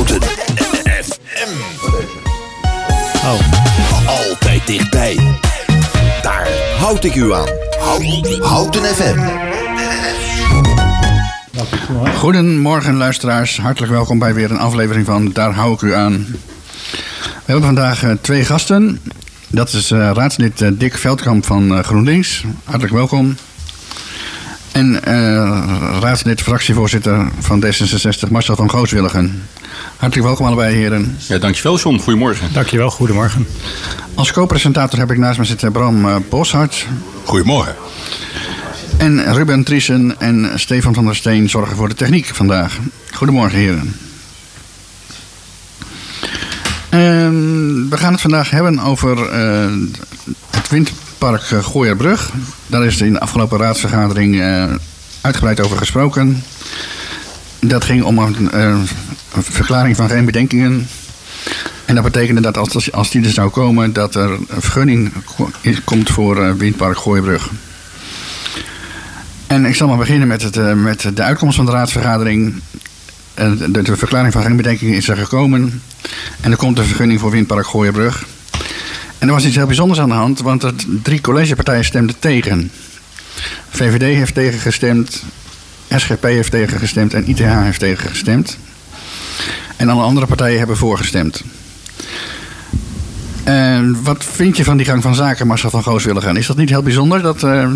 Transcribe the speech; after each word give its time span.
Houten 0.00 0.22
FM. 1.02 1.50
Oh. 3.24 3.40
Altijd 4.06 4.66
dichtbij. 4.66 5.38
Daar 6.22 6.48
houd 6.78 7.04
ik 7.04 7.14
u 7.14 7.32
aan. 7.32 7.48
Houten, 8.40 8.82
FM. 8.82 9.18
Goedemorgen 12.16 12.96
luisteraars, 12.96 13.58
hartelijk 13.58 13.92
welkom 13.92 14.18
bij 14.18 14.34
weer 14.34 14.50
een 14.50 14.58
aflevering 14.58 15.06
van 15.06 15.32
Daar 15.32 15.52
hou 15.52 15.72
ik 15.72 15.80
u 15.80 15.94
aan. 15.94 16.26
We 17.20 17.44
hebben 17.44 17.64
vandaag 17.64 18.02
eh, 18.02 18.10
twee 18.20 18.44
gasten. 18.44 19.00
Dat 19.48 19.72
is 19.72 19.90
eh, 19.90 20.10
raadslid 20.14 20.60
eh, 20.60 20.68
Dick 20.72 20.96
Veldkamp 20.96 21.46
van 21.46 21.84
GroenLinks. 21.84 22.44
Hartelijk 22.64 22.94
welkom. 22.94 23.36
En 24.72 25.00
raadslid 26.00 26.40
fractievoorzitter 26.40 27.28
van 27.38 27.64
D66 27.64 28.30
Marcel 28.30 28.56
van 28.56 28.70
Gooswilligen. 28.70 29.42
Hartelijk 30.00 30.26
welkom 30.26 30.46
allebei 30.46 30.74
heren. 30.74 31.16
Ja, 31.28 31.38
dankjewel 31.38 31.78
John. 31.78 31.98
Goedemorgen. 31.98 32.52
Dankjewel, 32.52 32.90
goedemorgen. 32.90 33.46
Als 34.14 34.32
co-presentator 34.32 34.98
heb 34.98 35.10
ik 35.10 35.18
naast 35.18 35.38
me 35.38 35.44
zitten 35.44 35.72
Bram 35.72 36.08
eh, 36.08 36.16
Boshart. 36.28 36.86
Goedemorgen. 37.24 37.74
En 38.98 39.34
Ruben 39.34 39.64
Triesen 39.64 40.20
en 40.20 40.50
Stefan 40.54 40.94
van 40.94 41.04
der 41.04 41.16
Steen 41.16 41.48
zorgen 41.48 41.76
voor 41.76 41.88
de 41.88 41.94
techniek 41.94 42.26
vandaag. 42.26 42.78
Goedemorgen 43.12 43.58
heren. 43.58 43.96
Ehm, 46.88 47.88
we 47.88 47.96
gaan 47.96 48.12
het 48.12 48.20
vandaag 48.20 48.50
hebben 48.50 48.78
over 48.78 49.28
eh, 49.28 49.72
het 50.50 50.68
windpark 50.68 51.42
eh, 51.50 51.64
Gooierbrug. 51.64 52.30
Daar 52.66 52.84
is 52.84 53.00
in 53.00 53.12
de 53.12 53.20
afgelopen 53.20 53.58
raadsvergadering 53.58 54.40
eh, 54.40 54.64
uitgebreid 55.20 55.60
over 55.60 55.76
gesproken. 55.76 56.42
Dat 57.60 57.84
ging 57.84 58.02
om 58.02 58.18
een, 58.18 58.86
verklaring 59.30 59.96
van 59.96 60.08
geen 60.08 60.24
bedenkingen. 60.24 60.88
En 61.84 61.94
dat 61.94 62.04
betekende 62.04 62.40
dat 62.40 62.56
als, 62.56 62.92
als 62.92 63.10
die 63.10 63.24
er 63.24 63.30
zou 63.30 63.50
komen, 63.50 63.92
dat 63.92 64.14
er 64.14 64.30
een 64.30 64.46
vergunning 64.48 65.12
ko- 65.36 65.50
komt 65.84 66.10
voor 66.10 66.44
eh, 66.44 66.52
windpark 66.52 66.98
Gooierbrug. 66.98 67.50
En 69.46 69.64
ik 69.64 69.74
zal 69.74 69.88
maar 69.88 69.96
beginnen 69.96 70.28
met, 70.28 70.42
het, 70.42 70.56
eh, 70.56 70.72
met 70.72 71.10
de 71.14 71.22
uitkomst 71.22 71.56
van 71.56 71.66
de 71.66 71.72
raadsvergadering. 71.72 72.54
De, 73.34 73.82
de 73.82 73.96
verklaring 73.96 74.32
van 74.32 74.42
geen 74.42 74.56
bedenkingen 74.56 74.96
is 74.96 75.08
er 75.08 75.16
gekomen. 75.16 75.82
En 76.40 76.50
er 76.50 76.56
komt 76.56 76.78
een 76.78 76.84
vergunning 76.84 77.20
voor 77.20 77.30
windpark 77.30 77.66
Gooierbrug. 77.66 78.24
En 79.18 79.28
er 79.28 79.34
was 79.34 79.44
iets 79.44 79.56
heel 79.56 79.66
bijzonders 79.66 80.00
aan 80.00 80.08
de 80.08 80.14
hand, 80.14 80.40
want 80.40 80.72
drie 81.02 81.20
collegepartijen 81.20 81.84
stemden 81.84 82.18
tegen. 82.18 82.70
VVD 83.70 84.02
heeft 84.02 84.34
tegengestemd, 84.34 85.22
SGP 85.96 86.22
heeft 86.22 86.50
tegengestemd 86.50 87.14
en 87.14 87.28
ITH 87.28 87.38
heeft 87.38 87.78
tegengestemd. 87.78 88.58
En 89.76 89.88
alle 89.88 90.02
andere 90.02 90.26
partijen 90.26 90.58
hebben 90.58 90.76
voorgestemd. 90.76 91.42
En 93.44 94.02
wat 94.02 94.24
vind 94.24 94.56
je 94.56 94.64
van 94.64 94.76
die 94.76 94.86
gang 94.86 95.02
van 95.02 95.14
zaken, 95.14 95.46
Marcel 95.46 95.70
van 95.70 95.82
Gooswilligen? 95.82 96.36
Is 96.36 96.46
dat 96.46 96.56
niet 96.56 96.68
heel 96.68 96.82
bijzonder 96.82 97.22
dat 97.22 97.42
eh, 97.42 97.70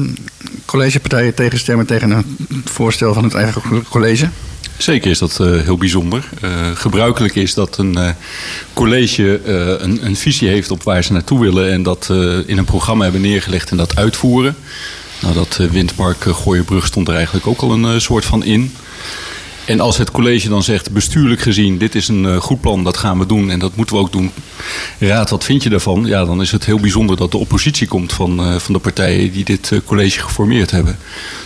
collegepartijen 0.64 1.34
tegenstemmen 1.34 1.86
tegen 1.86 2.10
een 2.10 2.36
voorstel 2.64 3.14
van 3.14 3.24
het 3.24 3.34
eigen 3.34 3.84
college? 3.88 4.28
Zeker 4.76 5.10
is 5.10 5.18
dat 5.18 5.40
eh, 5.40 5.46
heel 5.46 5.76
bijzonder. 5.76 6.28
Eh, 6.40 6.50
gebruikelijk 6.74 7.34
is 7.34 7.54
dat 7.54 7.78
een 7.78 8.14
college 8.72 9.40
een, 9.82 10.06
een 10.06 10.16
visie 10.16 10.48
heeft 10.48 10.70
op 10.70 10.82
waar 10.82 11.04
ze 11.04 11.12
naartoe 11.12 11.40
willen 11.40 11.72
en 11.72 11.82
dat 11.82 12.06
in 12.46 12.58
een 12.58 12.64
programma 12.64 13.02
hebben 13.02 13.20
neergelegd 13.20 13.70
en 13.70 13.76
dat 13.76 13.96
uitvoeren. 13.96 14.56
Nou, 15.20 15.34
dat 15.34 15.56
eh, 15.60 15.66
windpark 15.66 16.24
uh, 16.24 16.34
Gooierbrug 16.34 16.86
stond 16.86 17.08
er 17.08 17.14
eigenlijk 17.14 17.46
ook 17.46 17.60
al 17.60 17.72
een 17.72 17.84
eh, 17.84 17.98
soort 17.98 18.24
van 18.24 18.44
in. 18.44 18.72
En 19.64 19.80
als 19.80 19.98
het 19.98 20.10
college 20.10 20.48
dan 20.48 20.62
zegt, 20.62 20.90
bestuurlijk 20.90 21.40
gezien, 21.40 21.78
dit 21.78 21.94
is 21.94 22.08
een 22.08 22.26
eh, 22.26 22.36
goed 22.36 22.60
plan, 22.60 22.84
dat 22.84 22.96
gaan 22.96 23.18
we 23.18 23.26
doen 23.26 23.50
en 23.50 23.58
dat 23.58 23.76
moeten 23.76 23.96
we 23.96 24.02
ook 24.02 24.12
doen. 24.12 24.30
Raad, 24.98 25.30
wat 25.30 25.44
vind 25.44 25.62
je 25.62 25.68
daarvan? 25.68 26.04
Ja, 26.04 26.24
dan 26.24 26.40
is 26.40 26.50
het 26.50 26.64
heel 26.64 26.80
bijzonder 26.80 27.16
dat 27.16 27.30
de 27.30 27.36
oppositie 27.36 27.86
komt 27.86 28.12
van, 28.12 28.40
eh, 28.40 28.58
van 28.58 28.72
de 28.72 28.78
partijen 28.78 29.32
die 29.32 29.44
dit 29.44 29.72
eh, 29.72 29.78
college 29.84 30.20
geformeerd 30.20 30.70
hebben. 30.70 30.98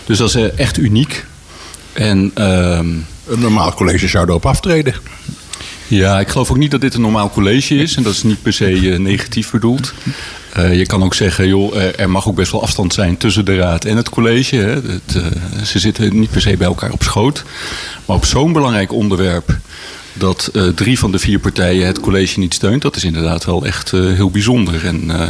Dus 0.04 0.18
dat 0.18 0.28
is 0.28 0.34
eh, 0.34 0.58
echt 0.58 0.78
uniek. 0.78 1.24
En 1.92 2.30
ehm, 2.34 2.88
Een 3.26 3.40
normaal 3.40 3.74
college 3.74 4.08
zou 4.08 4.28
erop 4.28 4.46
aftreden. 4.46 4.94
Ja, 5.88 6.20
ik 6.20 6.28
geloof 6.28 6.50
ook 6.50 6.56
niet 6.56 6.70
dat 6.70 6.80
dit 6.80 6.94
een 6.94 7.00
normaal 7.00 7.30
college 7.30 7.74
is. 7.74 7.94
En 7.96 8.02
dat 8.02 8.12
is 8.12 8.22
niet 8.22 8.42
per 8.42 8.52
se 8.52 8.90
eh, 8.92 8.98
negatief 8.98 9.50
bedoeld. 9.50 9.92
Eh, 10.52 10.78
je 10.78 10.86
kan 10.86 11.02
ook 11.04 11.14
zeggen, 11.14 11.48
joh, 11.48 11.76
er- 11.76 11.94
er 11.98 12.10
mag 12.10 12.28
ook 12.28 12.34
best 12.36 12.52
wel 12.52 12.62
afstand 12.62 12.94
zijn 12.94 13.16
tussen 13.16 13.44
de 13.44 13.56
raad 13.56 13.84
en 13.84 13.96
het 13.96 14.08
college. 14.08 14.56
Hè. 14.56 14.68
Het, 14.70 15.16
eh, 15.16 15.62
ze 15.62 15.78
zitten 15.78 16.18
niet 16.20 16.30
per 16.30 16.40
se 16.40 16.56
bij 16.56 16.66
elkaar 16.66 16.92
op 16.92 17.02
schoot. 17.02 17.44
Maar 18.06 18.16
op 18.16 18.24
zo'n 18.24 18.52
belangrijk 18.52 18.92
onderwerp 18.92 19.56
dat 20.12 20.50
eh, 20.54 20.62
drie 20.68 20.98
van 20.98 21.12
de 21.12 21.18
vier 21.18 21.38
partijen 21.38 21.86
het 21.86 22.00
college 22.00 22.38
niet 22.38 22.54
steunt, 22.54 22.82
dat 22.82 22.96
is 22.96 23.04
inderdaad 23.04 23.44
wel 23.44 23.64
echt 23.66 23.92
eh, 23.92 24.00
heel 24.00 24.30
bijzonder. 24.30 24.86
En 24.86 25.10
eh, 25.20 25.26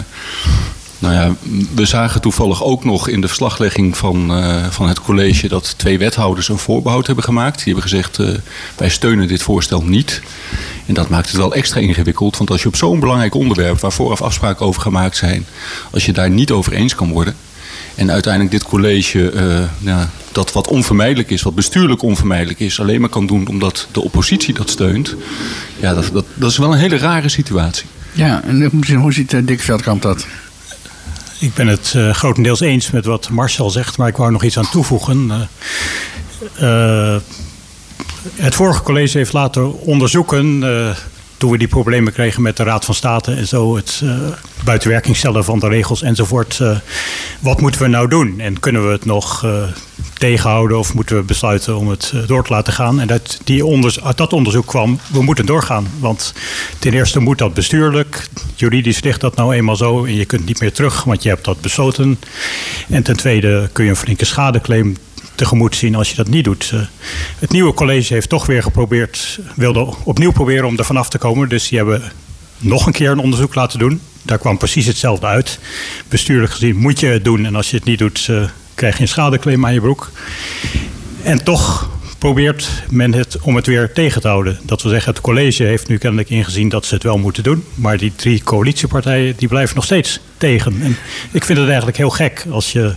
nou 0.98 1.14
ja, 1.14 1.34
we 1.74 1.84
zagen 1.86 2.20
toevallig 2.20 2.64
ook 2.64 2.84
nog 2.84 3.08
in 3.08 3.20
de 3.20 3.26
verslaglegging 3.26 3.96
van, 3.96 4.34
eh, 4.34 4.64
van 4.70 4.88
het 4.88 5.00
college 5.00 5.48
dat 5.48 5.74
twee 5.78 5.98
wethouders 5.98 6.48
een 6.48 6.58
voorbehoud 6.58 7.06
hebben 7.06 7.24
gemaakt. 7.24 7.56
Die 7.56 7.64
hebben 7.64 7.82
gezegd, 7.82 8.18
eh, 8.18 8.28
wij 8.76 8.88
steunen 8.88 9.28
dit 9.28 9.42
voorstel 9.42 9.82
niet. 9.82 10.22
En 10.86 10.94
dat 10.94 11.08
maakt 11.08 11.28
het 11.28 11.36
wel 11.36 11.54
extra 11.54 11.80
ingewikkeld, 11.80 12.36
want 12.36 12.50
als 12.50 12.62
je 12.62 12.68
op 12.68 12.76
zo'n 12.76 13.00
belangrijk 13.00 13.34
onderwerp, 13.34 13.80
waar 13.80 13.92
vooraf 13.92 14.22
afspraken 14.22 14.66
over 14.66 14.82
gemaakt 14.82 15.16
zijn, 15.16 15.46
als 15.90 16.06
je 16.06 16.12
daar 16.12 16.30
niet 16.30 16.50
over 16.50 16.72
eens 16.72 16.94
kan 16.94 17.10
worden. 17.10 17.36
En 17.94 18.10
uiteindelijk 18.10 18.52
dit 18.52 18.64
college, 18.64 19.30
eh, 19.30 20.02
dat 20.32 20.52
wat 20.52 20.68
onvermijdelijk 20.68 21.30
is, 21.30 21.42
wat 21.42 21.54
bestuurlijk 21.54 22.02
onvermijdelijk 22.02 22.60
is, 22.60 22.80
alleen 22.80 23.00
maar 23.00 23.08
kan 23.08 23.26
doen 23.26 23.46
omdat 23.46 23.86
de 23.92 24.00
oppositie 24.02 24.54
dat 24.54 24.70
steunt. 24.70 25.14
Ja, 25.80 25.94
dat, 25.94 26.10
dat, 26.12 26.24
dat 26.34 26.50
is 26.50 26.56
wel 26.56 26.72
een 26.72 26.78
hele 26.78 26.96
rare 26.96 27.28
situatie. 27.28 27.86
Ja, 28.12 28.42
en 28.44 28.94
hoe- 28.94 29.12
ziet 29.12 29.46
Dick 29.46 29.60
Veldkamp 29.60 30.02
dat? 30.02 30.26
Ik 31.40 31.54
ben 31.54 31.66
het 31.66 31.92
eh, 31.96 32.10
grotendeels 32.10 32.60
eens 32.60 32.90
met 32.90 33.04
wat 33.04 33.28
Marcel 33.28 33.70
zegt, 33.70 33.98
maar 33.98 34.08
ik 34.08 34.16
wou 34.16 34.30
nog 34.32 34.44
iets 34.44 34.58
aan 34.58 34.70
toevoegen. 34.70 35.30
Eh, 35.30 37.14
eh, 37.14 37.20
het 38.34 38.54
vorige 38.54 38.82
college 38.82 39.18
heeft 39.18 39.32
laten 39.32 39.80
onderzoeken, 39.80 40.64
toen 41.38 41.50
we 41.50 41.58
die 41.58 41.68
problemen 41.68 42.12
kregen 42.12 42.42
met 42.42 42.56
de 42.56 42.62
Raad 42.62 42.84
van 42.84 42.94
State 42.94 43.32
en 43.32 43.46
zo, 43.46 43.76
het 43.76 44.00
uh, 44.04 44.18
buitenwerking 44.64 45.16
stellen 45.16 45.44
van 45.44 45.58
de 45.58 45.68
regels 45.68 46.02
enzovoort. 46.02 46.58
Uh, 46.62 46.78
wat 47.40 47.60
moeten 47.60 47.80
we 47.80 47.88
nou 47.88 48.08
doen? 48.08 48.40
En 48.40 48.60
kunnen 48.60 48.86
we 48.86 48.92
het 48.92 49.04
nog 49.04 49.44
uh, 49.44 49.62
tegenhouden 50.18 50.78
of 50.78 50.94
moeten 50.94 51.16
we 51.16 51.22
besluiten 51.22 51.76
om 51.76 51.88
het 51.88 52.12
door 52.26 52.44
te 52.44 52.52
laten 52.52 52.72
gaan? 52.72 53.00
En 53.00 53.06
dat, 53.06 53.40
die 53.44 53.64
onders 53.64 54.02
uit 54.02 54.16
dat 54.16 54.32
onderzoek 54.32 54.66
kwam, 54.66 54.98
we 55.12 55.22
moeten 55.22 55.46
doorgaan. 55.46 55.86
Want 55.98 56.34
ten 56.78 56.92
eerste 56.92 57.20
moet 57.20 57.38
dat 57.38 57.54
bestuurlijk, 57.54 58.28
juridisch 58.54 59.02
ligt 59.02 59.20
dat 59.20 59.36
nou 59.36 59.54
eenmaal 59.54 59.76
zo 59.76 60.04
en 60.04 60.14
je 60.14 60.24
kunt 60.24 60.46
niet 60.46 60.60
meer 60.60 60.72
terug, 60.72 61.04
want 61.04 61.22
je 61.22 61.28
hebt 61.28 61.44
dat 61.44 61.60
besloten. 61.60 62.18
En 62.88 63.02
ten 63.02 63.16
tweede 63.16 63.68
kun 63.72 63.84
je 63.84 63.90
een 63.90 63.96
flinke 63.96 64.24
schadeclaim 64.24 64.96
tegemoet 65.38 65.76
zien 65.76 65.94
als 65.94 66.10
je 66.10 66.16
dat 66.16 66.28
niet 66.28 66.44
doet. 66.44 66.70
Uh, 66.74 66.80
het 67.38 67.50
nieuwe 67.50 67.74
college 67.74 68.12
heeft 68.12 68.28
toch 68.28 68.46
weer 68.46 68.62
geprobeerd, 68.62 69.38
wilde 69.54 69.94
opnieuw 70.04 70.32
proberen 70.32 70.64
om 70.64 70.78
er 70.78 70.84
vanaf 70.84 71.08
te 71.08 71.18
komen. 71.18 71.48
Dus 71.48 71.68
die 71.68 71.78
hebben 71.78 72.02
nog 72.58 72.86
een 72.86 72.92
keer 72.92 73.10
een 73.10 73.18
onderzoek 73.18 73.54
laten 73.54 73.78
doen. 73.78 74.00
Daar 74.22 74.38
kwam 74.38 74.58
precies 74.58 74.86
hetzelfde 74.86 75.26
uit. 75.26 75.58
Bestuurlijk 76.08 76.52
gezien 76.52 76.76
moet 76.76 77.00
je 77.00 77.06
het 77.06 77.24
doen 77.24 77.44
en 77.44 77.56
als 77.56 77.70
je 77.70 77.76
het 77.76 77.84
niet 77.84 77.98
doet, 77.98 78.26
uh, 78.30 78.48
krijg 78.74 78.96
je 78.96 79.02
een 79.02 79.08
schadeclaim 79.08 79.66
aan 79.66 79.74
je 79.74 79.80
broek. 79.80 80.10
En 81.22 81.44
toch 81.44 81.90
probeert 82.18 82.82
men 82.90 83.14
het 83.14 83.38
om 83.40 83.56
het 83.56 83.66
weer 83.66 83.92
tegen 83.92 84.20
te 84.20 84.28
houden. 84.28 84.58
Dat 84.62 84.82
wil 84.82 84.90
zeggen, 84.90 85.12
het 85.12 85.20
college 85.20 85.62
heeft 85.62 85.88
nu 85.88 85.98
kennelijk 85.98 86.30
ingezien 86.30 86.68
dat 86.68 86.86
ze 86.86 86.94
het 86.94 87.02
wel 87.02 87.18
moeten 87.18 87.42
doen. 87.42 87.64
Maar 87.74 87.96
die 87.96 88.12
drie 88.16 88.42
coalitiepartijen 88.42 89.34
die 89.36 89.48
blijven 89.48 89.74
nog 89.74 89.84
steeds 89.84 90.20
tegen. 90.36 90.82
En 90.82 90.96
ik 91.32 91.44
vind 91.44 91.58
het 91.58 91.66
eigenlijk 91.66 91.96
heel 91.96 92.10
gek 92.10 92.46
als 92.50 92.72
je 92.72 92.94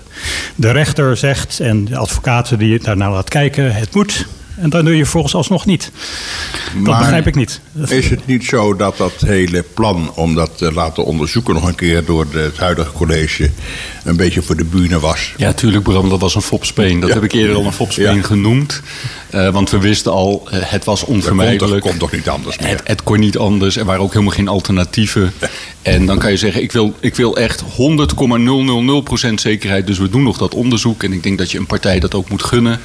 de 0.56 0.72
rechter 0.72 1.18
zegt 1.18 1.60
en 1.60 1.86
de 1.86 1.98
advocaten 1.98 2.58
die 2.58 2.80
daarnaar 2.80 3.12
laat 3.12 3.30
kijken, 3.30 3.76
het 3.76 3.96
moet. 3.96 4.28
En 4.56 4.70
dan 4.70 4.86
doe 4.86 4.98
je 4.98 5.06
volgens 5.06 5.36
alsnog 5.36 5.66
niet. 5.66 5.92
Dat 6.74 6.84
maar 6.84 7.00
begrijp 7.00 7.28
ik 7.28 7.36
niet. 7.36 7.62
Is 7.88 8.10
het 8.10 8.26
niet 8.26 8.46
zo 8.46 8.76
dat 8.76 8.98
dat 8.98 9.14
hele 9.20 9.64
plan 9.74 10.12
om 10.16 10.36
dat 10.36 10.58
te 10.58 10.74
laten 10.74 11.06
onderzoeken 11.06 11.54
nog 11.54 11.68
een 11.68 11.76
keer 11.76 12.06
door 12.06 12.26
het 12.32 12.58
huidige 12.58 12.92
college 12.92 13.50
een 14.04 14.16
beetje 14.16 14.42
voor 14.42 14.56
de 14.56 14.64
bühne 14.64 15.00
was? 15.00 15.34
Ja, 15.38 15.54
tuurlijk 15.54 15.84
Bram, 15.84 16.10
dat 16.10 16.20
was 16.20 16.36
een 16.36 16.42
fopspeen. 16.42 17.00
Dat 17.00 17.10
ja. 17.10 17.16
heb 17.16 17.24
ik 17.24 17.32
eerder 17.32 17.56
al 17.56 17.66
een 17.66 17.74
fopspeen 17.74 18.16
ja. 18.16 18.22
genoemd. 18.22 18.82
Uh, 19.36 19.50
want 19.50 19.70
we 19.70 19.80
wisten 19.80 20.12
al, 20.12 20.48
uh, 20.54 20.60
het 20.62 20.86
was 20.86 21.04
onvermijdelijk. 21.04 21.84
Het 21.84 21.92
kon, 21.92 22.00
toch 22.00 22.12
niet 22.12 22.30
anders 22.30 22.58
meer? 22.58 22.70
Het, 22.70 22.82
het, 22.84 23.04
kon 23.04 23.20
niet 23.20 23.38
anders. 23.38 23.78
Er 23.78 23.86
waren 23.86 24.02
ook 24.02 24.14
helemaal 24.14 24.34
geen 24.34 24.48
alternatieven. 24.48 25.34
En 25.82 26.06
dan 26.06 26.18
kan 26.18 26.32
je 26.32 26.38
zeggen, 26.38 26.62
ik 26.62 26.72
wil, 26.72 26.96
ik 27.00 27.16
wil 27.16 27.38
echt 27.38 27.64
100,000% 29.28 29.34
zekerheid. 29.34 29.88
Dus 29.88 29.98
we 29.98 30.10
doen 30.10 30.24
nog 30.24 30.38
dat 30.38 30.54
onderzoek. 30.54 31.04
En 31.04 31.14
ik 31.14 31.24
denk 31.24 31.38
dat 31.38 31.52
je 31.52 31.58
een 31.58 31.66
partij 31.66 32.00
dat 32.00 32.14
ook 32.14 32.30
moet 32.30 32.44
gunnen. 32.44 32.80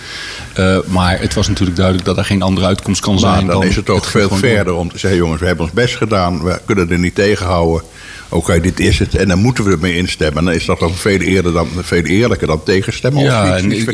Uh, 0.58 0.78
maar 0.86 1.20
het 1.20 1.34
was 1.34 1.48
natuurlijk 1.58 1.76
duidelijk 1.76 2.06
dat 2.06 2.16
er 2.18 2.24
geen 2.24 2.42
andere 2.42 2.66
uitkomst 2.66 3.00
kan 3.00 3.18
zijn. 3.18 3.46
Dan, 3.46 3.60
dan 3.60 3.64
is 3.64 3.76
het 3.76 3.90
ook 3.90 4.04
veel 4.04 4.28
verder 4.28 4.74
om 4.74 4.90
te 4.90 4.98
zeggen, 4.98 5.18
jongens, 5.18 5.40
we 5.40 5.46
hebben 5.46 5.64
ons 5.64 5.74
best 5.74 5.96
gedaan. 5.96 6.42
We 6.42 6.60
kunnen 6.64 6.90
er 6.90 6.98
niet 6.98 7.14
tegenhouden. 7.14 7.82
oké, 8.28 8.60
dit 8.60 8.80
is 8.80 8.98
het 8.98 9.14
en 9.14 9.28
dan 9.28 9.38
moeten 9.38 9.64
we 9.64 9.70
ermee 9.70 9.96
instemmen. 9.96 10.44
Dan 10.44 10.54
is 10.54 10.64
dat 10.64 10.80
dan 10.80 10.94
veel, 10.94 11.18
eerder 11.18 11.52
dan, 11.52 11.68
veel 11.80 12.02
eerlijker 12.02 12.46
dan 12.46 12.62
tegenstemmen. 12.62 13.22
of 13.22 13.28
Ja, 13.28 13.54
iets, 13.54 13.62
en 13.62 13.72
iets 13.72 13.84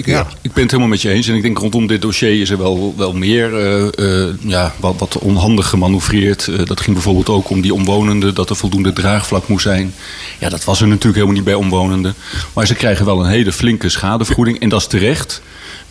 ik 0.42 0.52
ben 0.52 0.62
het 0.62 0.70
helemaal 0.70 0.86
met 0.88 1.02
je 1.02 1.10
eens. 1.10 1.28
En 1.28 1.34
ik 1.34 1.42
denk 1.42 1.58
rondom 1.58 1.86
dit 1.86 2.02
dossier 2.02 2.40
is 2.40 2.50
er 2.50 2.58
wel, 2.58 2.94
wel 2.96 3.12
meer 3.12 3.56
eh, 3.56 4.28
eh, 4.28 4.34
ja, 4.40 4.74
wat, 4.80 4.94
wat 4.98 5.18
onhandig 5.18 5.68
gemanoeuvreerd. 5.68 6.48
Eh, 6.48 6.64
dat 6.64 6.80
ging 6.80 6.94
bijvoorbeeld 6.94 7.28
ook 7.28 7.50
om 7.50 7.60
die 7.60 7.74
omwonenden, 7.74 8.34
dat 8.34 8.50
er 8.50 8.56
voldoende 8.56 8.92
draagvlak 8.92 9.48
moest 9.48 9.62
zijn. 9.62 9.94
Ja, 10.38 10.48
dat 10.48 10.64
was 10.64 10.80
er 10.80 10.86
natuurlijk 10.86 11.14
helemaal 11.14 11.36
niet 11.36 11.44
bij 11.44 11.54
omwonenden. 11.54 12.14
Maar 12.52 12.66
ze 12.66 12.74
krijgen 12.74 13.04
wel 13.04 13.20
een 13.20 13.30
hele 13.30 13.52
flinke 13.52 13.88
schadevergoeding 13.88 14.60
en 14.60 14.68
dat 14.68 14.80
is 14.80 14.86
terecht. 14.86 15.42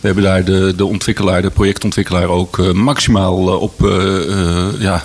We 0.02 0.08
hebben 0.08 0.24
daar 0.24 0.44
de, 0.44 0.72
de 0.76 0.84
ontwikkelaar, 0.84 1.42
de 1.42 1.50
projectontwikkelaar 1.50 2.28
ook 2.28 2.58
eh, 2.58 2.72
maximaal 2.72 3.48
eh, 3.48 3.60
op 3.60 3.86
eh, 3.86 4.80
ja, 4.80 5.04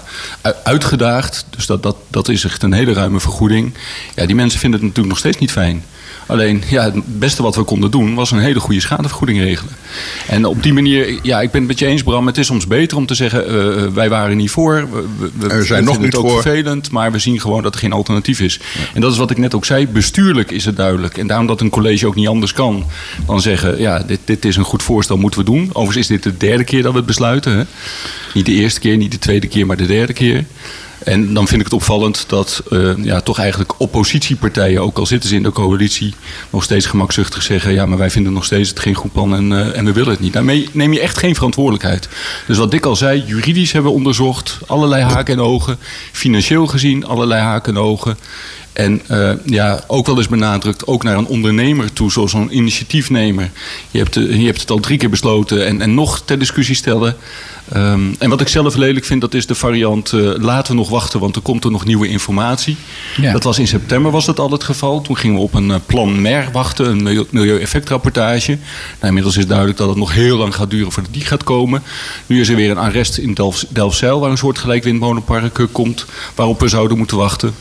uitgedaagd. 0.64 1.46
Dus 1.50 1.66
dat, 1.66 1.84
dat, 1.84 1.96
dat 2.08 2.30
is 2.30 2.44
echt 2.44 2.64
een 2.64 2.74
hele 2.74 2.94
ruime 2.94 3.20
vergoeding. 3.20 3.74
Ja, 4.16 4.26
die 4.26 4.36
mensen 4.36 4.60
vinden 4.60 4.80
het 4.80 4.88
natuurlijk 4.90 5.16
nog 5.16 5.24
steeds 5.24 5.38
niet 5.38 5.52
fijn. 5.52 5.84
Alleen, 6.28 6.64
ja, 6.70 6.84
het 6.84 7.20
beste 7.20 7.44
wat 7.44 7.56
we 7.56 7.64
konden 7.64 7.92
doen 7.92 8.16
was 8.16 8.32
een 8.32 8.40
hele 8.40 8.60
goede 8.60 8.80
schadevergoeding 8.80 9.40
regelen. 9.40 9.74
En 10.28 10.46
op 10.46 10.64
die 10.64 10.74
manier, 10.74 11.20
ja, 11.22 11.42
ik 11.42 11.52
ben 11.52 11.60
het 11.60 11.70
met 11.70 11.80
je 11.80 11.86
eens, 11.86 12.04
Bram. 12.04 12.28
Het 12.28 12.38
is 12.38 12.46
soms 12.46 12.68
beter 12.68 12.98
om 12.98 13.06
te 13.06 13.16
zeggen: 13.16 13.48
eh, 13.48 13.84
eh, 13.84 13.92
wij 13.94 14.10
waren 14.10 14.38
niet 14.38 14.52
voor. 14.52 14.88
We, 15.38 15.48
Er 15.48 15.66
zijn 15.66 15.84
nog 15.84 15.94
het 15.94 16.04
niet 16.04 16.16
ook 16.16 16.30
voor. 16.30 16.42
vervelend, 16.42 16.92
maar 16.92 17.12
we 17.12 17.20
zien 17.20 17.40
gewoon 17.40 17.64
dat 17.64 17.74
er 17.74 17.80
geen 17.80 17.92
alternatief 17.92 18.40
is. 18.40 18.60
En 18.94 19.02
dat 19.02 19.12
is 19.12 19.18
wat 19.18 19.32
ik 19.32 19.38
net 19.38 19.56
ook 19.56 19.66
zei. 19.66 19.88
Bestuurlijk 19.88 20.52
is 20.52 20.66
het 20.66 20.76
duidelijk. 20.76 21.18
En 21.18 21.28
daarom 21.28 21.48
dat 21.48 21.62
een 21.62 21.70
college 21.70 22.08
ook 22.08 22.16
niet 22.16 22.28
anders 22.28 22.54
kan 22.54 22.86
dan 23.26 23.42
zeggen: 23.42 23.80
ja, 23.80 24.00
dit, 24.00 24.20
dit 24.26 24.46
is 24.46 24.56
een 24.56 24.64
goed 24.64 24.84
voorstel, 24.84 25.18
moeten 25.18 25.40
we 25.40 25.46
doen. 25.46 25.70
Overigens 25.74 26.10
is 26.10 26.22
dit 26.22 26.24
de 26.24 26.38
derde 26.38 26.64
keer 26.64 26.82
dat 26.84 26.92
we 26.92 26.98
het 26.98 27.08
besluiten. 27.08 27.58
Hè? 27.58 27.64
Niet 28.34 28.46
de 28.46 28.52
eerste 28.52 28.80
keer, 28.80 28.98
niet 28.98 29.12
de 29.12 29.20
tweede 29.20 29.48
keer, 29.48 29.66
maar 29.66 29.78
de 29.78 29.86
derde 29.86 30.14
keer. 30.14 30.46
En 31.08 31.34
dan 31.34 31.48
vind 31.48 31.60
ik 31.60 31.66
het 31.66 31.76
opvallend 31.76 32.24
dat 32.28 32.64
eh, 32.70 32.98
ja, 32.98 33.22
toch 33.22 33.40
eigenlijk 33.40 33.74
oppositiepartijen, 33.78 34.82
ook 34.82 34.98
al 34.98 35.06
zitten 35.06 35.30
ze 35.30 35.36
in 35.36 35.44
de 35.44 35.52
coalitie, 35.52 36.14
nog 36.50 36.64
steeds 36.64 36.86
gemakzuchtig 36.86 37.44
zeggen: 37.44 37.74
ja, 37.74 37.86
maar 37.86 37.98
wij 37.98 38.10
vinden 38.10 38.34
nog 38.34 38.46
steeds 38.46 38.70
het 38.70 38.80
geen 38.80 38.94
goed 38.94 39.12
plan 39.12 39.36
en, 39.36 39.52
eh, 39.52 39.78
en 39.78 39.86
we 39.86 39.92
willen 39.92 40.12
het 40.12 40.20
niet. 40.20 40.34
Daarmee 40.34 40.70
neem 40.72 40.94
je 40.94 41.00
echt 41.00 41.18
geen 41.18 41.36
verantwoordelijkheid. 41.36 42.10
Dus 42.48 42.58
wat 42.58 42.72
Dick 42.72 42.86
al 42.86 42.96
zei, 42.96 43.24
juridisch 43.26 43.72
hebben 43.72 43.92
we 43.92 43.98
onderzocht, 43.98 44.60
allerlei 44.66 45.04
haken 45.04 45.34
en 45.34 45.42
ogen. 45.42 45.78
Financieel 46.12 46.68
gezien, 46.68 47.06
allerlei 47.06 47.42
haken 47.42 47.76
en 47.76 47.82
ogen. 47.82 48.18
En 48.74 49.02
eh, 49.08 49.32
ja, 49.46 49.84
ook 49.88 50.06
wel 50.06 50.18
eens 50.18 50.28
benadrukt, 50.28 50.88
ook 50.88 51.04
naar 51.04 51.18
een 51.18 51.26
ondernemer 51.26 51.94
toe, 51.94 52.12
zoals 52.12 52.34
een 52.34 52.58
initiatiefnemer. 52.58 53.50
Je 53.92 53.98
hebt, 53.98 54.18
eh, 54.18 54.40
je 54.40 54.46
hebt 54.46 54.62
het 54.62 54.72
al 54.72 54.80
drie 54.80 54.98
keer 54.98 55.10
besloten 55.10 55.66
en, 55.66 55.82
en 55.82 55.94
nog 55.94 56.22
ter 56.26 56.40
discussie 56.40 56.76
stellen. 56.76 57.16
Ehm, 57.72 58.02
en 58.20 58.30
wat 58.30 58.42
ik 58.42 58.48
zelf 58.48 58.76
lelijk 58.76 59.06
vind, 59.06 59.22
dat 59.22 59.34
is 59.34 59.46
de 59.46 59.56
variant 59.56 60.14
eh, 60.14 60.20
laten 60.38 60.72
we 60.72 60.78
nog 60.78 60.90
wachten, 60.90 61.20
want 61.20 61.36
er 61.36 61.42
komt 61.42 61.64
er 61.64 61.72
nog 61.72 61.86
nieuwe 61.86 62.08
informatie. 62.08 62.78
Ja. 63.22 63.32
Dat 63.32 63.44
was 63.44 63.60
in 63.60 63.68
september 63.68 64.12
was 64.12 64.26
dat 64.26 64.40
al 64.40 64.52
het 64.52 64.64
geval. 64.64 65.02
Toen 65.02 65.18
gingen 65.18 65.36
we 65.36 65.42
op 65.42 65.54
een 65.54 65.82
plan 65.86 66.22
MER 66.22 66.50
wachten, 66.52 66.90
een 66.90 67.04
milieu- 67.04 67.28
milieueffectrapportage. 67.30 68.52
Nou, 68.52 69.08
inmiddels 69.08 69.38
is 69.38 69.48
duidelijk 69.48 69.78
dat 69.78 69.88
het 69.90 69.98
nog 69.98 70.14
heel 70.14 70.38
lang 70.38 70.56
gaat 70.56 70.70
duren 70.70 70.92
voordat 70.92 71.14
die 71.14 71.26
gaat 71.26 71.44
komen. 71.44 71.84
Nu 72.26 72.42
is 72.42 72.50
er 72.50 72.56
weer 72.56 72.72
een 72.72 72.78
arrest 72.78 73.18
in 73.18 73.34
Delf- 73.34 73.66
Delfzijl, 73.70 74.20
waar 74.20 74.32
een 74.32 74.38
soort 74.38 74.58
gelijk 74.58 74.84
windmolenpark 74.84 75.68
komt, 75.72 76.06
waarop 76.36 76.60
we 76.60 76.68
zouden 76.68 76.98
moeten 76.98 77.18
wachten. 77.18 77.54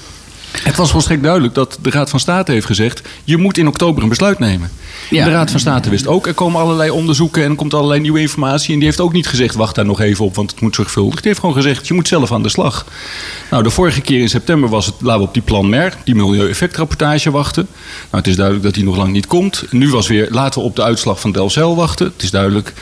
Het 0.62 0.76
was 0.76 0.90
volstrekt 0.90 1.22
duidelijk 1.22 1.54
dat 1.54 1.78
de 1.82 1.90
Raad 1.90 2.10
van 2.10 2.20
State 2.20 2.52
heeft 2.52 2.66
gezegd: 2.66 3.02
je 3.24 3.36
moet 3.36 3.58
in 3.58 3.68
oktober 3.68 4.02
een 4.02 4.08
besluit 4.08 4.38
nemen. 4.38 4.70
Ja. 5.10 5.24
De 5.24 5.30
Raad 5.30 5.50
van 5.50 5.60
State 5.60 5.90
wist 5.90 6.06
ook, 6.06 6.26
er 6.26 6.34
komen 6.34 6.60
allerlei 6.60 6.90
onderzoeken 6.90 7.42
en 7.42 7.50
er 7.50 7.56
komt 7.56 7.74
allerlei 7.74 8.00
nieuwe 8.00 8.20
informatie. 8.20 8.72
En 8.72 8.78
die 8.78 8.88
heeft 8.88 9.00
ook 9.00 9.12
niet 9.12 9.26
gezegd: 9.26 9.54
wacht 9.54 9.74
daar 9.74 9.84
nog 9.84 10.00
even 10.00 10.24
op, 10.24 10.34
want 10.34 10.50
het 10.50 10.60
moet 10.60 10.74
zorgvuldig. 10.74 11.14
Die 11.14 11.28
heeft 11.28 11.40
gewoon 11.40 11.54
gezegd: 11.54 11.88
je 11.88 11.94
moet 11.94 12.08
zelf 12.08 12.32
aan 12.32 12.42
de 12.42 12.48
slag. 12.48 12.86
Nou, 13.50 13.62
de 13.62 13.70
vorige 13.70 14.00
keer 14.00 14.20
in 14.20 14.28
september 14.28 14.68
was 14.68 14.86
het, 14.86 14.94
laten 15.00 15.20
we 15.20 15.26
op 15.26 15.34
die 15.34 15.42
plan 15.42 15.68
MER, 15.68 15.96
die 16.04 16.14
milieueffectrapportage 16.14 17.30
wachten. 17.30 17.66
Nou, 18.10 18.16
het 18.16 18.26
is 18.26 18.36
duidelijk 18.36 18.64
dat 18.64 18.74
die 18.74 18.84
nog 18.84 18.96
lang 18.96 19.12
niet 19.12 19.26
komt. 19.26 19.64
Nu 19.70 19.90
was 19.90 20.08
weer, 20.08 20.28
laten 20.30 20.60
we 20.60 20.66
op 20.66 20.76
de 20.76 20.82
uitslag 20.82 21.20
van 21.20 21.32
Delfzijl 21.32 21.76
wachten. 21.76 22.06
Het 22.06 22.22
is 22.22 22.30
duidelijk. 22.30 22.72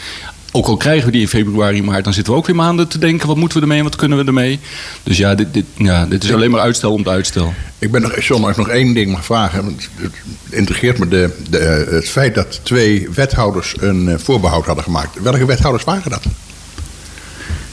Ook 0.56 0.66
al 0.66 0.76
krijgen 0.76 1.06
we 1.06 1.12
die 1.12 1.20
in 1.20 1.28
februari, 1.28 1.82
maart, 1.82 2.04
dan 2.04 2.12
zitten 2.12 2.32
we 2.32 2.38
ook 2.38 2.46
weer 2.46 2.56
maanden 2.56 2.88
te 2.88 2.98
denken: 2.98 3.26
wat 3.26 3.36
moeten 3.36 3.56
we 3.56 3.62
ermee 3.62 3.78
en 3.78 3.84
wat 3.84 3.96
kunnen 3.96 4.18
we 4.18 4.24
ermee? 4.24 4.60
Dus 5.02 5.16
ja, 5.16 5.34
dit, 5.34 5.54
dit, 5.54 5.64
ja, 5.76 6.06
dit 6.06 6.24
is 6.24 6.32
alleen 6.32 6.50
maar 6.50 6.60
uitstel 6.60 6.92
om 6.92 6.98
het 6.98 7.08
uitstel. 7.08 7.54
Ik 7.78 7.90
ben 7.90 8.02
nog, 8.02 8.20
John, 8.20 8.42
als 8.42 8.50
ik 8.50 8.56
nog 8.56 8.68
één 8.68 8.94
ding 8.94 9.10
mag 9.10 9.24
vragen. 9.24 9.64
Het 9.64 10.12
integreert 10.50 10.98
me 10.98 11.08
de, 11.08 11.36
de, 11.50 11.86
het 11.90 12.08
feit 12.08 12.34
dat 12.34 12.60
twee 12.62 13.08
wethouders 13.14 13.74
een 13.80 14.08
eh, 14.08 14.18
voorbehoud 14.18 14.66
hadden 14.66 14.84
gemaakt. 14.84 15.22
Welke 15.22 15.46
wethouders 15.46 15.84
waren 15.84 16.10
dat? 16.10 16.24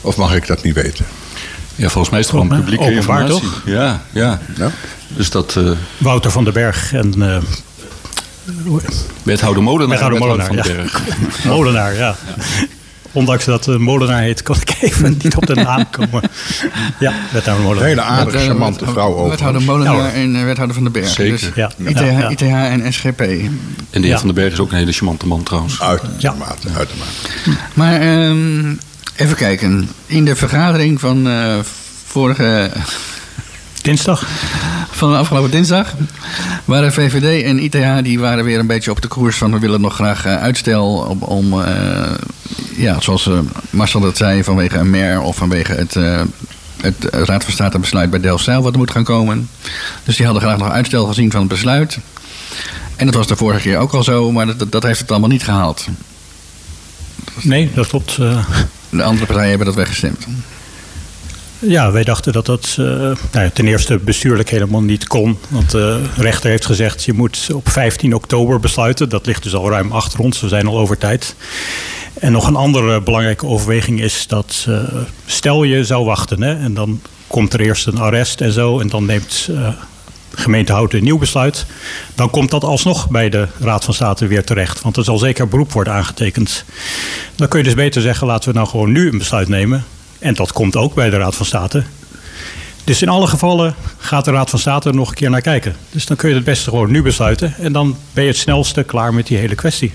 Of 0.00 0.16
mag 0.16 0.34
ik 0.34 0.46
dat 0.46 0.62
niet 0.62 0.74
weten? 0.74 1.04
Ja, 1.74 1.88
volgens 1.88 2.10
mij 2.10 2.20
is 2.20 2.26
het 2.26 2.34
gewoon 2.34 2.58
publieke 2.58 2.84
openbaar, 2.84 3.20
informatie. 3.20 3.72
Ja, 3.72 4.02
ja. 4.12 4.40
Ja? 4.56 4.70
Dus 5.08 5.30
dat 5.30 5.56
eh, 5.56 5.70
Wouter 5.98 6.30
van 6.30 6.44
den 6.44 6.52
Berg 6.52 6.92
en 6.92 7.22
eh, 7.22 7.36
wethouder 9.22 9.62
Molenaar. 9.62 9.88
wethouder 9.88 10.18
Molenaar. 10.18 10.46
van 10.46 10.56
Ja. 10.56 10.62
den 10.62 10.76
Berg. 10.76 11.02
Molenaar, 11.44 11.94
ja. 11.94 12.16
Ondanks 13.14 13.44
dat 13.44 13.64
het 13.66 13.78
Molenaar 13.78 14.20
heet, 14.22 14.42
kon 14.42 14.56
ik 14.60 14.76
even 14.80 15.16
niet 15.22 15.36
op 15.36 15.46
de 15.46 15.54
naam 15.54 15.90
komen. 15.90 16.22
Ja, 16.98 17.12
wethouder 17.32 17.54
Een 17.54 17.62
Molenaar. 17.62 17.88
hele 17.88 18.02
aardige, 18.02 18.38
eh, 18.38 18.44
charmante 18.44 18.84
vrouw 18.86 19.06
overigens. 19.14 19.30
Wethouder 19.40 19.62
Molenaar 19.62 20.12
en 20.14 20.36
eh, 20.36 20.44
wethouder 20.44 20.74
van 20.74 20.82
den 20.84 20.92
Berg. 20.92 21.08
Zeker. 21.08 21.30
Dus 21.38 21.50
Ja, 21.54 21.70
ITH, 21.76 22.00
ja. 22.00 22.28
ITH 22.28 22.42
en 22.42 22.92
SGP. 22.92 23.20
En 23.20 23.26
de 23.90 23.98
heer 24.00 24.06
Ja. 24.06 24.16
Van 24.18 24.26
den 24.26 24.34
Berg 24.34 24.52
is 24.52 24.58
ook 24.58 24.70
een 24.70 24.76
hele 24.78 24.92
charmante 24.92 25.26
man 25.26 25.42
trouwens. 25.42 25.80
Uitermate, 25.80 26.68
uitermate. 26.76 27.10
Maar 27.74 28.00
ehm, 28.00 28.74
even 29.16 29.36
kijken. 29.36 29.88
In 30.06 30.24
de 30.24 30.36
vergadering 30.36 31.00
van 31.00 31.28
eh, 31.28 31.54
vorige 32.06 32.70
Dinsdag? 33.82 34.26
van 34.90 35.16
afgelopen 35.16 35.50
dinsdag 35.50 35.94
waren 36.64 36.92
VVD 36.92 37.44
en 37.44 37.58
ITH 37.58 38.02
die 38.02 38.18
waren 38.18 38.44
weer 38.44 38.58
een 38.58 38.66
beetje 38.66 38.90
op 38.90 39.02
de 39.02 39.08
koers 39.08 39.36
van 39.36 39.52
we 39.52 39.58
willen 39.58 39.80
nog 39.80 39.94
graag 39.94 40.24
eh, 40.24 40.36
uitstel 40.36 40.86
om, 40.94 41.22
om 41.22 41.62
eh, 41.62 42.10
ja, 42.76 43.00
zoals 43.00 43.26
eh, 43.26 43.38
Marcel 43.70 44.00
dat 44.00 44.16
zei, 44.16 44.44
vanwege 44.44 44.78
een 44.78 44.90
mer 44.90 45.20
of 45.20 45.36
vanwege 45.36 45.72
het, 45.72 45.94
het 46.80 47.04
Raad 47.10 47.44
van 47.44 47.52
State 47.52 47.78
besluit 47.78 48.10
bij 48.10 48.20
Delfzijl 48.20 48.62
wat 48.62 48.72
er 48.72 48.78
moet 48.78 48.90
gaan 48.90 49.04
komen. 49.04 49.48
Dus 50.04 50.16
die 50.16 50.24
hadden 50.24 50.42
graag 50.42 50.58
nog 50.58 50.70
uitstel 50.70 51.06
gezien 51.06 51.30
van 51.30 51.40
het 51.40 51.48
besluit. 51.48 51.98
En 52.96 53.06
dat 53.06 53.14
was 53.14 53.26
de 53.26 53.36
vorige 53.36 53.60
keer 53.60 53.78
ook 53.78 53.92
al 53.92 54.02
zo, 54.02 54.32
maar 54.32 54.56
dat, 54.56 54.72
dat 54.72 54.82
heeft 54.82 55.00
het 55.00 55.10
allemaal 55.10 55.28
niet 55.28 55.44
gehaald. 55.44 55.86
Nee, 57.40 57.70
dat 57.74 57.86
klopt. 57.86 58.16
De 58.16 59.02
andere 59.02 59.26
partijen 59.26 59.48
hebben 59.48 59.66
dat 59.66 59.76
weggestemd. 59.76 60.26
Ja, 61.66 61.92
wij 61.92 62.04
dachten 62.04 62.32
dat 62.32 62.46
dat 62.46 62.76
eh, 62.78 63.10
nou 63.32 63.50
ten 63.52 63.66
eerste 63.66 63.98
bestuurlijk 63.98 64.50
helemaal 64.50 64.82
niet 64.82 65.06
kon. 65.06 65.38
Want 65.48 65.70
de 65.70 66.02
rechter 66.16 66.50
heeft 66.50 66.66
gezegd, 66.66 67.04
je 67.04 67.12
moet 67.12 67.48
op 67.52 67.68
15 67.68 68.14
oktober 68.14 68.60
besluiten. 68.60 69.08
Dat 69.08 69.26
ligt 69.26 69.42
dus 69.42 69.54
al 69.54 69.70
ruim 69.70 69.92
achter 69.92 70.20
ons, 70.20 70.40
we 70.40 70.48
zijn 70.48 70.66
al 70.66 70.78
over 70.78 70.98
tijd. 70.98 71.34
En 72.14 72.32
nog 72.32 72.46
een 72.46 72.56
andere 72.56 73.00
belangrijke 73.00 73.46
overweging 73.46 74.00
is 74.00 74.26
dat 74.26 74.66
eh, 74.68 74.76
stel 75.26 75.62
je 75.62 75.84
zou 75.84 76.04
wachten... 76.04 76.42
Hè, 76.42 76.54
en 76.54 76.74
dan 76.74 77.00
komt 77.26 77.52
er 77.52 77.60
eerst 77.60 77.86
een 77.86 77.98
arrest 77.98 78.40
en 78.40 78.52
zo... 78.52 78.80
en 78.80 78.88
dan 78.88 79.04
neemt 79.04 79.48
eh, 79.50 79.68
gemeente 80.34 80.72
Houten 80.72 80.98
een 80.98 81.04
nieuw 81.04 81.18
besluit... 81.18 81.66
dan 82.14 82.30
komt 82.30 82.50
dat 82.50 82.64
alsnog 82.64 83.08
bij 83.08 83.28
de 83.28 83.48
Raad 83.60 83.84
van 83.84 83.94
State 83.94 84.26
weer 84.26 84.44
terecht. 84.44 84.82
Want 84.82 84.96
er 84.96 85.04
zal 85.04 85.18
zeker 85.18 85.48
beroep 85.48 85.72
worden 85.72 85.92
aangetekend. 85.92 86.64
Dan 87.36 87.48
kun 87.48 87.58
je 87.58 87.64
dus 87.64 87.74
beter 87.74 88.02
zeggen, 88.02 88.26
laten 88.26 88.48
we 88.48 88.54
nou 88.54 88.68
gewoon 88.68 88.92
nu 88.92 89.08
een 89.08 89.18
besluit 89.18 89.48
nemen... 89.48 89.84
En 90.22 90.34
dat 90.34 90.52
komt 90.52 90.76
ook 90.76 90.94
bij 90.94 91.10
de 91.10 91.16
Raad 91.16 91.34
van 91.34 91.46
State. 91.46 91.84
Dus 92.84 93.02
in 93.02 93.08
alle 93.08 93.26
gevallen 93.26 93.74
gaat 93.98 94.24
de 94.24 94.30
Raad 94.30 94.50
van 94.50 94.58
State 94.58 94.88
er 94.88 94.94
nog 94.94 95.08
een 95.08 95.14
keer 95.14 95.30
naar 95.30 95.40
kijken. 95.40 95.74
Dus 95.90 96.06
dan 96.06 96.16
kun 96.16 96.28
je 96.28 96.34
het 96.34 96.44
beste 96.44 96.70
gewoon 96.70 96.90
nu 96.90 97.02
besluiten. 97.02 97.54
En 97.58 97.72
dan 97.72 97.96
ben 98.12 98.24
je 98.24 98.30
het 98.30 98.38
snelste 98.38 98.82
klaar 98.82 99.14
met 99.14 99.26
die 99.26 99.36
hele 99.38 99.54
kwestie. 99.54 99.92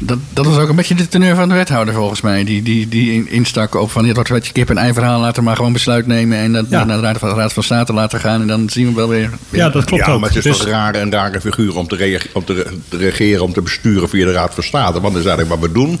Dat, 0.00 0.18
dat 0.32 0.46
was 0.46 0.56
ook 0.58 0.68
een 0.68 0.76
beetje 0.76 0.94
de 0.94 1.08
teneur 1.08 1.34
van 1.36 1.48
de 1.48 1.54
wethouder 1.54 1.94
volgens 1.94 2.20
mij. 2.20 2.44
Die, 2.44 2.62
die, 2.62 2.88
die 2.88 3.12
in- 3.12 3.30
instak 3.30 3.74
op 3.74 3.90
van, 3.90 4.04
dit 4.04 4.14
wordt 4.14 4.30
wat 4.30 4.46
je 4.46 4.52
kip 4.52 4.70
en 4.70 4.78
ei 4.78 4.92
verhaal. 4.92 5.20
Laten 5.20 5.36
we 5.36 5.42
maar 5.42 5.56
gewoon 5.56 5.72
besluit 5.72 6.06
nemen 6.06 6.38
en 6.38 6.52
dat 6.52 6.66
Ja. 6.70 6.84
naar 6.84 6.96
de 6.96 7.02
Raad 7.02 7.18
van, 7.18 7.28
Raad 7.34 7.52
van 7.52 7.62
State 7.62 7.92
laten 7.92 8.20
gaan. 8.20 8.40
En 8.40 8.46
dan 8.46 8.68
zien 8.70 8.86
we 8.88 8.94
wel 8.94 9.08
weer. 9.08 9.30
weer- 9.50 9.60
Ja, 9.60 9.68
dat 9.70 9.84
klopt 9.84 10.06
ja, 10.06 10.12
ook. 10.12 10.20
maar 10.20 10.28
het 10.28 10.38
is 10.38 10.44
Dus- 10.44 10.56
toch 10.56 10.66
een 10.66 10.72
rare 10.72 10.98
en 10.98 11.12
rare 11.12 11.40
figuur 11.40 11.76
om 11.76 11.88
te, 11.88 12.20
om 12.32 12.44
te 12.44 12.52
re- 12.54 12.70
te 12.88 12.96
regeren, 12.96 13.42
om 13.44 13.52
te 13.52 13.62
besturen 13.62 14.08
via 14.08 14.24
de 14.26 14.32
Raad 14.32 14.54
van 14.54 14.62
State. 14.62 15.00
Want 15.00 15.14
dat 15.14 15.22
is 15.24 15.28
eigenlijk 15.28 15.60
wat 15.60 15.68
we 15.70 15.74
doen. 15.74 15.98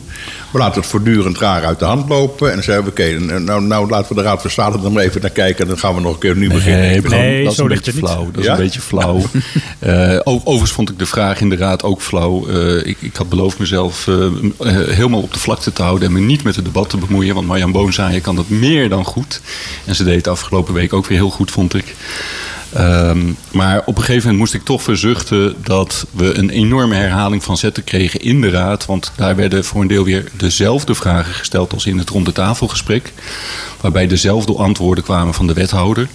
We 0.52 0.58
laten 0.58 0.80
het 0.80 0.90
voortdurend 0.90 1.38
raar 1.38 1.64
uit 1.64 1.78
de 1.78 1.84
hand 1.84 2.08
lopen. 2.08 2.48
En 2.48 2.54
dan 2.54 2.62
zeggen 2.64 2.84
we, 2.84 2.90
oké, 2.90 3.18
nou, 3.40 3.62
nou 3.62 3.88
laten 3.88 4.08
we 4.08 4.22
de 4.22 4.28
Raad 4.28 4.40
van 4.40 4.50
State 4.50 4.78
er 4.84 4.92
maar 4.92 5.02
even 5.02 5.20
naar 5.20 5.30
kijken. 5.30 5.62
En 5.62 5.68
dan 5.68 5.78
gaan 5.78 5.94
we 5.94 6.00
nog 6.06 6.14
een 6.14 6.20
keer 6.20 6.36
nu 6.36 6.48
beginnen. 6.48 6.80
Nee, 6.80 7.00
Bram, 7.02 7.18
Nee, 7.20 7.42
dat 7.42 7.50
is 7.52 7.58
zo 7.58 7.64
een 7.64 7.70
ligt 7.70 7.84
beetje 7.84 8.00
niet. 8.00 8.10
flauw. 8.10 8.24
Dat 8.30 8.40
is 8.40 8.44
Ja? 8.44 8.52
een 8.52 8.58
beetje 8.58 8.80
flauw. 8.80 9.22
Eh, 9.78 10.18
overigens 10.24 10.72
vond 10.72 10.90
ik 10.90 10.98
de 10.98 11.06
vraag 11.06 11.40
in 11.40 11.48
de 11.48 11.56
raad 11.56 11.82
ook 11.82 12.00
flauw. 12.02 12.48
Eh, 12.48 12.86
ik, 12.86 12.96
ik 13.00 13.16
had 13.16 13.28
beloofd 13.28 13.58
mezelf 13.58 14.08
eh, 14.08 14.14
helemaal 14.88 15.20
op 15.20 15.32
de 15.32 15.38
vlakte 15.38 15.72
te 15.72 15.82
houden 15.82 16.08
en 16.08 16.14
me 16.14 16.20
niet 16.20 16.42
met 16.42 16.56
het 16.56 16.64
debat 16.64 16.90
te 16.90 16.96
bemoeien. 16.96 17.34
Want 17.34 17.46
Marjan 17.46 17.72
Boonzaaien 17.72 18.20
kan 18.20 18.36
dat 18.36 18.48
meer 18.48 18.88
dan 18.88 19.04
goed. 19.04 19.40
En 19.84 19.94
ze 19.94 20.04
deed 20.04 20.16
het 20.16 20.28
afgelopen 20.28 20.74
week 20.74 20.92
ook 20.92 21.06
weer 21.06 21.18
heel 21.18 21.30
goed, 21.30 21.50
vond 21.50 21.74
ik. 21.74 21.94
Ehm, 22.72 23.32
maar 23.52 23.82
op 23.84 23.96
een 23.96 24.02
gegeven 24.02 24.20
moment 24.20 24.38
moest 24.38 24.54
ik 24.54 24.64
toch 24.64 24.82
verzuchten 24.82 25.54
dat 25.62 26.06
we 26.10 26.34
een 26.34 26.50
enorme 26.50 26.94
herhaling 26.94 27.44
van 27.44 27.56
zetten 27.56 27.84
kregen 27.84 28.20
in 28.20 28.40
de 28.40 28.50
raad. 28.50 28.86
Want 28.86 29.12
daar 29.16 29.36
werden 29.36 29.64
voor 29.64 29.80
een 29.80 29.86
deel 29.86 30.04
weer 30.04 30.30
dezelfde 30.36 30.94
vragen 30.94 31.34
gesteld 31.34 31.72
als 31.72 31.86
in 31.86 31.98
het 31.98 32.08
ronde 32.08 32.32
tafelgesprek. 32.32 33.12
waarbij 33.80 34.06
dezelfde 34.06 34.54
antwoorden 34.54 35.04
kwamen 35.04 35.34
van 35.34 35.46
de 35.46 35.52
wethouder. 35.52 36.08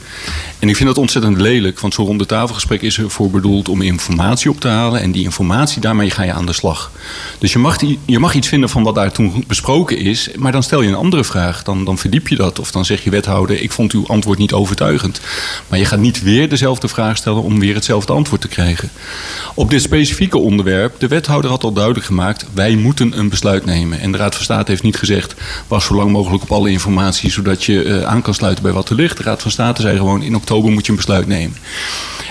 En 0.60 0.70
ik 0.70 0.76
vind 0.76 0.88
dat 0.88 0.98
ontzettend 0.98 1.42
lelijk, 1.42 1.80
want 1.80 1.94
zo'n 1.94 2.06
ronde 2.06 2.26
tafelgesprek 2.26 2.82
is 2.82 2.98
ervoor 2.98 3.30
bedoeld 3.30 3.70
om 3.70 3.82
informatie 3.82 4.50
op 4.50 4.60
te 4.60 4.68
halen. 4.68 5.02
En 5.02 5.12
die 5.12 5.24
informatie, 5.24 5.82
daarmee 5.82 6.10
ga 6.10 6.24
je 6.24 6.34
aan 6.34 6.46
de 6.46 6.54
slag. 6.54 6.92
Dus 7.40 7.54
je 7.54 7.60
mag, 7.60 7.78
je 8.06 8.20
mag 8.20 8.34
iets 8.34 8.48
vinden 8.48 8.70
van 8.70 8.84
wat 8.84 8.96
daar 8.96 9.12
toen 9.12 9.44
besproken 9.48 9.98
is, 9.98 10.30
maar 10.36 10.52
dan 10.52 10.64
stel 10.64 10.82
je 10.82 10.90
een 10.90 10.96
andere 10.96 11.24
vraag. 11.24 11.64
Dan, 11.64 11.86
dan 11.86 11.98
verdiep 11.98 12.28
je 12.28 12.36
dat. 12.36 12.60
Of 12.60 12.72
dan 12.72 12.86
zeg 12.86 13.04
je 13.04 13.10
wethouder, 13.10 13.62
ik 13.62 13.72
vond 13.72 13.92
uw 13.92 14.08
antwoord 14.08 14.38
niet 14.38 14.54
overtuigend. 14.54 15.22
Maar 15.68 15.80
je 15.80 15.86
gaat 15.86 16.00
niet 16.00 16.22
weer 16.22 16.50
dezelfde 16.52 16.88
vraag 16.88 17.18
stellen 17.18 17.44
om 17.44 17.60
weer 17.60 17.76
hetzelfde 17.76 18.14
antwoord 18.14 18.42
te 18.42 18.48
krijgen. 18.48 18.90
Op 19.54 19.70
dit 19.70 19.82
specifieke 19.82 20.38
onderwerp, 20.38 21.00
de 21.00 21.08
wethouder 21.08 21.50
had 21.50 21.64
al 21.64 21.74
duidelijk 21.74 22.06
gemaakt, 22.06 22.46
wij 22.54 22.76
moeten 22.76 23.20
een 23.20 23.30
besluit 23.30 23.66
nemen. 23.66 24.00
En 24.00 24.12
de 24.12 24.18
Raad 24.18 24.36
van 24.36 24.44
State 24.44 24.72
heeft 24.72 24.84
niet 24.84 24.98
gezegd, 24.98 25.36
was 25.68 25.86
zo 25.86 25.96
lang 25.96 26.12
mogelijk 26.12 26.44
op 26.44 26.52
alle 26.52 26.70
informatie, 26.70 27.32
zodat 27.32 27.64
je 27.64 27.84
uh, 27.84 28.04
aan 28.04 28.22
kan 28.22 28.34
sluiten 28.34 28.64
bij 28.64 28.72
wat 28.72 28.90
er 28.90 28.96
ligt. 28.96 29.18
De 29.18 29.24
Raad 29.24 29.42
van 29.42 29.52
State 29.52 29.82
zei 29.82 29.98
gewoon, 29.98 30.24
in 30.24 30.36
oktober 30.36 30.72
moet 30.72 30.86
je 30.86 30.92
een 30.92 30.98
besluit 30.98 31.28
nemen. 31.28 31.58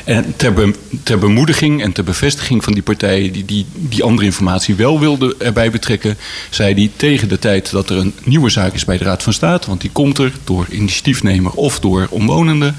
En 0.05 0.37
ter, 0.37 0.75
ter 1.03 1.19
bemoediging 1.19 1.83
en 1.83 1.93
ter 1.93 2.05
bevestiging 2.05 2.65
van 2.65 2.73
die 2.73 2.83
partijen 2.83 3.33
die, 3.33 3.45
die 3.45 3.67
die 3.75 4.03
andere 4.03 4.27
informatie 4.27 4.75
wel 4.75 5.01
wilden 5.01 5.35
erbij 5.39 5.71
betrekken, 5.71 6.17
zei 6.51 6.75
hij 6.75 6.91
tegen 6.97 7.29
de 7.29 7.39
tijd 7.39 7.71
dat 7.71 7.91
er 7.91 7.97
een 7.97 8.15
nieuwe 8.25 8.51
zaak 8.51 8.75
is 8.75 8.85
bij 8.85 8.99
de 8.99 9.05
Raad 9.05 9.23
van 9.23 9.33
State, 9.33 9.69
want 9.69 9.81
die 9.81 9.91
komt 9.91 10.19
er 10.19 10.33
door 10.45 10.67
initiatiefnemer 10.71 11.53
of 11.53 11.81
door 11.81 12.07
omwonenden, 12.11 12.77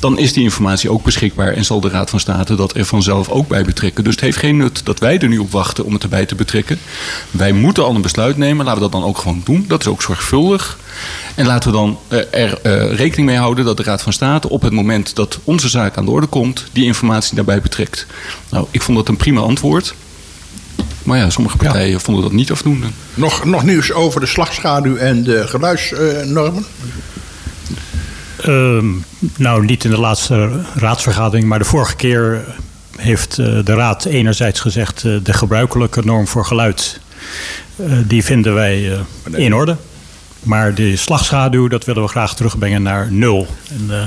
dan 0.00 0.18
is 0.18 0.32
die 0.32 0.42
informatie 0.42 0.65
ook 0.88 1.04
beschikbaar 1.04 1.52
en 1.52 1.64
zal 1.64 1.80
de 1.80 1.88
Raad 1.88 2.10
van 2.10 2.20
State 2.20 2.54
dat 2.54 2.76
er 2.76 2.84
vanzelf 2.84 3.28
ook 3.28 3.48
bij 3.48 3.64
betrekken. 3.64 4.04
Dus 4.04 4.12
het 4.12 4.22
heeft 4.22 4.38
geen 4.38 4.56
nut 4.56 4.80
dat 4.84 4.98
wij 4.98 5.18
er 5.18 5.28
nu 5.28 5.38
op 5.38 5.50
wachten 5.50 5.84
om 5.84 5.92
het 5.92 6.02
erbij 6.02 6.26
te 6.26 6.34
betrekken. 6.34 6.78
Wij 7.30 7.52
moeten 7.52 7.84
al 7.84 7.94
een 7.94 8.02
besluit 8.02 8.36
nemen, 8.36 8.64
laten 8.64 8.82
we 8.82 8.90
dat 8.90 9.00
dan 9.00 9.08
ook 9.08 9.18
gewoon 9.18 9.42
doen. 9.44 9.64
Dat 9.68 9.80
is 9.80 9.86
ook 9.86 10.02
zorgvuldig. 10.02 10.78
En 11.34 11.46
laten 11.46 11.70
we 11.70 11.76
dan 11.76 11.98
uh, 12.08 12.18
er 12.30 12.58
uh, 12.62 12.96
rekening 12.96 13.28
mee 13.28 13.38
houden 13.38 13.64
dat 13.64 13.76
de 13.76 13.82
Raad 13.82 14.02
van 14.02 14.12
State 14.12 14.48
op 14.48 14.62
het 14.62 14.72
moment 14.72 15.14
dat 15.14 15.38
onze 15.44 15.68
zaak 15.68 15.96
aan 15.96 16.04
de 16.04 16.10
orde 16.10 16.26
komt, 16.26 16.64
die 16.72 16.84
informatie 16.84 17.34
daarbij 17.34 17.60
betrekt. 17.60 18.06
Nou, 18.50 18.66
ik 18.70 18.82
vond 18.82 18.96
dat 18.96 19.08
een 19.08 19.16
prima 19.16 19.40
antwoord. 19.40 19.94
Maar 21.02 21.18
ja, 21.18 21.30
sommige 21.30 21.56
partijen 21.56 21.90
ja. 21.90 21.98
vonden 21.98 22.22
dat 22.22 22.32
niet 22.32 22.50
afdoende. 22.50 22.86
Nog, 23.14 23.44
nog 23.44 23.62
nieuws 23.64 23.92
over 23.92 24.20
de 24.20 24.26
slagschaduw 24.26 24.96
en 24.96 25.22
de 25.22 25.46
geluidsnormen? 25.46 26.66
Uh, 26.80 26.86
nou, 29.36 29.64
niet 29.64 29.84
in 29.84 29.90
de 29.90 29.98
laatste 29.98 30.60
raadsvergadering, 30.74 31.46
maar 31.46 31.58
de 31.58 31.64
vorige 31.64 31.96
keer 31.96 32.44
heeft 32.96 33.38
uh, 33.38 33.64
de 33.64 33.74
raad 33.74 34.04
enerzijds 34.04 34.60
gezegd 34.60 35.04
uh, 35.04 35.16
de 35.22 35.32
gebruikelijke 35.32 36.04
norm 36.04 36.26
voor 36.26 36.44
geluid, 36.44 37.00
uh, 37.76 37.92
die 38.06 38.24
vinden 38.24 38.54
wij 38.54 38.98
in 39.32 39.54
orde. 39.54 39.76
Maar 40.46 40.74
de 40.74 40.96
slagschaduw, 40.96 41.68
dat 41.68 41.84
willen 41.84 42.02
we 42.02 42.08
graag 42.08 42.34
terugbrengen 42.34 42.82
naar 42.82 43.12
nul. 43.12 43.46
En 43.68 43.86
uh, 43.90 44.02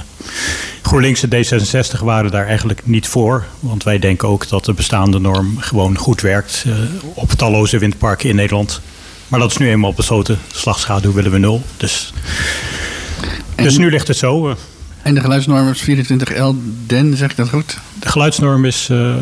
GroenLinks 0.81 1.23
en 1.23 1.29
D66 1.29 2.03
waren 2.03 2.31
daar 2.31 2.45
eigenlijk 2.45 2.81
niet 2.83 3.07
voor. 3.07 3.45
Want 3.59 3.83
wij 3.83 3.99
denken 3.99 4.27
ook 4.27 4.49
dat 4.49 4.65
de 4.65 4.73
bestaande 4.73 5.19
norm 5.19 5.57
gewoon 5.57 5.97
goed 5.97 6.21
werkt 6.21 6.63
uh, 6.67 6.73
op 7.13 7.31
talloze 7.31 7.77
windparken 7.77 8.29
in 8.29 8.35
Nederland. 8.35 8.81
Maar 9.27 9.39
dat 9.39 9.51
is 9.51 9.57
nu 9.57 9.69
eenmaal 9.69 9.93
besloten. 9.93 10.39
Slagschaduw 10.51 11.13
willen 11.13 11.31
we 11.31 11.37
nul. 11.37 11.61
Dus, 11.77 12.13
en, 13.59 13.65
dus 13.65 13.77
nu 13.77 13.89
ligt 13.89 14.07
het 14.07 14.17
zo. 14.17 14.49
Uh, 14.49 14.55
en 15.01 15.13
de 15.13 15.21
geluidsnorm 15.21 15.69
is 15.69 15.81
24 15.81 16.37
L 16.37 16.55
den, 16.87 17.17
zeg 17.17 17.31
ik 17.31 17.37
dat 17.37 17.49
goed? 17.49 17.77
De 17.99 18.09
geluidsnorm 18.09 18.65
is 18.65 18.87
uh, 18.91 19.15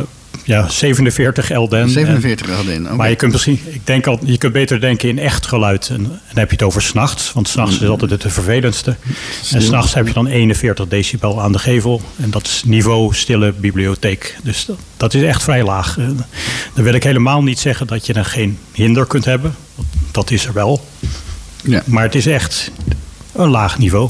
ja, 0.44 0.70
47 0.70 1.50
LDN. 1.50 1.88
47 1.88 2.48
LDN, 2.48 2.82
okay. 2.84 2.96
Maar 2.96 3.10
je 3.10 3.16
kunt 3.16 3.32
misschien, 3.32 3.60
ik 3.66 3.82
denk 3.84 4.08
al, 4.08 4.20
je 4.24 4.38
kunt 4.38 4.54
beter 4.54 4.82
denken 4.82 5.10
in 5.10 5.20
echt 5.20 5.46
geluid. 5.46 5.90
En, 5.90 6.04
dan 6.04 6.20
heb 6.34 6.50
je 6.50 6.56
het 6.56 6.64
over 6.64 6.82
s'nachts, 6.82 7.34
want 7.34 7.48
s'nachts 7.48 7.80
is 7.80 7.88
altijd 7.88 8.12
het 8.12 8.34
vervelendste. 8.34 8.96
En 9.52 9.62
s'nachts 9.62 9.94
heb 9.94 10.08
je 10.08 10.14
dan 10.14 10.28
41 10.28 10.88
decibel 10.88 11.42
aan 11.42 11.52
de 11.52 11.60
gevel. 11.60 12.02
En 12.22 12.30
dat 12.30 12.46
is 12.46 12.64
niveau 12.66 13.16
stille 13.16 13.52
bibliotheek. 13.52 14.38
Dus 14.44 14.66
dat, 14.66 14.78
dat 14.98 15.14
is 15.14 15.22
echt 15.22 15.44
vrij 15.44 15.64
laag. 15.64 15.96
Dan 16.74 16.84
wil 16.84 16.94
ik 16.94 17.04
helemaal 17.04 17.44
niet 17.44 17.60
zeggen 17.60 17.88
dat 17.88 18.06
je 18.06 18.14
dan 18.14 18.26
geen 18.26 18.58
hinder 18.72 19.06
kunt 19.06 19.26
hebben. 19.26 19.56
Dat 20.12 20.32
is 20.32 20.46
er 20.46 20.54
wel. 20.54 20.86
Ja. 21.64 21.84
Maar 21.86 22.04
het 22.04 22.16
is 22.16 22.26
echt 22.26 22.72
een 23.38 23.50
laag 23.50 23.78
niveau. 23.78 24.10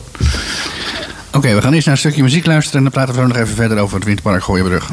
Oké, 1.34 1.54
we 1.56 1.62
gaan 1.62 1.74
eerst 1.74 1.86
naar 1.86 1.96
een 1.96 2.02
stukje 2.02 2.24
muziek 2.24 2.46
luisteren 2.46 2.78
en 2.78 2.84
dan 2.84 2.92
praten 2.92 3.22
we 3.22 3.28
nog 3.28 3.38
even 3.38 3.56
verder 3.56 3.78
over 3.78 3.96
het 3.96 4.06
windpark 4.06 4.44
Gooienbrug. 4.44 4.92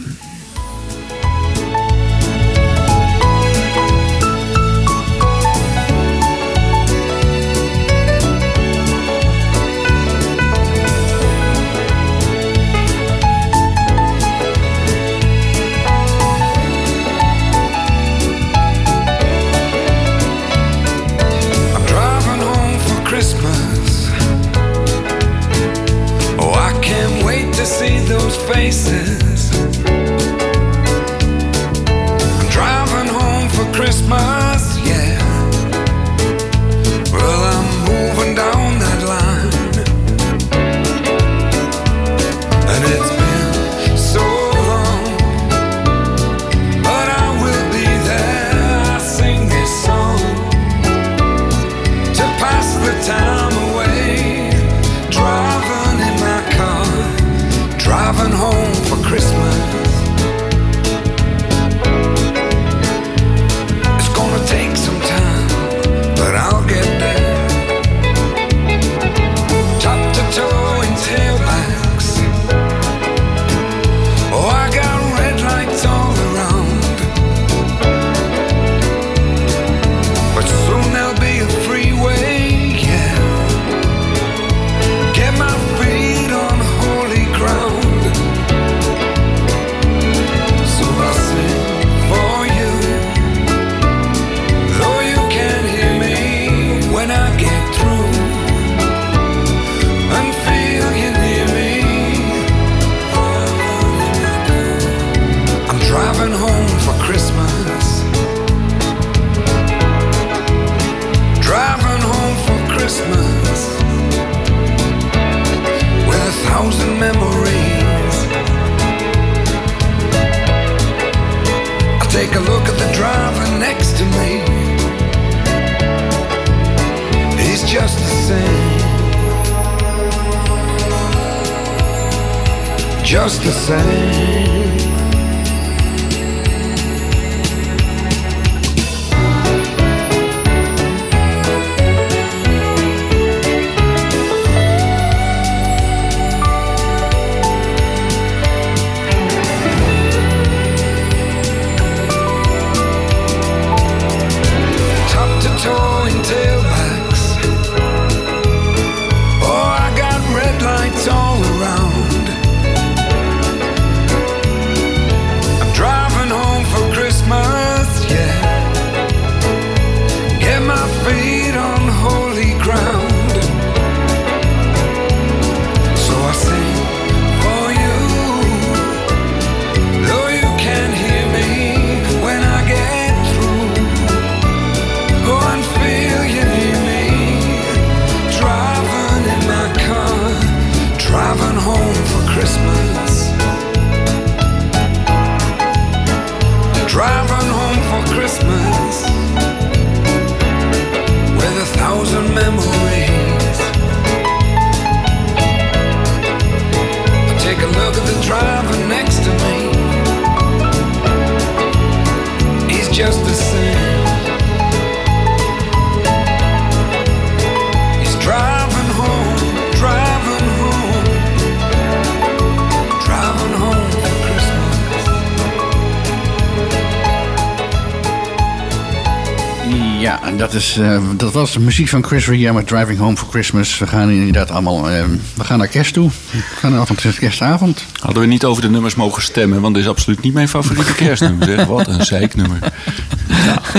Is, 230.74 230.80
eh, 230.80 231.02
dat 231.16 231.32
was 231.32 231.52
de 231.52 231.60
muziek 231.60 231.88
van 231.88 232.04
Chris 232.04 232.26
Rea 232.28 232.52
met 232.52 232.66
Driving 232.66 232.98
Home 232.98 233.16
for 233.16 233.28
Christmas. 233.28 233.78
We 233.78 233.86
gaan 233.86 234.10
inderdaad 234.10 234.50
allemaal... 234.50 234.90
eh, 234.90 235.04
we 235.34 235.44
gaan 235.44 235.58
naar 235.58 235.68
kerst 235.68 235.92
toe. 235.92 236.10
We 236.30 236.38
gaan 236.58 236.70
naar 236.70 236.80
avond, 236.80 237.00
kerstavond. 237.18 237.84
Hadden 238.00 238.22
we 238.22 238.28
niet 238.28 238.44
over 238.44 238.62
de 238.62 238.70
nummers 238.70 238.94
mogen 238.94 239.22
stemmen, 239.22 239.60
want 239.60 239.74
dit 239.74 239.82
is 239.84 239.88
absoluut 239.90 240.22
niet 240.22 240.34
mijn 240.34 240.48
favoriete 240.48 240.94
kerstnummer. 241.04 241.48
Zeg. 241.48 241.66
Wat 241.66 241.88
een 241.88 242.04
zeiknummer. 242.04 242.58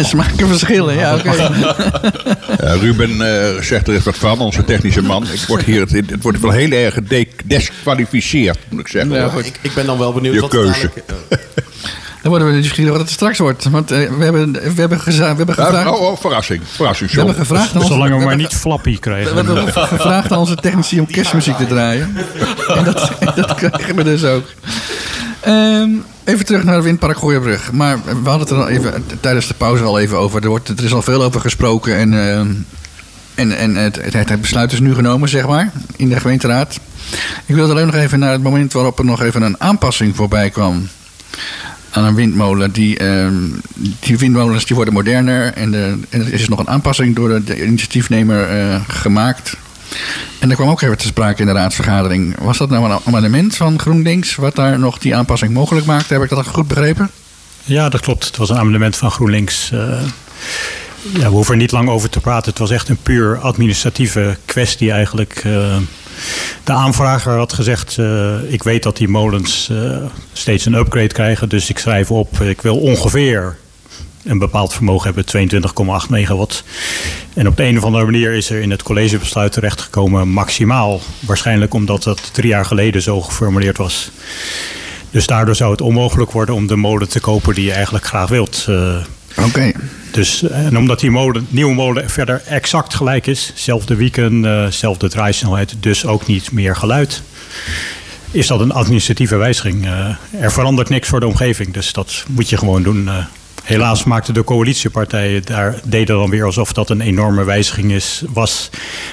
Smaken 0.02 0.48
verschillen, 0.48 0.96
ja 0.96 1.16
oké. 1.16 1.32
Ja, 2.62 2.74
Ruben 2.74 3.22
eh, 3.22 3.62
zegt 3.62 3.88
er 3.88 3.94
eens 3.94 4.04
wat 4.04 4.18
van, 4.18 4.40
onze 4.40 4.64
technische 4.64 5.02
man. 5.02 5.24
Ik 5.24 5.44
word 5.48 5.64
hier, 5.64 5.82
het, 5.82 5.92
het 5.92 6.22
wordt 6.24 6.40
wel 6.40 6.52
heel 6.52 6.72
erg 6.72 6.94
gedesqualificeerd, 6.94 8.58
moet 8.70 8.80
ik 8.80 8.88
zeggen. 8.88 9.12
Ja. 9.12 9.32
Ik, 9.44 9.60
ik 9.62 9.74
ben 9.74 9.86
dan 9.86 9.98
wel 9.98 10.14
benieuwd 10.14 10.34
Je 10.34 10.42
wat 10.42 10.50
keuze. 10.50 10.92
Dan 12.26 12.34
worden 12.34 12.54
we 12.54 12.60
nieuwsgierig 12.60 12.92
wat 12.92 13.02
het 13.02 13.12
straks 13.12 13.38
wordt. 13.38 13.70
Want 13.70 13.92
eh, 13.92 13.98
we, 13.98 14.24
hebben, 14.24 14.52
we, 14.52 14.60
hebben 14.60 15.00
we 15.06 15.24
hebben 15.24 15.54
gevraagd... 15.54 15.88
oh, 15.88 16.02
oh, 16.02 16.18
verrassing. 16.18 16.62
Verrassing, 16.66 17.12
we 17.12 17.18
hebben 17.18 17.36
gevraagd 17.36 17.76
aan 17.76 17.86
Zolang 17.86 18.18
we 18.18 18.26
maar 18.26 18.36
niet 18.36 18.54
flappy 18.54 19.00
krijgen. 19.00 19.36
We 19.36 19.44
hebben 19.44 19.74
gevraagd 19.74 20.32
aan 20.32 20.40
onze 20.40 20.56
technici 20.56 21.00
om 21.00 21.06
kerstmuziek 21.08 21.58
te 21.58 21.66
draaien. 21.66 22.16
En 22.68 22.84
dat, 22.84 23.12
dat 23.36 23.56
krijgen 23.56 23.96
we 23.96 24.04
dus 24.04 24.24
ook. 24.24 24.44
Ehm, 25.40 25.90
even 26.24 26.46
terug 26.46 26.64
naar 26.64 26.84
Windpark 26.84 27.18
Gooienbrug. 27.18 27.72
Maar 27.72 27.98
we 28.04 28.30
hadden 28.30 28.40
het 28.40 28.50
er 28.50 28.58
al 28.58 28.70
even, 28.70 29.06
tijdens 29.20 29.48
de 29.48 29.54
pauze 29.54 29.84
al 29.84 30.00
even 30.00 30.18
over. 30.18 30.44
Er, 30.44 30.50
wordt, 30.50 30.70
er 30.70 30.84
is 30.84 30.94
al 30.94 31.02
veel 31.02 31.24
over 31.24 31.42
gesproken. 31.42 31.96
En, 31.98 32.14
ehm, 32.14 32.54
en, 33.36 33.58
en 33.58 33.76
het, 33.76 34.14
het, 34.14 34.30
het 34.30 34.42
besluit 34.42 34.72
is 34.72 34.80
nu 34.80 34.94
genomen, 34.94 35.30
zeg 35.30 35.48
maar, 35.48 35.72
in 35.96 36.10
de 36.10 36.20
gemeenteraad. 36.20 36.80
Ik 37.46 37.56
wilde 37.56 37.72
alleen 37.72 37.86
nog 37.86 37.96
even 37.96 38.20
naar 38.20 38.32
het 38.32 38.44
moment 38.44 38.74
waarop 38.74 39.00
er 39.00 39.06
nog 39.06 39.22
even 39.22 39.42
een 39.42 39.62
aanpassing 39.62 40.16
voorbij 40.16 40.50
kwam. 40.50 40.88
Aan 41.96 42.04
een 42.04 42.16
windmolen. 42.16 42.72
Die, 42.72 42.98
ehm, 42.98 43.34
die 44.00 44.18
windmolens 44.18 44.66
die 44.66 44.76
worden 44.76 44.94
moderner. 44.94 45.54
En, 45.54 45.74
er 46.10 46.34
is 46.34 46.48
nog 46.48 46.60
een 46.60 46.68
aanpassing 46.68 47.16
door 47.16 47.44
de, 47.44 47.66
initiatiefnemer 47.66 48.50
eh, 48.50 48.82
gemaakt. 48.88 49.58
En 50.40 50.50
er 50.50 50.56
kwam 50.56 50.70
ook 50.70 50.82
even 50.82 50.98
te 50.98 51.08
sprake 51.08 51.42
in 51.42 51.48
de 51.48 51.54
raadsvergadering. 51.54 52.36
Was 52.40 52.58
dat 52.58 52.70
nou 52.70 52.92
een 52.92 53.00
amendement 53.06 53.56
van 53.56 53.80
GroenLinks... 53.80 54.36
wat 54.36 54.56
daar 54.56 54.80
nog 54.80 54.98
die 54.98 55.16
aanpassing 55.16 55.54
mogelijk 55.54 55.86
maakte? 55.86 56.14
Heb 56.14 56.24
ik 56.24 56.30
dat 56.30 56.48
goed 56.48 56.68
begrepen? 56.68 57.10
Ja, 57.64 57.90
dat 57.90 58.02
klopt. 58.02 58.26
Het 58.26 58.38
was 58.38 58.50
een 58.50 58.58
amendement 58.58 58.96
van 58.96 59.12
GroenLinks. 59.12 59.72
Eh, 59.72 60.02
ja, 61.14 61.20
we 61.20 61.36
hoeven 61.36 61.54
er 61.54 61.60
niet 61.60 61.72
lang 61.72 61.90
over 61.90 62.10
te 62.10 62.20
praten. 62.20 62.50
Het 62.50 62.60
was 62.60 62.72
echt 62.72 62.90
een 62.90 63.00
puur 63.04 63.40
administratieve 63.40 64.38
kwestie 64.46 64.92
eigenlijk. 64.92 65.44
De 66.64 66.72
aanvrager 66.72 67.38
had 67.38 67.54
gezegd, 67.54 67.98
eh, 67.98 68.54
ik 68.54 68.64
weet 68.64 68.84
dat 68.84 68.98
die 68.98 69.08
molens 69.08 69.70
eh, 69.72 69.98
steeds 70.34 70.66
een 70.66 70.74
upgrade 70.74 71.08
krijgen. 71.08 71.50
Dus 71.50 71.70
ik 71.70 71.78
schrijf 71.78 72.12
op, 72.12 72.42
ik 72.42 72.62
wil 72.62 72.78
ongeveer 72.78 73.58
een 74.24 74.40
bepaald 74.40 74.74
vermogen 74.74 75.06
hebben, 75.06 75.26
22,8 75.26 76.10
megawatt. 76.10 76.64
En 77.34 77.48
op 77.48 77.58
de 77.58 77.64
een 77.64 77.78
of 77.78 77.84
andere 77.84 78.06
manier 78.06 78.34
is 78.34 78.50
er 78.50 78.62
in 78.62 78.72
het 78.72 78.84
collegebesluit 78.84 79.52
terechtgekomen 79.52 80.28
maximaal. 80.30 81.02
Waarschijnlijk 81.20 81.74
omdat 81.74 82.04
dat 82.04 82.34
drie 82.34 82.50
jaar 82.50 82.66
geleden 82.66 83.02
zo 83.02 83.22
geformuleerd 83.22 83.78
was. 83.78 84.12
Dus 85.12 85.28
daardoor 85.28 85.56
zou 85.56 85.72
het 85.72 85.82
onmogelijk 85.82 86.32
worden 86.32 86.56
om 86.56 86.68
de 86.68 86.76
molen 86.76 87.10
te 87.10 87.20
kopen 87.20 87.54
die 87.54 87.66
je 87.66 87.72
eigenlijk 87.72 88.06
graag 88.06 88.30
wilt. 88.30 88.66
Eh, 88.70 88.96
Oké. 89.38 89.72
dus, 90.12 90.44
en 90.44 90.78
omdat 90.78 91.00
die 91.00 91.12
molen, 91.12 91.48
nieuwe 91.50 91.74
molen 91.74 92.10
verder 92.10 92.42
exact 92.46 92.94
gelijk 92.94 93.28
is, 93.28 93.52
zelfde 93.56 93.96
wieken, 93.96 94.46
eh, 94.46 94.68
zelfde 94.72 95.10
draaisnelheid, 95.10 95.76
dus 95.80 96.06
ook 96.06 96.28
niet 96.28 96.52
meer 96.52 96.76
geluid, 96.76 97.22
is 98.32 98.48
dat 98.48 98.60
een 98.60 98.72
administratieve 98.72 99.36
wijziging. 99.36 99.86
Eh, 99.86 100.42
er 100.42 100.52
verandert 100.52 100.90
niks 100.90 101.08
voor 101.08 101.20
de 101.20 101.28
omgeving, 101.28 101.74
dus 101.74 101.94
dat 101.94 102.26
moet 102.28 102.50
je 102.50 102.58
gewoon 102.58 102.84
doen. 102.84 103.08
Eh, 103.08 103.26
helaas 103.64 104.04
maakten 104.04 104.34
de 104.34 104.44
coalitiepartijen 104.44 105.46
daar 105.46 105.80
deden 105.84 106.16
dan 106.16 106.30
weer 106.30 106.46
alsof 106.46 106.74
dat 106.74 106.90
een 106.90 107.02
enorme 107.02 107.44
wijziging 107.44 107.92
is, 107.92 108.24
was, 108.34 108.70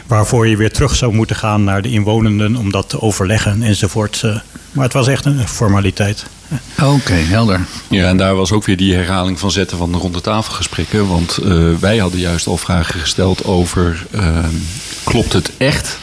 waarvoor 0.07 0.49
je 0.49 0.57
weer 0.57 0.73
terug 0.73 0.95
zou 0.95 1.15
moeten 1.15 1.37
gaan 1.37 1.65
naar 1.65 1.83
de 1.83 1.91
inwonenden 1.91 2.57
om 2.57 2.71
dat 2.71 2.89
te 2.89 3.01
overleggen 3.01 3.63
enzovoort. 3.63 4.23
Eh, 4.23 4.37
maar 4.73 4.85
het 4.85 4.93
was 4.93 5.09
echt 5.09 5.25
een 5.25 5.49
formaliteit. 5.49 6.27
Oké, 6.97 7.13
helder. 7.13 7.61
Ja, 7.89 8.09
en 8.09 8.17
daar 8.17 8.35
was 8.35 8.53
ook 8.53 8.65
weer 8.65 8.77
die 8.77 8.95
herhaling 8.95 9.39
van 9.39 9.51
zetten 9.51 9.77
van 9.77 9.93
de 9.93 9.99
ronde 9.99 10.21
tafelgesprekken. 10.21 11.09
Want 11.09 11.37
eh, 11.37 11.75
wij 11.81 11.99
hadden 11.99 12.21
juist 12.21 12.47
al 12.47 12.57
vragen 12.57 13.01
gesteld 13.01 13.45
over... 13.45 14.07
eh, 14.11 14.45
klopt 15.05 15.33
het 15.33 15.51
echt 15.57 15.99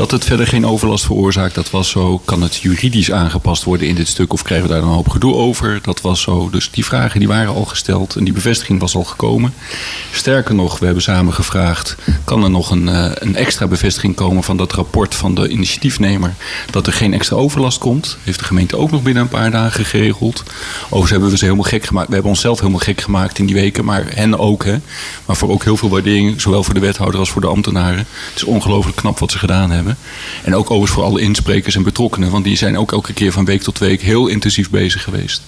dat 0.00 0.10
het 0.10 0.24
verder 0.24 0.46
geen 0.46 0.66
overlast 0.66 1.04
veroorzaakt? 1.04 1.54
Dat 1.54 1.70
was 1.70 1.90
zo. 1.90 2.18
Kan 2.24 2.42
het 2.42 2.56
juridisch 2.56 3.12
aangepast 3.12 3.64
worden 3.64 3.88
in 3.88 3.94
dit 3.94 4.08
stuk 4.08 4.32
of 4.32 4.42
krijgen 4.42 4.68
we 4.68 4.74
daar 4.74 4.82
een 4.82 4.88
hoop 4.88 5.08
gedoe 5.08 5.34
over? 5.34 5.78
Dat 5.82 6.00
was 6.00 6.20
zo. 6.20 6.50
Dus 6.50 6.70
die 6.70 6.84
vragen 6.84 7.18
die 7.18 7.28
waren 7.28 7.54
al 7.54 7.64
gesteld 7.64 8.16
en 8.16 8.24
die 8.24 8.32
bevestiging 8.32 8.80
was 8.80 8.94
al 8.94 9.04
gekomen. 9.04 9.54
Sterker 10.12 10.54
nog, 10.54 10.78
we 10.78 10.84
hebben 10.84 11.02
samen 11.02 11.32
gevraagd... 11.32 11.96
kan 12.24 12.42
er 12.44 12.50
nog 12.50 12.70
een, 12.70 12.88
eh, 12.88 13.10
een 13.14 13.36
extra 13.36 13.66
bevestiging 13.66 14.14
komen 14.14 14.42
van 14.42 14.56
dat 14.56 14.72
rapport 14.72 15.14
van 15.14 15.34
de 15.34 15.48
initiatiefnemer... 15.48 16.34
dat 16.70 16.86
er 16.86 16.92
geen 16.92 17.14
extra 17.14 17.36
overlast 17.36 17.78
komt? 17.78 18.16
Heeft 18.24 18.38
de 18.38 18.44
gemeente 18.44 18.76
ook 18.76 18.90
nog 18.90 19.02
binnen 19.02 19.22
een 19.22 19.28
paar 19.28 19.50
dagen 19.50 19.84
geregeld. 19.84 20.42
Overigens 20.84 21.10
hebben 21.10 21.30
we 21.30 21.36
ze 21.36 21.44
helemaal 21.44 21.64
gek 21.64 21.84
gemaakt. 21.84 22.08
We 22.08 22.14
hebben 22.14 22.32
onszelf 22.32 22.58
helemaal 22.58 22.80
gek 22.80 23.00
gemaakt 23.00 23.38
in 23.38 23.46
die 23.46 23.54
weken, 23.54 23.84
maar 23.84 24.04
hen 24.14 24.38
ook. 24.38 24.64
Hè. 24.64 24.76
Maar 25.26 25.36
voor 25.36 25.50
ook 25.50 25.64
heel 25.64 25.76
veel 25.76 25.88
waardering, 25.88 26.40
zowel 26.40 26.62
voor 26.64 26.74
de 26.74 26.80
wethouder 26.80 27.20
als 27.20 27.30
voor 27.30 27.40
de 27.40 27.46
ambtenaren. 27.46 27.98
Het 27.98 28.36
is 28.36 28.44
ongelooflijk 28.44 28.96
knap 28.96 29.18
wat 29.18 29.30
ze 29.30 29.38
gedaan 29.38 29.70
hebben. 29.70 29.89
En 30.44 30.54
ook 30.54 30.64
overigens 30.70 30.90
voor 30.90 31.04
alle 31.04 31.20
insprekers 31.20 31.76
en 31.76 31.82
betrokkenen. 31.82 32.30
Want 32.30 32.44
die 32.44 32.56
zijn 32.56 32.78
ook 32.78 32.92
elke 32.92 33.12
keer 33.12 33.32
van 33.32 33.44
week 33.44 33.62
tot 33.62 33.78
week 33.78 34.02
heel 34.02 34.26
intensief 34.26 34.70
bezig 34.70 35.02
geweest. 35.02 35.42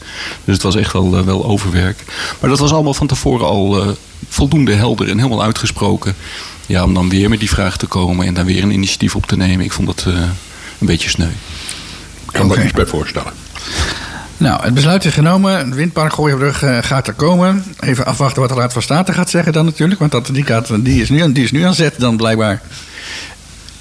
Dus 0.45 0.55
het 0.55 0.63
was 0.63 0.77
echt 0.77 0.93
wel, 0.93 1.17
eh, 1.17 1.23
wel 1.25 1.45
overwerk. 1.45 2.03
Maar 2.41 2.51
dat 2.51 2.59
was 2.59 2.73
allemaal 2.73 2.95
van 2.95 3.07
tevoren 3.07 3.47
al 3.47 3.83
eh, 3.83 3.89
voldoende 4.29 4.75
helder 4.75 5.09
en 5.09 5.17
helemaal 5.17 5.43
uitgesproken. 5.43 6.15
Ja, 6.67 6.85
om 6.85 6.95
dan 6.95 7.09
weer 7.09 7.29
met 7.29 7.39
die 7.41 7.51
vraag 7.51 7.77
te 7.77 7.87
komen 7.87 8.27
en 8.27 8.35
dan 8.35 8.45
weer 8.45 8.63
een 8.63 8.71
initiatief 8.71 9.17
op 9.17 9.27
te 9.27 9.37
nemen. 9.37 9.65
Ik 9.65 9.73
vond 9.73 9.87
dat 9.87 10.05
eh, 10.07 10.15
een 10.79 10.87
beetje 10.87 11.09
sneu. 11.09 11.27
Ik 12.27 12.39
kan 12.39 12.47
me 12.47 12.55
er 12.57 12.65
iets 12.65 12.73
bij 12.73 12.87
voorstellen. 12.87 13.33
Nou, 14.37 14.63
het 14.65 14.75
besluit 14.75 15.05
is 15.05 15.13
genomen. 15.15 15.59
Het 15.59 15.75
windpark 15.75 16.13
Gooienbrug 16.13 16.63
eh, 16.63 16.79
gaat 16.81 17.07
er 17.07 17.13
komen. 17.13 17.65
Even 17.81 18.07
afwachten 18.07 18.41
wat 18.41 18.51
de 18.51 18.57
Raad 18.57 18.73
van 18.73 18.83
State 18.83 19.13
gaat 19.13 19.31
zeggen 19.31 19.53
dan 19.53 19.65
natuurlijk. 19.65 20.01
Want 20.01 20.13
dat, 20.13 20.29
die, 20.33 20.45
gaat, 20.45 20.85
die, 20.85 21.01
is 21.03 21.09
nu, 21.09 21.21
aan- 21.23 21.33
die 21.33 21.45
is 21.45 21.53
nu 21.53 21.63
aan 21.63 21.75
zet 21.75 21.95
dan 21.99 22.17
blijkbaar. 22.17 22.63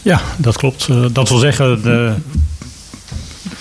Ja, 0.02 0.22
dat 0.38 0.58
klopt. 0.58 0.88
Eh, 0.90 1.06
Dat 1.12 1.30
wil 1.30 1.38
zeggen, 1.38 1.82
de, 1.84 2.14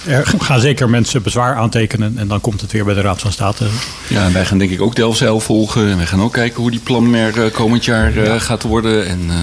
er 0.07 0.26
gaan 0.38 0.61
zeker 0.61 0.90
mensen 0.90 1.22
bezwaar 1.22 1.55
aantekenen 1.55 2.18
en 2.18 2.29
dan 2.29 2.40
komt 2.40 2.61
het 2.61 2.72
weer 2.72 2.85
bij 2.85 2.94
de 2.94 3.00
Raad 3.00 3.20
van 3.20 3.33
State. 3.33 3.66
Ja, 4.09 4.24
en 4.24 4.33
wij 4.33 4.44
gaan 4.44 4.59
denk 4.59 4.70
ik 4.70 4.81
ook 4.81 4.96
Delfzijl 4.96 5.40
volgen. 5.40 5.88
En 5.90 5.96
wij 5.96 6.07
gaan 6.07 6.20
ook 6.22 6.33
kijken 6.33 6.61
hoe 6.62 6.70
die 6.70 6.81
plan 6.81 7.14
er 7.14 7.44
eh, 7.44 7.53
komend 7.53 7.85
jaar 7.85 8.16
eh, 8.16 8.40
gaat 8.40 8.62
worden. 8.62 9.07
En 9.07 9.20
eh 9.29 9.37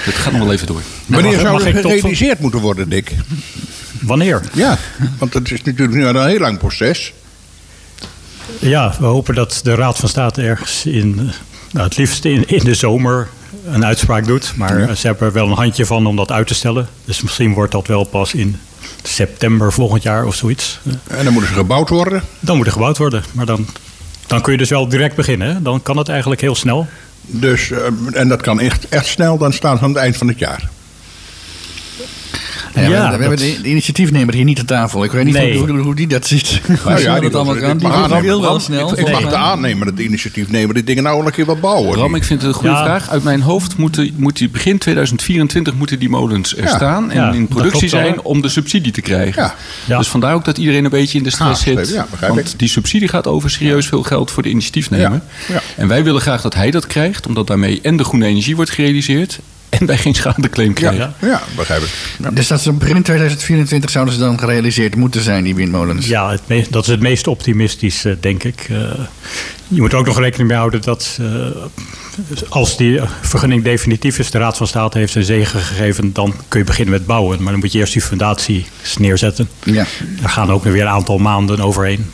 het 0.00 0.14
gaat 0.14 0.32
nog 0.32 0.42
wel 0.42 0.52
even 0.52 0.66
door. 0.66 0.80
Wanneer 1.06 1.32
mag- 1.32 1.40
zou 1.40 1.52
mag 1.52 1.64
het 1.64 1.82
tot- 1.82 1.90
gerealiseerd 1.92 2.40
moeten 2.40 2.60
worden, 2.60 2.88
Dick? 2.88 3.14
Wanneer? 4.00 4.40
Ja, 4.52 4.78
want 5.18 5.34
het 5.34 5.50
is 5.52 5.62
natuurlijk 5.62 5.92
nu 5.92 6.06
al 6.06 6.14
een 6.14 6.28
heel 6.28 6.38
lang 6.38 6.58
proces. 6.58 7.12
Ja, 8.58 8.94
we 8.98 9.06
hopen 9.06 9.34
dat 9.34 9.60
de 9.62 9.74
Raad 9.74 9.98
van 9.98 10.08
State 10.08 10.42
ergens 10.42 10.86
in, 10.86 11.14
nou, 11.72 11.86
het 11.86 11.96
liefst 11.96 12.24
in, 12.24 12.48
in 12.48 12.64
de 12.64 12.74
zomer 12.74 13.28
een 13.74 13.84
uitspraak 13.84 14.26
doet. 14.26 14.52
Maar 14.56 14.80
Ja. 14.80 14.86
eh, 14.88 14.94
ze 14.94 15.06
hebben 15.06 15.26
er 15.26 15.32
wel 15.32 15.46
een 15.46 15.56
handje 15.56 15.86
van 15.86 16.06
om 16.06 16.16
dat 16.16 16.32
uit 16.32 16.46
te 16.46 16.54
stellen. 16.54 16.88
Dus 17.04 17.22
misschien 17.22 17.52
wordt 17.54 17.72
dat 17.72 17.86
wel 17.86 18.04
pas 18.04 18.34
in 18.34 18.56
september 19.02 19.72
volgend 19.72 20.02
jaar 20.02 20.24
of 20.26 20.34
zoiets. 20.34 20.78
En 21.08 21.24
dan 21.24 21.32
moeten 21.32 21.50
ze 21.50 21.56
gebouwd 21.58 21.88
worden. 21.88 22.22
Dan 22.40 22.56
moet 22.56 22.66
er 22.66 22.72
gebouwd 22.72 22.98
worden. 22.98 23.22
Maar 23.32 23.46
dan, 23.46 23.66
dan 24.26 24.40
kun 24.40 24.52
je 24.52 24.58
dus 24.58 24.70
wel 24.70 24.88
direct 24.88 25.16
beginnen. 25.16 25.54
hè? 25.54 25.62
Dan 25.62 25.82
kan 25.82 25.96
het 25.96 26.08
eigenlijk 26.08 26.40
heel 26.40 26.54
snel. 26.54 26.86
Dus, 27.22 27.70
eh, 27.70 27.78
en 28.12 28.28
dat 28.28 28.40
kan 28.42 28.60
echt, 28.60 28.88
echt 28.88 29.06
snel, 29.06 29.38
dan 29.38 29.52
staan 29.52 29.76
ze 29.78 29.82
aan 29.84 29.88
het 29.90 29.98
eind 29.98 30.16
van 30.16 30.28
het 30.28 30.38
jaar. 30.38 30.68
Ja, 32.74 32.80
we, 32.82 32.88
we 32.88 32.94
dat- 33.10 33.20
hebben 33.20 33.36
de, 33.38 33.68
initiatiefnemer 33.68 34.34
hier 34.34 34.44
niet 34.44 34.58
aan 34.58 34.64
tafel. 34.64 35.04
Ik 35.04 35.12
weet 35.12 35.24
niet 35.24 35.34
Nee. 35.34 35.58
hoe, 35.58 35.68
hoe, 35.70 35.78
hoe 35.80 35.94
die 35.94 36.06
dat 36.06 36.26
ziet. 36.26 36.46
Snel 36.96 37.20
die 37.20 37.30
dat 37.30 37.34
allemaal 37.34 37.56
kan. 37.56 37.78
Die 37.78 37.88
heel 38.20 38.40
wel 38.40 38.60
snel. 38.60 38.92
Ik, 38.92 38.98
ik 39.06 39.10
mag 39.12 39.28
de 39.28 39.36
aannemen 39.36 39.86
dat 39.86 39.96
de 39.96 40.02
initiatiefnemer 40.04 40.74
die 40.74 40.84
dingen 40.84 41.02
nou 41.02 41.26
een 41.26 41.32
keer 41.32 41.44
wat 41.44 41.60
bouwen. 41.60 41.92
Bram, 41.92 42.14
ik 42.14 42.24
vind 42.24 42.40
het 42.42 42.48
een 42.50 42.56
goede 42.56 42.74
Ja. 42.74 42.82
vraag. 42.84 43.10
Uit 43.10 43.22
mijn 43.22 43.40
hoofd 43.40 43.76
moeten, 43.76 44.14
moet 44.16 44.36
die 44.38 44.48
begin 44.48 44.78
2024 44.78 45.74
moeten 45.74 45.98
die 45.98 46.08
molens 46.08 46.56
er 46.56 46.64
Ja. 46.64 46.76
staan. 46.76 47.10
En 47.10 47.16
Ja, 47.16 47.32
in 47.32 47.48
productie 47.48 47.88
zijn 47.88 48.22
om 48.22 48.42
de 48.42 48.48
subsidie 48.48 48.92
te 48.92 49.00
krijgen. 49.00 49.42
Ja. 49.42 49.54
Ja. 49.86 49.98
Dus 49.98 50.08
vandaar 50.08 50.34
ook 50.34 50.44
dat 50.44 50.58
iedereen 50.58 50.84
een 50.84 50.90
beetje 50.90 51.18
in 51.18 51.24
de 51.24 51.30
stress 51.30 51.48
Aangeschreven, 51.50 51.86
zit. 51.86 51.94
ja, 52.20 52.28
want 52.28 52.38
ik. 52.38 52.58
die 52.58 52.68
subsidie 52.68 53.08
gaat 53.08 53.26
over 53.26 53.50
serieus 53.50 53.86
veel 53.86 54.02
geld 54.02 54.30
voor 54.30 54.42
de 54.42 54.48
initiatiefnemer. 54.48 55.20
Ja. 55.48 55.54
Ja. 55.54 55.60
En 55.76 55.88
wij 55.88 56.04
willen 56.04 56.20
graag 56.20 56.42
dat 56.42 56.54
hij 56.54 56.70
dat 56.70 56.86
krijgt. 56.86 57.26
Omdat 57.26 57.46
daarmee 57.46 57.80
en 57.82 57.96
de 57.96 58.04
groene 58.04 58.26
energie 58.26 58.56
wordt 58.56 58.70
gerealiseerd. 58.70 59.38
En 59.78 59.86
wij 59.86 59.98
geen 59.98 60.14
schadeclaim 60.14 60.72
krijgen. 60.72 61.14
ja. 61.20 61.42
begrijp 61.56 61.82
ik. 61.82 61.88
Ja. 62.22 62.30
Dus 62.30 62.46
dat 62.46 62.60
ze 62.60 62.72
begin 62.72 63.02
2024 63.02 63.90
zouden 63.90 64.14
ze 64.14 64.20
dan 64.20 64.38
gerealiseerd 64.38 64.96
moeten 64.96 65.22
zijn, 65.22 65.44
die 65.44 65.54
windmolens. 65.54 66.06
Ja, 66.06 66.30
het 66.30 66.40
me- 66.46 66.66
dat 66.70 66.82
is 66.84 66.90
het 66.90 67.00
meest 67.00 67.26
optimistisch, 67.26 68.04
eh, 68.04 68.12
denk 68.20 68.44
ik. 68.44 68.66
Eh, 68.70 68.76
je 69.68 69.80
moet 69.80 69.92
er 69.92 69.98
ook 69.98 70.06
nog 70.06 70.18
rekening 70.18 70.48
mee 70.48 70.58
houden 70.58 70.82
dat 70.82 71.18
eh, 71.20 71.26
als 72.48 72.76
die 72.76 73.00
vergunning 73.20 73.64
definitief 73.64 74.18
is, 74.18 74.30
de 74.30 74.38
Raad 74.38 74.56
van 74.56 74.66
State 74.66 74.98
heeft 74.98 75.12
zijn 75.12 75.24
zegen 75.24 75.60
gegeven, 75.60 76.12
dan 76.12 76.34
kun 76.48 76.58
je 76.60 76.66
beginnen 76.66 76.94
met 76.94 77.06
bouwen. 77.06 77.42
Maar 77.42 77.52
dan 77.52 77.60
moet 77.60 77.72
je 77.72 77.78
eerst 77.78 77.92
die 77.92 78.02
fundatie 78.02 78.66
neerzetten. 78.98 79.48
Ja. 79.64 79.86
Daar 80.20 80.30
gaan 80.30 80.50
ook 80.52 80.64
weer 80.64 80.82
een 80.82 80.88
aantal 80.88 81.18
maanden 81.18 81.60
overheen. 81.60 82.06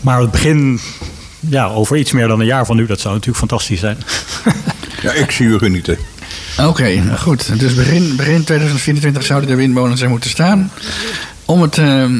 Maar 0.00 0.20
het 0.20 0.30
begin 0.30 0.80
ja, 1.40 1.66
over 1.66 1.96
iets 1.96 2.12
meer 2.12 2.28
dan 2.28 2.40
een 2.40 2.46
jaar 2.46 2.66
van 2.66 2.76
nu, 2.76 2.86
dat 2.86 3.00
zou 3.00 3.14
natuurlijk 3.14 3.38
fantastisch 3.38 3.80
zijn. 3.80 3.96
Ja, 5.04 5.12
ik 5.12 5.30
zie 5.30 5.46
u 5.46 5.58
genieten. 5.58 5.98
Oké, 6.60 6.94
nou 6.94 7.18
goed. 7.18 7.58
Dus 7.60 7.74
begin, 7.74 8.16
begin 8.16 8.44
2024 8.44 9.22
zouden 9.24 9.48
de 9.50 9.54
windmolens 9.56 10.00
er 10.00 10.08
moeten 10.08 10.30
staan. 10.30 10.70
Om 11.44 11.62
het, 11.62 11.78
ehm, 11.78 12.14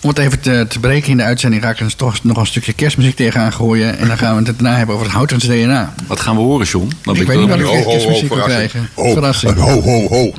om 0.00 0.08
het 0.08 0.18
even 0.18 0.40
te, 0.40 0.66
te 0.68 0.78
breken 0.80 1.10
in 1.10 1.16
de 1.16 1.22
uitzending 1.22 1.62
ga 1.62 1.70
ik 1.70 1.80
er 1.80 1.96
toch 1.96 2.24
nog 2.24 2.36
een 2.36 2.46
stukje 2.46 2.72
kerstmuziek 2.72 3.16
tegenaan 3.16 3.52
gooien. 3.52 3.98
En 3.98 4.08
dan 4.08 4.18
gaan 4.18 4.36
we 4.42 4.48
het 4.48 4.58
daarna 4.58 4.76
hebben 4.76 4.94
over 4.94 5.06
het 5.06 5.14
Houtens 5.16 5.44
DNA. 5.44 5.94
Wat 6.06 6.20
gaan 6.20 6.34
we 6.36 6.40
horen, 6.42 6.66
John? 6.66 6.92
Dan 7.02 7.16
Ik 7.16 7.26
weet 7.26 7.38
niet 7.38 7.48
wat 7.48 7.58
ik 7.58 7.64
benieuwd. 7.64 7.84
echt 7.86 7.90
kerstmuziek 7.94 8.34
wil 8.34 8.44
krijgen. 8.44 8.88
Ho, 8.94 9.12
Verrassing. 9.12 9.56
ho, 9.56 9.80
ho, 9.80 10.08
ho. 10.08 10.32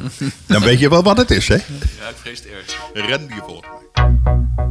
Dan 0.46 0.62
weet 0.62 0.80
je 0.80 0.90
wel 0.90 1.04
wat 1.04 1.18
het 1.18 1.32
is, 1.32 1.48
hè? 1.48 1.56
Ja, 1.56 1.62
ik 2.10 2.16
vrees 2.22 2.40
het 2.40 2.48
erg. 2.94 3.10
Randy 3.10 3.34
volgt 3.48 3.66
mij. 3.96 4.71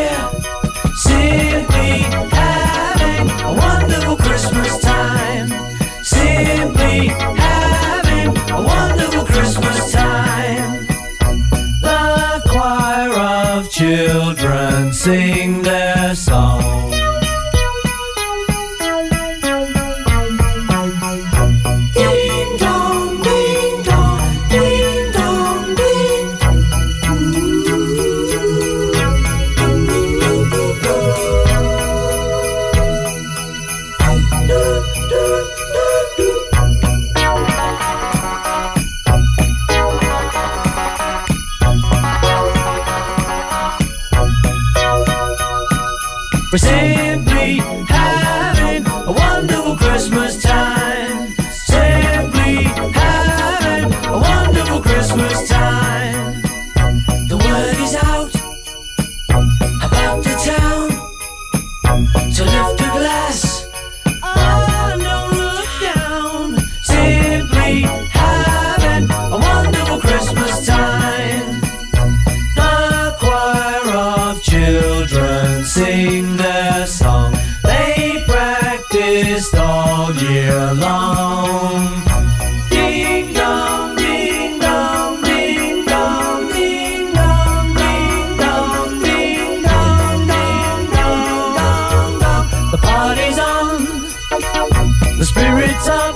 Spirit's 95.31 95.87
up. 95.87 96.15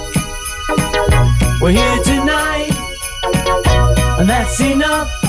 We're 1.62 1.72
here 1.72 2.04
tonight 2.04 2.72
and 4.20 4.30
that's 4.30 4.60
enough. 4.60 5.25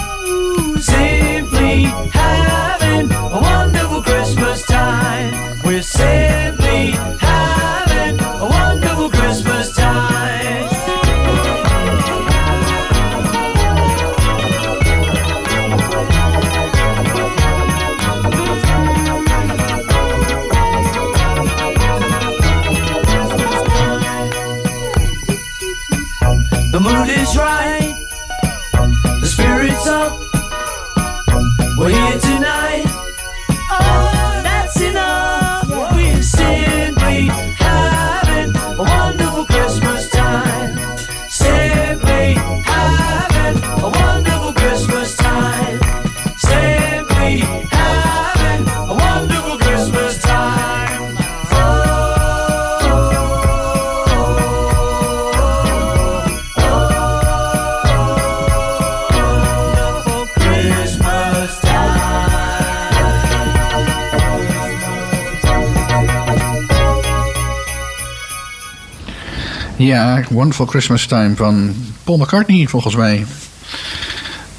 Ja, 69.97 70.23
Wonderful 70.31 70.67
Christmas 70.67 71.07
Time 71.07 71.37
van 71.37 71.75
Paul 72.05 72.19
McCartney, 72.19 72.67
volgens 72.67 72.97
mij. 72.97 73.27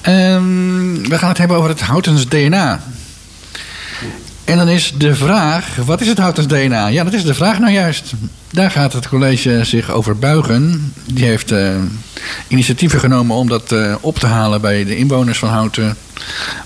Ehm, 0.02 1.10
we 1.10 1.18
gaan 1.18 1.30
het 1.30 1.38
hebben 1.38 1.58
over 1.58 1.70
het 1.70 1.82
Houtens 1.82 2.28
DNA. 2.28 2.84
En 4.44 4.58
dan 4.58 4.68
is 4.68 4.94
de 4.98 5.16
vraag, 5.16 5.76
wat 5.86 6.02
is 6.02 6.08
het 6.08 6.18
Houtens 6.18 6.48
DNA? 6.48 6.88
Ja, 6.88 7.04
dat 7.04 7.14
is 7.14 7.24
de 7.24 7.34
vraag 7.34 7.60
nou 7.60 7.72
juist. 7.72 8.14
Daar 8.52 8.72
gaat 8.72 8.94
het 8.94 9.10
college 9.10 9.64
zich 9.64 9.92
over 9.92 10.18
buigen. 10.18 10.94
Die 11.06 11.26
heeft 11.26 11.52
eh, 11.52 11.76
initiatieven 12.48 13.00
genomen 13.00 13.36
om 13.36 13.48
dat 13.48 13.72
eh, 13.72 13.96
op 14.02 14.20
te 14.20 14.28
halen 14.28 14.62
bij 14.62 14.86
de 14.86 14.98
inwoners 14.98 15.40
van 15.40 15.50
Houten. 15.50 15.98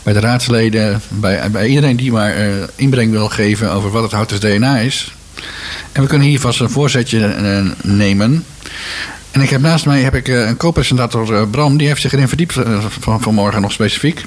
Bij 0.04 0.14
de 0.14 0.20
raadsleden, 0.20 1.02
bij, 1.08 1.52
bij 1.52 1.68
iedereen 1.68 1.96
die 1.96 2.12
maar 2.12 2.36
eh, 2.36 2.48
inbreng 2.76 3.12
wil 3.12 3.30
geven 3.30 3.72
over 3.72 3.92
wat 3.92 4.04
het 4.04 4.12
Houtens 4.12 4.40
DNA 4.40 4.78
is. 4.78 5.14
En 5.92 6.02
we 6.02 6.08
kunnen 6.08 6.28
hier 6.28 6.40
vast 6.40 6.60
een 6.60 6.70
voorzetje 6.70 7.36
nemen. 7.82 8.46
En 9.32 9.42
ik 9.42 9.50
heb 9.50 9.62
naast 9.62 9.86
mij 9.86 10.02
heb 10.02 10.16
ik, 10.16 10.28
eh, 10.28 10.48
een 10.48 10.58
co-presentator, 10.58 11.36
eh, 11.36 11.50
Bram, 11.52 11.78
die 11.78 11.88
heeft 11.88 12.02
zich 12.02 12.14
erin 12.14 12.28
verdiept 12.28 12.58
eh, 12.58 12.86
van, 13.00 13.22
vanmorgen 13.22 13.62
nog 13.62 13.72
specifiek. 13.72 14.24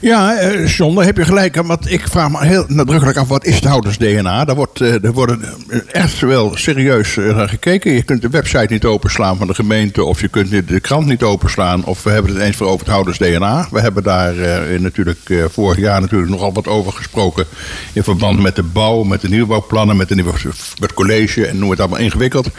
Ja, 0.00 0.34
daar 0.34 1.04
heb 1.04 1.16
je 1.16 1.24
gelijk. 1.24 1.62
Want 1.62 1.90
ik 1.90 2.08
vraag 2.08 2.30
me 2.30 2.46
heel 2.46 2.64
nadrukkelijk 2.68 3.18
af, 3.18 3.28
wat 3.28 3.44
is 3.44 3.54
het 3.54 3.64
houders-DNA? 3.64 4.44
Daar 4.44 4.56
wordt, 4.56 4.82
wordt 5.12 5.32
eh, 5.68 5.78
echt 5.92 6.20
wel 6.20 6.56
serieus 6.56 7.14
naar 7.14 7.48
gekeken. 7.48 7.92
Je 7.92 8.02
kunt 8.02 8.22
de 8.22 8.28
website 8.28 8.72
niet 8.72 8.84
openslaan 8.84 9.36
van 9.36 9.46
de 9.46 9.54
gemeente... 9.54 10.04
of 10.04 10.20
je 10.20 10.28
kunt 10.28 10.68
de- 10.68 10.80
krant 10.80 11.06
niet 11.06 11.22
openslaan... 11.22 11.84
of 11.84 12.02
we 12.02 12.10
hebben 12.10 12.34
het 12.34 12.42
eens 12.42 12.56
voor 12.56 12.66
over 12.66 12.78
het 12.78 12.94
houders-DNA. 12.94 13.68
We 13.70 13.80
hebben 13.80 14.02
daar 14.02 14.34
natuurlijk 14.80 15.32
vorig 15.52 15.78
jaar 15.78 16.00
natuurlijk 16.00 16.30
nogal 16.30 16.52
wat 16.52 16.66
over 16.66 16.92
gesproken... 16.92 17.46
in 17.92 18.02
verband 18.02 18.40
met 18.40 18.56
de 18.56 18.62
bouw, 18.62 19.02
met 19.02 19.20
de 19.20 19.28
nieuwbouwplannen... 19.28 19.96
met, 19.96 20.08
de 20.08 20.14
nieuwe, 20.14 20.32
met 20.80 20.94
college 20.94 21.46
en 21.46 21.58
noem 21.58 21.70
het 21.70 21.80
allemaal 21.80 21.98
ingewikkeld... 21.98 22.50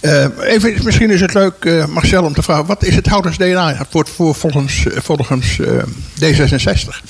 Eh, 0.00 0.26
even, 0.40 0.74
misschien 0.84 1.10
is 1.10 1.20
het 1.20 1.34
leuk, 1.34 1.54
eh, 1.64 1.86
Marcel, 1.86 2.24
om 2.24 2.34
te 2.34 2.42
vragen... 2.42 2.66
wat 2.66 2.84
is 2.84 2.94
het 2.94 3.06
houders-DNA 3.06 3.86
voor, 3.90 4.06
voor, 4.08 4.34
volgens, 4.34 4.86
eh, 4.86 5.00
volgens 5.02 5.58
eh, 5.60 5.68
D66? 6.20 7.02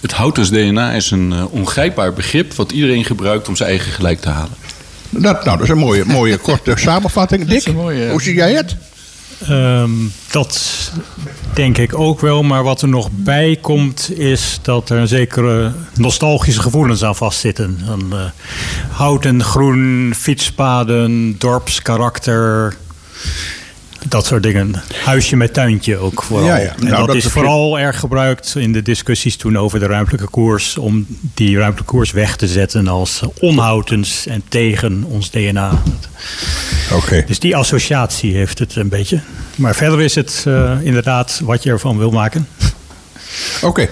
Het 0.00 0.12
Houters 0.12 0.50
DNA 0.50 0.92
is 0.92 1.10
een 1.10 1.32
eh, 1.32 1.52
ongrijpbaar 1.52 2.12
begrip 2.12 2.54
wat 2.54 2.72
iedereen 2.72 3.04
gebruikt 3.04 3.48
om 3.48 3.56
zijn 3.56 3.68
eigen 3.68 3.92
gelijk 3.92 4.20
te 4.20 4.28
halen. 4.28 4.54
Dat, 5.10 5.44
nou, 5.44 5.56
dat 5.56 5.60
is 5.60 5.68
een 5.68 5.78
mooie, 5.78 6.04
mooie 6.04 6.36
korte 6.36 6.72
samenvatting. 6.76 7.46
Dick, 7.46 7.66
een 7.66 7.74
mooie- 7.74 8.10
hoe 8.10 8.22
zie 8.22 8.34
jij 8.34 8.52
het? 8.52 8.76
Ehm, 9.48 9.90
dat 10.30 10.92
denk 11.54 11.78
ik 11.78 11.98
ook 11.98 12.20
wel. 12.20 12.42
Maar 12.42 12.62
wat 12.62 12.82
er 12.82 12.88
nog 12.88 13.08
bij 13.12 13.58
komt, 13.60 14.18
is 14.18 14.58
dat 14.62 14.90
er 14.90 14.98
een 14.98 15.08
zekere 15.08 15.72
nostalgische 15.94 16.60
gevoelens 16.60 17.04
aan 17.04 17.16
vastzitten. 17.16 17.78
Een, 17.88 18.12
eh, 18.12 18.18
hout 18.90 19.24
en 19.24 19.42
groen, 19.42 20.12
fietspaden, 20.16 21.34
dorpskarakter. 21.38 22.76
Dat 24.08 24.26
soort 24.26 24.42
dingen. 24.42 24.74
Huisje 25.04 25.36
met 25.36 25.52
tuintje 25.54 25.96
ook 25.96 26.22
vooral. 26.22 26.46
Ja, 26.46 26.56
ja. 26.56 26.68
En 26.68 26.84
Nou, 26.84 26.96
dat, 26.96 27.06
dat 27.06 27.16
is 27.16 27.24
vooral 27.26 27.78
erg 27.78 27.98
gebruikt 27.98 28.54
in 28.56 28.72
de 28.72 28.82
discussies 28.82 29.36
toen 29.36 29.58
over 29.58 29.78
de 29.78 29.86
ruimtelijke 29.86 30.26
koers. 30.28 30.78
Om 30.78 31.06
die 31.34 31.56
ruimtelijke 31.56 31.92
koers 31.92 32.10
weg 32.10 32.36
te 32.36 32.46
zetten 32.48 32.88
als 32.88 33.20
onhoudens 33.40 34.26
en 34.26 34.42
tegen 34.48 35.04
ons 35.08 35.30
DNA. 35.30 35.82
Oké. 36.92 37.24
Dus 37.26 37.38
die 37.38 37.56
associatie 37.56 38.34
heeft 38.34 38.58
het 38.58 38.76
een 38.76 38.88
beetje. 38.88 39.20
Maar 39.54 39.74
verder 39.74 40.00
is 40.00 40.14
het 40.14 40.42
eh, 40.46 40.72
inderdaad 40.82 41.40
wat 41.44 41.62
je 41.62 41.70
ervan 41.70 41.98
wil 41.98 42.10
maken. 42.10 42.48
Oké, 43.62 43.88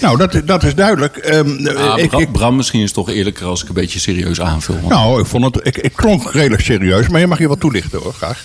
nou 0.00 0.16
dat, 0.16 0.40
dat 0.44 0.62
is 0.62 0.74
duidelijk. 0.74 1.16
Ehm, 1.16 1.66
Ah, 1.76 1.98
ik, 1.98 2.08
Bram, 2.08 2.20
ik, 2.20 2.32
Bram, 2.32 2.56
misschien 2.56 2.78
is 2.80 2.84
het 2.86 2.94
toch 2.94 3.10
eerlijker 3.10 3.46
als 3.46 3.62
ik 3.62 3.68
een 3.68 3.74
beetje 3.74 3.98
serieus 4.00 4.40
aanvul. 4.40 4.74
want- 4.74 4.88
nou, 4.88 5.20
ik 5.20 5.26
vond 5.26 5.44
het, 5.54 5.66
ik, 5.66 5.76
ik 5.76 5.92
klonk 5.96 6.32
redelijk 6.32 6.62
serieus, 6.62 7.08
maar 7.08 7.20
je 7.20 7.26
mag 7.26 7.38
je 7.38 7.48
wat 7.48 7.60
toelichten 7.60 7.98
hoor, 8.02 8.12
graag. 8.14 8.42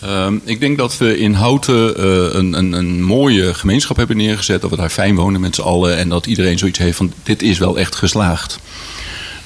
Ehm, 0.00 0.38
ik 0.44 0.60
denk 0.60 0.78
dat 0.78 0.98
we 0.98 1.18
in 1.18 1.32
Houten 1.32 1.96
eh, 1.96 2.04
een, 2.38 2.52
een, 2.52 2.72
een 2.72 3.02
mooie 3.02 3.54
gemeenschap 3.54 3.96
hebben 3.96 4.16
neergezet. 4.16 4.60
Dat 4.60 4.70
we 4.70 4.76
daar 4.76 4.90
fijn 4.90 5.16
wonen 5.16 5.40
met 5.40 5.54
z'n 5.54 5.60
allen. 5.60 5.96
En 5.96 6.08
dat 6.08 6.26
iedereen 6.26 6.58
zoiets 6.58 6.78
heeft 6.78 6.96
van 6.96 7.12
dit 7.22 7.42
is 7.42 7.58
wel 7.58 7.78
echt 7.78 7.94
geslaagd. 7.94 8.58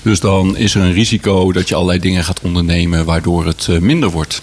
Dus 0.03 0.21
dan 0.21 0.57
is 0.57 0.75
er 0.75 0.83
een 0.83 0.93
risico 0.93 1.53
dat 1.53 1.69
je 1.69 1.75
allerlei 1.75 1.99
dingen 1.99 2.25
gaat 2.25 2.41
ondernemen 2.41 3.05
waardoor 3.05 3.47
het 3.47 3.67
eh, 3.71 3.79
minder 3.79 4.11
wordt. 4.11 4.43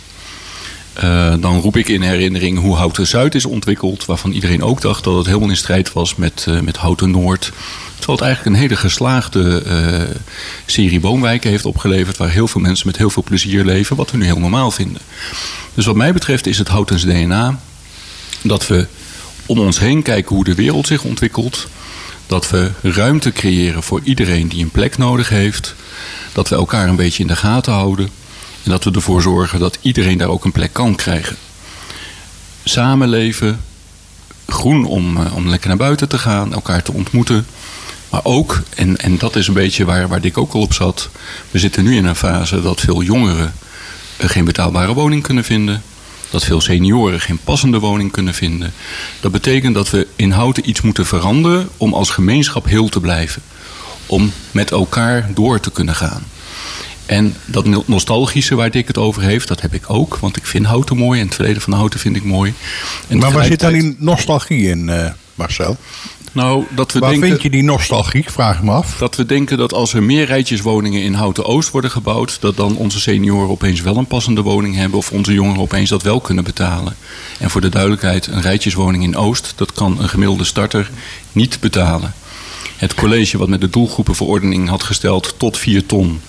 Eh, 0.94 1.34
dan 1.40 1.60
roep 1.60 1.78
ik 1.78 1.88
in 1.88 2.02
herinnering 2.02 2.60
hoe 2.60 2.76
Houten 2.76 3.08
Zuid 3.08 3.36
is 3.36 3.46
ontwikkeld. 3.46 4.06
Waarvan 4.06 4.32
iedereen 4.32 4.64
ook 4.64 4.82
dacht 4.82 5.04
dat 5.04 5.16
het 5.16 5.26
helemaal 5.26 5.50
in 5.50 5.58
strijd 5.58 5.94
was 5.94 6.16
met, 6.16 6.48
met 6.64 6.78
Houten 6.78 7.12
Noord. 7.12 7.52
Terwijl 7.96 8.18
het 8.18 8.28
eigenlijk 8.28 8.56
een 8.56 8.62
hele 8.62 8.76
geslaagde 8.76 9.64
serie 10.66 11.02
woonwijken 11.02 11.50
heeft 11.50 11.66
opgeleverd. 11.66 12.18
Waar 12.18 12.30
heel 12.30 12.48
veel 12.48 12.62
mensen 12.62 12.88
met 12.88 12.98
heel 12.98 13.10
veel 13.10 13.24
plezier 13.24 13.66
leven. 13.66 13.96
Wat 13.96 14.12
we 14.12 14.18
nu 14.18 14.26
heel 14.26 14.40
normaal 14.40 14.72
vinden. 14.72 15.02
Dus 15.74 15.86
wat 15.86 15.96
mij 15.96 16.14
betreft 16.14 16.48
is 16.48 16.58
het 16.58 16.68
Houtens 16.68 17.04
DNA 17.04 17.60
dat 18.42 18.68
we 18.68 18.88
om 19.46 19.60
ons 19.60 19.80
heen 19.80 20.02
kijken 20.02 20.36
hoe 20.36 20.44
de 20.44 20.56
wereld 20.56 20.88
zich 20.88 21.04
ontwikkelt. 21.04 21.68
Dat 22.28 22.50
we 22.50 22.72
ruimte 22.82 23.32
creëren 23.32 23.84
voor 23.84 24.02
iedereen 24.04 24.48
die 24.48 24.64
een 24.64 24.72
plek 24.72 24.98
nodig 24.98 25.30
heeft. 25.30 25.76
Dat 26.34 26.50
we 26.50 26.56
elkaar 26.56 26.88
een 26.88 26.96
beetje 26.96 27.22
in 27.22 27.28
de 27.28 27.36
gaten 27.36 27.74
houden. 27.74 28.10
En 28.64 28.72
dat 28.72 28.84
we 28.84 28.92
ervoor 28.92 29.22
zorgen 29.22 29.60
dat 29.60 29.78
iedereen 29.82 30.18
daar 30.18 30.28
ook 30.28 30.46
een 30.46 30.52
plek 30.52 30.74
kan 30.74 30.96
krijgen. 30.96 31.36
Samenleven, 32.64 33.62
groen 34.48 34.86
om, 34.86 35.18
eh, 35.18 35.36
om 35.36 35.50
lekker 35.50 35.68
naar 35.68 35.78
buiten 35.78 36.10
te 36.10 36.18
gaan, 36.18 36.54
elkaar 36.54 36.84
te 36.84 36.94
ontmoeten. 36.94 37.46
Maar 38.10 38.24
ook, 38.24 38.62
en, 38.76 38.98
en 38.98 39.18
dat 39.18 39.36
is 39.36 39.48
een 39.48 39.54
beetje 39.54 39.86
waar, 39.86 40.08
waar 40.08 40.22
Dick 40.22 40.38
ook 40.38 40.54
al 40.54 40.62
op 40.62 40.74
zat. 40.74 41.10
We 41.52 41.60
zitten 41.60 41.84
nu 41.84 41.96
in 41.96 42.06
een 42.06 42.16
fase 42.16 42.62
dat 42.62 42.80
veel 42.80 43.02
jongeren 43.02 43.54
geen 44.30 44.46
betaalbare 44.46 44.94
woning 44.94 45.24
kunnen 45.24 45.44
vinden. 45.44 45.82
Dat 46.30 46.44
veel 46.44 46.62
senioren 46.62 47.20
geen 47.20 47.40
passende 47.44 47.80
woning 47.80 48.12
kunnen 48.12 48.34
vinden. 48.34 48.74
Dat 49.20 49.32
betekent 49.32 49.76
dat 49.76 49.90
we 49.90 50.08
in 50.16 50.32
Houten 50.32 50.70
iets 50.70 50.82
moeten 50.82 51.06
veranderen 51.06 51.70
om 51.78 51.94
als 51.94 52.10
gemeenschap 52.10 52.66
heel 52.66 52.90
te 52.90 53.00
blijven. 53.00 53.42
Om 54.06 54.32
met 54.52 54.72
elkaar 54.72 55.30
door 55.34 55.60
te 55.60 55.72
kunnen 55.72 55.96
gaan. 55.96 56.24
En 57.06 57.36
dat 57.46 57.66
no- 57.66 57.84
nostalgische 57.88 58.56
waar 58.56 58.72
Dick 58.72 58.88
het 58.88 58.98
over 58.98 59.22
heeft, 59.22 59.48
dat 59.48 59.62
heb 59.62 59.74
ik 59.74 59.84
ook. 59.88 60.18
Want 60.18 60.38
ik 60.38 60.46
vind 60.46 60.66
Houten 60.66 60.98
mooi 60.98 61.20
en 61.20 61.26
het 61.26 61.36
verleden 61.36 61.62
van 61.62 61.74
Houten 61.74 62.00
vind 62.00 62.16
ik 62.16 62.24
mooi. 62.24 62.54
En 63.08 63.18
maar 63.18 63.32
waar 63.32 63.46
zit 63.46 63.60
dan 63.60 63.74
die 63.74 63.96
nostalgie 64.00 64.70
in, 64.70 64.90
eh, 64.90 65.12
Marcel? 65.36 65.78
Nou, 66.32 66.66
dat 66.70 66.92
we 66.92 67.00
Waar 67.00 67.10
denken... 67.10 67.28
vind 67.28 67.42
je 67.42 67.50
die 67.50 67.64
nostalgie, 67.64 68.24
vraag 68.30 68.58
ik 68.58 68.64
me 68.64 68.72
af. 68.72 68.98
Dat 68.98 69.16
we 69.16 69.26
denken 69.26 69.58
dat 69.58 69.74
als 69.74 69.94
er 69.94 70.04
meer 70.04 70.26
rijtjeswoningen 70.26 71.02
in 71.02 71.14
Houten 71.14 71.46
Oost 71.46 71.72
worden 71.72 71.92
gebouwd, 71.92 72.38
dat 72.42 72.56
dan 72.56 72.78
onze 72.78 73.00
senioren 73.00 73.50
opeens 73.50 73.82
wel 73.82 73.98
een 73.98 74.06
passende 74.06 74.42
woning 74.42 74.76
hebben 74.76 74.98
of 74.98 75.12
onze 75.12 75.34
jongeren 75.34 75.62
opeens 75.62 75.90
dat 75.90 76.04
wel 76.04 76.20
kunnen 76.20 76.44
betalen. 76.44 76.96
En 77.40 77.50
voor 77.50 77.62
de 77.62 77.70
duidelijkheid, 77.70 78.28
een 78.28 78.42
rijtjeswoning 78.42 79.04
in 79.04 79.16
Oost, 79.16 79.54
dat 79.56 79.74
kan 79.74 80.00
een 80.00 80.10
gemiddelde 80.10 80.44
starter 80.44 80.90
niet 81.32 81.60
betalen. 81.60 82.14
Het 82.78 82.94
college 82.94 83.38
wat 83.38 83.48
met 83.48 83.62
de 83.62 83.70
doelgroepenverordening 83.70 84.70
had 84.70 84.84
gesteld 84.84 85.34
tot 85.38 85.58
4 85.58 85.86
ton, 85.86 86.22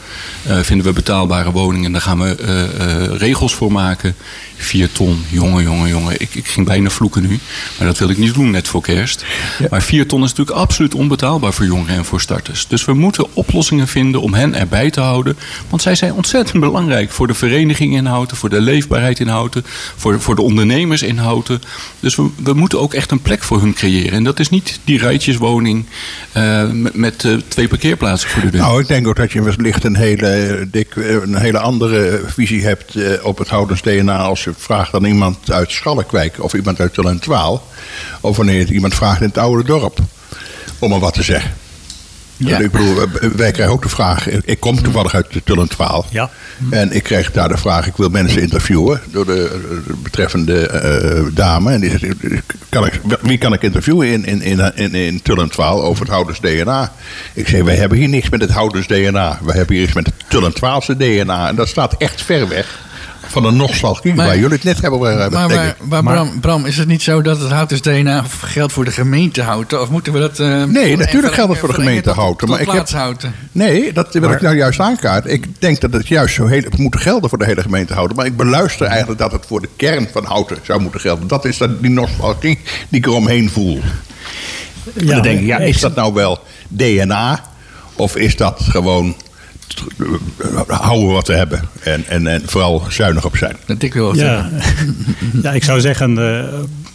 vinden 0.45 0.87
we 0.87 0.93
betaalbare 0.93 1.51
woningen. 1.51 1.93
Daar 1.93 2.01
gaan 2.01 2.19
we 2.19 2.35
eh, 2.35 2.65
eh, 2.65 3.17
regels 3.19 3.55
voor 3.55 3.73
maken. 3.73 4.15
4 4.57 4.93
ton, 4.93 5.25
jongen, 5.29 5.63
jongen, 5.63 5.89
jongen. 5.89 6.21
Ik, 6.21 6.35
ik 6.35 6.47
ging 6.47 6.67
bijna 6.67 6.91
vloeken 6.91 7.23
nu, 7.23 7.39
maar 7.79 7.87
dat 7.87 7.99
wil 7.99 8.09
ik 8.09 8.19
niet 8.19 8.35
doen 8.35 8.51
net 8.51 8.69
voor 8.69 8.83
kerst. 8.83 9.25
Maar 9.71 9.83
4 9.83 10.07
ton 10.07 10.23
is 10.23 10.29
natuurlijk 10.29 10.59
absoluut 10.59 10.95
onbetaalbaar 10.95 11.53
voor 11.53 11.65
jongeren 11.65 11.97
en 11.97 12.05
voor 12.05 12.21
starters. 12.21 12.67
Dus 12.67 12.85
we 12.85 12.95
moeten 12.95 13.35
oplossingen 13.35 13.89
vinden 13.89 14.21
om 14.21 14.35
hen 14.35 14.55
erbij 14.55 14.91
te 14.91 15.01
houden. 15.01 15.37
Want 15.69 15.83
zij 15.83 15.95
zijn 15.95 16.13
ontzettend 16.13 16.61
belangrijk 16.61 17.11
voor 17.11 17.27
de 17.27 17.35
vereniging 17.35 17.97
in 17.97 18.07
Houten, 18.07 18.37
voor 18.37 18.49
de 18.49 18.61
leefbaarheid 18.61 19.21
in 19.21 19.29
Houten, 19.29 19.65
voor, 19.97 20.21
voor 20.21 20.35
de 20.35 20.43
ondernemers 20.43 21.03
in 21.03 21.19
Houten. 21.19 21.63
Dus 22.01 22.17
we, 22.17 22.29
we 22.43 22.53
moeten 22.53 22.81
ook 22.81 22.95
echt 22.95 23.11
een 23.11 23.23
plek 23.23 23.43
voor 23.43 23.61
hun 23.61 23.75
creëren. 23.75 24.13
En 24.13 24.25
dat 24.25 24.41
is 24.41 24.49
niet 24.49 24.81
die 24.85 24.99
rijtjeswoning 24.99 25.85
eh, 26.33 26.71
met, 26.71 26.95
met 26.95 27.25
eh, 27.25 27.33
twee 27.49 27.69
parkeerplaatsen 27.69 28.31
voor 28.31 28.43
de 28.43 28.51
deur. 28.51 28.61
Nou, 28.61 28.81
ik 28.81 28.89
denk 28.89 29.07
ook 29.07 29.17
dat 29.17 29.33
je 29.33 29.43
wellicht 29.43 29.85
een 29.85 29.97
hele, 30.03 30.29
eh, 30.29 30.67
dik, 30.71 30.97
eh, 30.97 31.11
een 31.11 31.37
hele 31.37 31.59
andere 31.59 32.21
visie 32.27 32.65
hebt 32.65 32.95
eh, 32.95 33.25
op 33.25 33.39
het 33.39 33.49
Houdens 33.49 33.83
DNA 33.83 34.19
als 34.19 34.45
je 34.45 34.53
vraagt 34.57 34.95
aan 34.95 35.05
iemand 35.05 35.51
uit 35.51 35.71
Schalkwijk 35.71 36.43
of 36.43 36.55
iemand 36.55 36.81
uit 36.81 37.21
Twaal. 37.21 37.67
Of 38.21 38.37
wanneer 38.37 38.73
iemand 38.73 38.95
vraagt 38.95 39.21
in 39.21 39.27
het 39.27 39.39
oude 39.39 39.65
dorp. 39.65 39.99
Om 40.79 40.91
maar 40.91 40.99
wat 40.99 41.15
te 41.15 41.23
zeggen. 41.23 41.53
Ja. 42.49 42.59
Ik 42.59 42.71
bedoel, 42.71 42.95
wij 43.37 43.51
krijgen 43.51 43.75
ook 43.75 43.83
de 43.83 43.89
vraag. 43.89 44.29
Ik 44.29 44.61
kom 44.61 44.83
toevallig 44.83 45.15
uit 45.15 45.27
Tullentwaal. 45.45 46.07
Ja. 46.11 46.31
En 46.71 46.93
ik 46.93 47.03
kreeg 47.03 47.33
daar 47.33 47.49
de 47.49 47.57
vraag: 47.57 47.87
ik 47.87 47.97
wil 47.97 48.09
mensen 48.09 48.43
interviewen 48.43 49.01
door 49.11 49.27
de, 49.27 49.61
de 49.87 49.95
betreffende 50.03 50.67
eh, 50.67 51.23
dame. 51.33 51.73
En 51.73 51.81
die 51.81 51.91
zegt: 51.91 52.15
kan 52.69 52.87
ik, 52.87 53.01
wie 53.21 53.39
kan 53.39 53.53
ik 53.53 53.63
interviewen 53.63 54.09
in, 54.09 54.25
in, 54.25 54.43
in, 54.43 54.75
in, 54.75 54.95
in 54.95 55.23
Tullentwaal 55.23 55.85
over 55.85 56.03
het 56.03 56.13
Houders 56.13 56.41
DNA? 56.41 56.93
Ik 57.35 57.49
zei: 57.49 57.63
wij 57.63 57.77
hebben 57.77 57.99
hier 57.99 58.09
niks 58.09 58.29
met 58.29 58.41
het 58.41 58.51
Houders 58.51 58.87
DNA. 58.87 59.39
We 59.43 59.53
hebben 59.53 59.77
hier 59.77 59.85
iets 59.85 59.95
met 59.95 60.07
het 60.07 60.15
Tullentwaalse 60.29 60.97
DNA. 60.97 61.49
En 61.49 61.57
dat 61.57 61.69
staat 61.69 61.95
echt 61.99 62.23
ver 62.23 62.49
weg 62.49 62.91
van 63.33 63.43
de 63.43 63.51
nostalgie 63.51 64.15
Maar- 64.15 64.27
waar 64.27 64.39
jullie 64.39 64.55
het 64.55 64.65
net 64.65 64.81
hebben. 64.81 64.99
over 65.01 65.19
hebben, 65.19 65.39
Maar, 65.39 65.49
denk 65.49 65.61
maar, 65.61 65.69
ik. 65.69 66.03
maar 66.03 66.03
Bram, 66.03 66.41
Bram, 66.41 66.67
is 66.67 66.77
het 66.77 66.89
niet 66.89 67.03
zo 67.03 67.23
dat 67.23 67.41
het 67.41 67.51
Houters 67.51 67.81
DNA 67.81 68.25
geldt 68.41 68.73
voor 68.73 68.85
de 68.85 68.91
gemeente 68.91 69.43
Houten? 69.43 69.81
Of 69.81 69.91
moeten 69.91 70.13
we 70.13 70.19
dat... 70.19 70.39
eh, 70.39 70.65
Nee, 70.65 70.97
natuurlijk 70.97 71.35
geldt 71.35 71.51
het 71.51 71.59
voor 71.61 71.69
de 71.69 71.75
gemeente 71.75 72.03
tot- 72.09 72.15
Houten, 72.17 72.39
tot 72.39 72.49
maar 72.49 72.61
ik 72.61 72.73
heb- 72.73 72.89
Houten? 72.89 73.35
Nee, 73.53 73.93
dat 73.93 74.15
wil 74.15 74.31
ik 74.31 74.41
nou 74.41 74.57
juist 74.57 74.81
aankaarten. 74.81 75.31
Ik 75.33 75.47
denk 75.61 75.81
dat 75.81 75.93
het 75.93 76.09
juist 76.09 76.35
zo 76.35 76.47
heel, 76.47 76.63
het 76.63 76.79
moet 76.79 76.97
gelden 77.01 77.29
voor 77.29 77.39
de 77.39 77.45
hele 77.45 77.63
gemeente 77.63 77.95
Houten. 77.95 78.17
Maar 78.17 78.27
ik 78.27 78.37
beluister 78.37 78.87
eigenlijk 78.87 79.21
dat 79.21 79.33
het 79.33 79.45
voor 79.47 79.61
de 79.61 79.69
kern 79.77 80.09
van 80.13 80.25
Houten 80.25 80.57
zou 80.63 80.81
moeten 80.81 81.01
gelden. 81.01 81.29
Dat 81.29 81.45
is 81.45 81.59
dat, 81.59 81.83
die 81.83 81.91
nostalgie 81.91 82.59
die 82.89 82.99
ik 83.01 83.07
eromheen 83.07 83.51
voel. 83.51 83.81
En 84.99 85.07
dan 85.07 85.23
denk 85.23 85.41
ik, 85.41 85.47
ja, 85.47 85.59
is 85.59 85.81
dat 85.81 85.95
nou 85.95 86.15
wel 86.15 86.39
DNA? 86.69 87.45
Of 87.97 88.17
is 88.17 88.37
dat 88.37 88.61
gewoon 88.69 89.07
eh, 89.09 89.15
houden 90.67 91.09
wat 91.09 91.27
we 91.27 91.35
hebben? 91.35 91.69
En, 91.81 92.05
en, 92.07 92.27
en 92.27 92.43
vooral 92.45 92.83
zuinig 92.89 93.25
op 93.25 93.37
zijn. 93.37 93.57
Dat 93.67 93.83
ik 93.83 93.95
wil 93.95 94.15
Ja. 94.15 94.51
ja, 95.43 95.53
ik 95.53 95.65
zou 95.65 95.81
zeggen, 95.81 96.19
eh, 96.19 96.45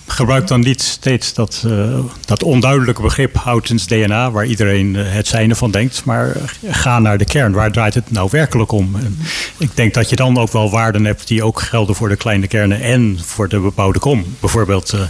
gebruik 0.08 0.48
dan 0.48 0.60
niet 0.60 0.82
steeds 0.82 1.34
dat, 1.34 1.64
eh, 1.68 2.00
dat 2.26 2.44
onduidelijke 2.44 3.02
begrip 3.02 3.36
Houtens 3.36 3.88
DNA, 3.88 4.32
waar 4.32 4.46
iedereen 4.46 4.96
eh, 4.96 5.04
het 5.08 5.28
zijne 5.28 5.56
van 5.56 5.72
denkt, 5.72 6.06
maar 6.06 6.36
ga 6.70 7.00
naar 7.00 7.18
de 7.18 7.26
kern. 7.26 7.52
Waar 7.52 7.72
draait 7.72 7.94
het 7.94 8.12
nou 8.12 8.28
werkelijk 8.32 8.72
om? 8.72 8.96
En 8.96 9.20
ik 9.58 9.70
denk 9.74 9.94
dat 9.94 10.10
je 10.10 10.16
dan 10.16 10.38
ook 10.38 10.52
wel 10.52 10.70
waarden 10.70 11.06
hebt 11.06 11.28
die 11.28 11.44
ook 11.44 11.62
gelden 11.62 11.96
voor 11.96 12.10
de 12.10 12.16
kleine 12.16 12.48
kernen 12.48 12.82
en 12.82 13.20
voor 13.26 13.48
de 13.48 13.60
bebouwde 13.60 14.00
kom. 14.00 14.26
Bijvoorbeeld 14.40 14.94
eh, 14.94 15.02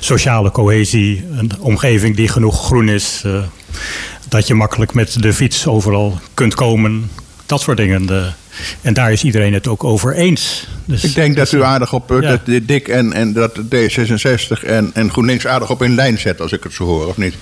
sociale 0.00 0.50
cohesie, 0.50 1.24
een 1.36 1.50
omgeving 1.58 2.16
die 2.16 2.28
genoeg 2.28 2.64
groen 2.64 2.88
is, 2.88 3.22
eh, 3.24 3.42
dat 4.30 4.46
je 4.46 4.54
makkelijk 4.54 4.94
met 4.94 5.22
de 5.22 5.32
fiets 5.32 5.66
overal 5.66 6.20
kunt 6.34 6.54
komen, 6.54 7.10
dat 7.46 7.60
soort 7.60 7.76
dingen. 7.76 8.06
De- 8.06 8.30
en 8.80 8.94
daar 8.94 9.12
is 9.12 9.24
iedereen 9.24 9.52
het 9.54 9.68
ook 9.68 9.84
over 9.84 10.14
eens. 10.14 10.66
Dus 10.84 11.04
Ik 11.04 11.14
denk 11.14 11.36
dat 11.36 11.52
u 11.52 11.62
aardig 11.62 11.92
op 11.92 12.10
eh, 12.12 12.20
Ja. 12.20 12.40
dat 12.46 12.88
en, 12.88 13.12
en 13.12 13.32
dat 13.32 13.58
D66 13.74 14.64
en, 14.66 14.90
en 14.94 15.10
GroenLinks 15.10 15.46
aardig 15.46 15.70
op 15.70 15.82
in 15.82 15.94
lijn 15.94 16.18
zet, 16.18 16.40
als 16.40 16.52
ik 16.52 16.62
het 16.62 16.72
zo 16.72 16.84
hoor, 16.84 17.06
of 17.06 17.16
niet? 17.16 17.34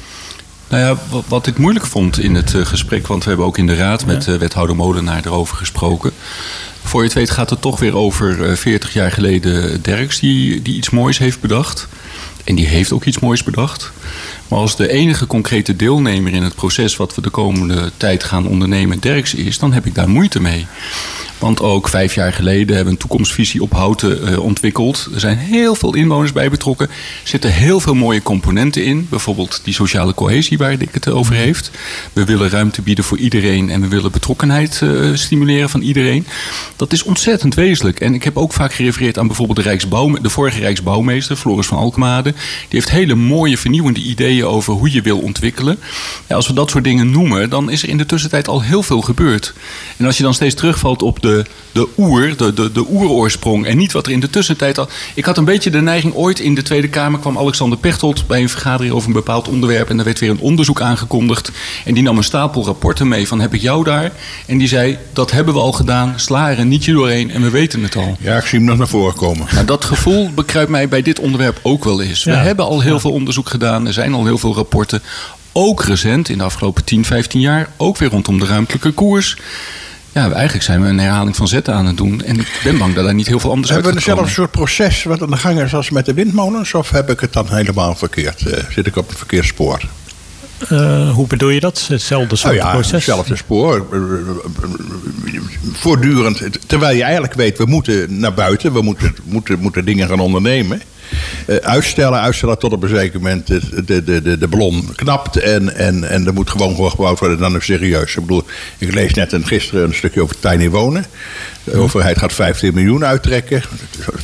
Nou 0.68 0.82
ja, 0.82 0.96
wat, 1.10 1.24
wat 1.28 1.46
ik 1.46 1.58
moeilijk 1.58 1.86
vond 1.86 2.18
in 2.20 2.34
het 2.34 2.54
eh, 2.54 2.66
gesprek, 2.66 3.06
want 3.06 3.22
we 3.22 3.28
hebben 3.28 3.46
ook 3.46 3.58
in 3.58 3.66
de 3.66 3.76
raad 3.76 4.06
met 4.06 4.26
eh, 4.28 4.34
wethouder 4.34 4.76
Molenaar 4.76 5.22
erover 5.24 5.56
gesproken. 5.56 6.10
Voor 6.84 7.00
je 7.00 7.06
het 7.06 7.16
weet 7.16 7.30
gaat 7.30 7.50
het 7.50 7.60
toch 7.60 7.78
weer 7.78 7.96
over 7.96 8.44
eh, 8.50 8.56
40 8.56 8.92
jaar 8.92 9.12
geleden 9.12 9.82
Derks 9.82 10.20
die, 10.20 10.62
die 10.62 10.76
iets 10.76 10.90
moois 10.90 11.18
heeft 11.18 11.40
bedacht. 11.40 11.88
En 12.44 12.54
die 12.54 12.66
heeft 12.66 12.92
ook 12.92 13.04
iets 13.04 13.18
moois 13.18 13.42
bedacht. 13.42 13.92
Maar 14.48 14.58
als 14.58 14.76
de 14.76 14.88
enige 14.88 15.26
concrete 15.26 15.76
deelnemer 15.76 16.32
in 16.32 16.42
het 16.42 16.54
proces 16.54 16.96
wat 16.96 17.14
we 17.14 17.20
de 17.20 17.30
komende 17.30 17.90
tijd 17.96 18.24
gaan 18.24 18.46
ondernemen 18.46 19.00
Derks 19.00 19.34
is, 19.34 19.58
dan 19.58 19.72
heb 19.72 19.86
ik 19.86 19.94
daar 19.94 20.08
moeite 20.08 20.40
mee. 20.40 20.66
Want 21.38 21.60
ook 21.60 21.88
vijf 21.88 22.14
jaar 22.14 22.32
geleden 22.32 22.66
hebben 22.66 22.84
we 22.84 22.90
een 22.90 23.08
toekomstvisie 23.08 23.62
op 23.62 23.72
houten 23.72 24.26
eh, 24.26 24.38
ontwikkeld. 24.38 25.08
Er 25.14 25.20
zijn 25.20 25.36
heel 25.36 25.74
veel 25.74 25.94
inwoners 25.94 26.32
bij 26.32 26.50
betrokken. 26.50 26.88
Er 26.88 26.94
zitten 27.28 27.52
heel 27.52 27.80
veel 27.80 27.94
mooie 27.94 28.22
componenten 28.22 28.84
in. 28.84 29.06
Bijvoorbeeld 29.10 29.60
die 29.64 29.74
sociale 29.74 30.14
cohesie 30.14 30.58
waar 30.58 30.78
Dick 30.78 30.94
het 30.94 31.08
over 31.08 31.34
heeft. 31.34 31.70
We 32.12 32.24
willen 32.24 32.50
ruimte 32.50 32.82
bieden 32.82 33.04
voor 33.04 33.18
iedereen 33.18 33.70
en 33.70 33.80
we 33.80 33.88
willen 33.88 34.10
betrokkenheid 34.10 34.82
eh, 34.82 35.14
stimuleren 35.14 35.70
van 35.70 35.80
iedereen. 35.80 36.26
Dat 36.76 36.92
is 36.92 37.02
ontzettend 37.02 37.54
wezenlijk. 37.54 38.00
En 38.00 38.14
ik 38.14 38.24
heb 38.24 38.36
ook 38.36 38.52
vaak 38.52 38.72
gerefereerd 38.72 39.18
aan 39.18 39.26
bijvoorbeeld 39.26 39.58
de, 39.58 39.64
Rijksbouw, 39.64 40.18
de 40.22 40.30
vorige 40.30 40.60
Rijksbouwmeester, 40.60 41.36
Floris 41.36 41.66
van 41.66 41.78
Alkmade. 41.78 42.34
Die 42.68 42.78
heeft 42.78 42.90
hele 42.90 43.14
mooie 43.14 43.58
vernieuwende 43.58 44.00
ideeën 44.00 44.44
over 44.44 44.72
hoe 44.72 44.92
je 44.92 45.02
wil 45.02 45.18
ontwikkelen. 45.18 45.78
Ja, 46.26 46.34
als 46.34 46.46
we 46.46 46.52
dat 46.52 46.70
soort 46.70 46.84
dingen 46.84 47.10
noemen, 47.10 47.50
dan 47.50 47.70
is 47.70 47.82
er 47.82 47.88
in 47.88 47.98
de 47.98 48.06
tussentijd 48.06 48.48
al 48.48 48.62
heel 48.62 48.82
veel 48.82 49.00
gebeurd. 49.00 49.52
En 49.96 50.06
als 50.06 50.16
je 50.16 50.22
dan 50.22 50.34
steeds 50.34 50.54
terugvalt 50.54 51.02
op 51.02 51.22
de, 51.22 51.44
de 51.72 51.88
oer, 51.98 52.36
de, 52.36 52.54
de, 52.54 52.72
de 52.72 52.86
oeroorsprong 52.90 53.66
en 53.66 53.76
niet 53.76 53.92
wat 53.92 54.06
er 54.06 54.12
in 54.12 54.20
de 54.20 54.30
tussentijd 54.30 54.78
al... 54.78 54.88
Ik 55.14 55.24
had 55.24 55.38
een 55.38 55.44
beetje 55.44 55.70
de 55.70 55.80
neiging, 55.80 56.14
ooit 56.14 56.40
in 56.40 56.54
de 56.54 56.62
Tweede 56.62 56.88
Kamer 56.88 57.20
kwam 57.20 57.38
Alexander 57.38 57.78
Pechtold 57.78 58.26
bij 58.26 58.40
een 58.40 58.48
vergadering 58.48 58.94
over 58.94 59.08
een 59.08 59.14
bepaald 59.14 59.48
onderwerp 59.48 59.90
en 59.90 59.98
er 59.98 60.04
werd 60.04 60.18
weer 60.18 60.30
een 60.30 60.40
onderzoek 60.40 60.80
aangekondigd. 60.80 61.50
En 61.84 61.94
die 61.94 62.02
nam 62.02 62.16
een 62.16 62.24
stapel 62.24 62.64
rapporten 62.64 63.08
mee 63.08 63.28
van 63.28 63.40
heb 63.40 63.54
ik 63.54 63.60
jou 63.60 63.84
daar? 63.84 64.12
En 64.46 64.58
die 64.58 64.68
zei, 64.68 64.98
dat 65.12 65.30
hebben 65.30 65.54
we 65.54 65.60
al 65.60 65.72
gedaan, 65.72 66.12
sla 66.16 66.50
er 66.50 66.58
een 66.58 66.68
nietje 66.68 66.92
doorheen 66.92 67.30
en 67.30 67.42
we 67.42 67.50
weten 67.50 67.82
het 67.82 67.96
al. 67.96 68.16
Ja, 68.20 68.36
ik 68.36 68.46
zie 68.46 68.58
hem 68.58 68.68
nog 68.68 68.78
naar 68.78 68.88
voren 68.88 69.14
komen. 69.14 69.46
Nou, 69.52 69.64
dat 69.64 69.84
gevoel 69.84 70.30
bekruipt 70.34 70.70
mij 70.70 70.88
bij 70.88 71.02
dit 71.02 71.18
onderwerp 71.18 71.58
ook 71.62 71.84
wel 71.84 72.02
eens. 72.02 72.17
We 72.24 72.30
Ja. 72.30 72.36
hebben 72.42 72.64
al 72.64 72.80
heel 72.80 73.00
veel 73.00 73.12
onderzoek 73.12 73.48
gedaan. 73.48 73.86
Er 73.86 73.92
zijn 73.92 74.12
al 74.14 74.24
heel 74.24 74.38
veel 74.38 74.54
rapporten. 74.54 75.02
Ook 75.52 75.84
recent, 75.84 76.28
in 76.28 76.38
de 76.38 76.44
afgelopen 76.44 76.84
10, 76.84 77.04
15 77.04 77.40
jaar. 77.40 77.68
Ook 77.76 77.96
weer 77.96 78.10
rondom 78.10 78.38
de 78.38 78.46
ruimtelijke 78.46 78.90
koers. 78.90 79.36
Ja, 80.12 80.30
eigenlijk 80.32 80.64
zijn 80.64 80.82
we 80.82 80.88
een 80.88 80.98
herhaling 80.98 81.36
van 81.36 81.48
zetten 81.48 81.74
aan 81.74 81.86
het 81.86 81.96
doen. 81.96 82.22
En 82.24 82.38
ik 82.40 82.60
ben 82.64 82.78
bang 82.78 82.94
dat 82.94 83.04
daar 83.04 83.14
niet 83.14 83.26
heel 83.26 83.40
veel 83.40 83.50
anders 83.50 83.72
uit 83.72 83.84
Hebben 83.84 84.02
we 84.04 84.10
komen. 84.10 84.30
soort 84.30 84.50
proces 84.50 85.02
wat 85.02 85.22
aan 85.22 85.30
de 85.30 85.36
gang 85.36 85.60
is 85.60 85.74
als 85.74 85.90
met 85.90 86.06
de 86.06 86.14
windmolens? 86.14 86.74
Of 86.74 86.90
heb 86.90 87.10
ik 87.10 87.20
het 87.20 87.32
dan 87.32 87.46
helemaal 87.48 87.94
verkeerd? 87.94 88.46
Eh, 88.46 88.64
zit 88.70 88.86
ik 88.86 88.96
op 88.96 89.08
het 89.08 89.18
verkeerde 89.18 89.46
spoor? 89.46 89.80
Eh, 90.68 91.10
hoe 91.10 91.26
bedoel 91.26 91.48
je 91.48 91.60
dat? 91.60 91.84
Hetzelfde 91.88 92.36
soort 92.36 92.54
Nou 92.54 92.66
ja, 92.66 92.72
proces? 92.72 92.90
hetzelfde 92.92 93.36
spoor. 93.36 93.86
Voortdurend. 95.72 96.42
Terwijl 96.68 96.96
je 96.96 97.02
eigenlijk 97.02 97.34
weet, 97.34 97.58
we 97.58 97.64
moeten 97.66 98.18
naar 98.20 98.34
buiten. 98.34 98.72
We 98.72 98.82
moeten, 98.82 99.14
moeten, 99.24 99.58
moeten 99.58 99.84
dingen 99.84 100.08
gaan 100.08 100.20
ondernemen. 100.20 100.82
Eh, 101.46 101.56
uitstellen, 101.56 102.20
uitstellen 102.20 102.58
tot 102.58 102.72
op 102.72 102.82
een 102.82 102.88
zeker 102.88 103.20
moment 103.20 103.46
de, 103.46 103.84
de, 103.84 104.04
de, 104.04 104.22
de, 104.22 104.38
de 104.38 104.48
ballon 104.48 104.92
knapt. 104.94 105.36
En, 105.36 105.74
en, 105.76 106.04
en 106.10 106.26
er 106.26 106.32
moet 106.32 106.50
gewoon 106.50 106.90
gebouwd 106.90 107.18
worden. 107.18 107.38
Dan 107.38 107.56
is 107.56 107.64
serieus. 107.64 108.14
Ik 108.16 108.20
bedoel, 108.20 108.44
ik 108.78 108.94
lees 108.94 109.14
net 109.14 109.32
een, 109.32 109.46
gisteren 109.46 109.84
een 109.84 109.94
stukje 109.94 110.22
over 110.22 110.38
tiny 110.40 110.68
wonen. 110.70 111.04
De 111.64 111.76
overheid 111.76 112.18
gaat 112.18 112.32
15 112.32 112.74
miljoen 112.74 113.04
uittrekken. 113.04 113.62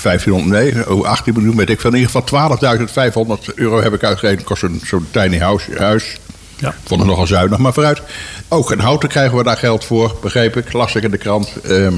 1500, 0.03 0.75
nee, 0.75 0.89
oh, 0.95 1.05
18 1.07 1.35
miljoen 1.35 1.57
weet 1.57 1.71
ik 1.71 1.81
veel. 1.81 1.91
In 1.93 1.97
ieder 1.99 2.11
geval 2.23 3.39
12.500 3.49 3.55
euro 3.55 3.83
heb 3.83 3.95
ik 3.95 4.05
uitgegeven. 4.05 4.45
Kost 4.45 4.63
een- 4.63 4.81
zo'n 4.85 5.07
tiny 5.11 5.39
house, 5.39 5.71
huis. 5.79 6.17
Ja. 6.59 6.75
Vond 6.87 7.01
het 7.01 7.09
nogal 7.09 7.27
zuinig, 7.27 7.59
maar 7.59 7.73
vooruit. 7.73 8.03
Ook 8.49 8.73
in 8.73 8.79
houten 8.79 9.09
krijgen 9.09 9.37
we 9.37 9.43
daar 9.45 9.57
geld 9.57 9.85
voor, 9.85 10.17
begreep 10.23 10.57
ik. 10.57 10.73
Las 10.73 10.95
ik 10.95 11.03
in 11.03 11.11
de 11.11 11.17
krant. 11.19 11.53
Ehm, 11.63 11.95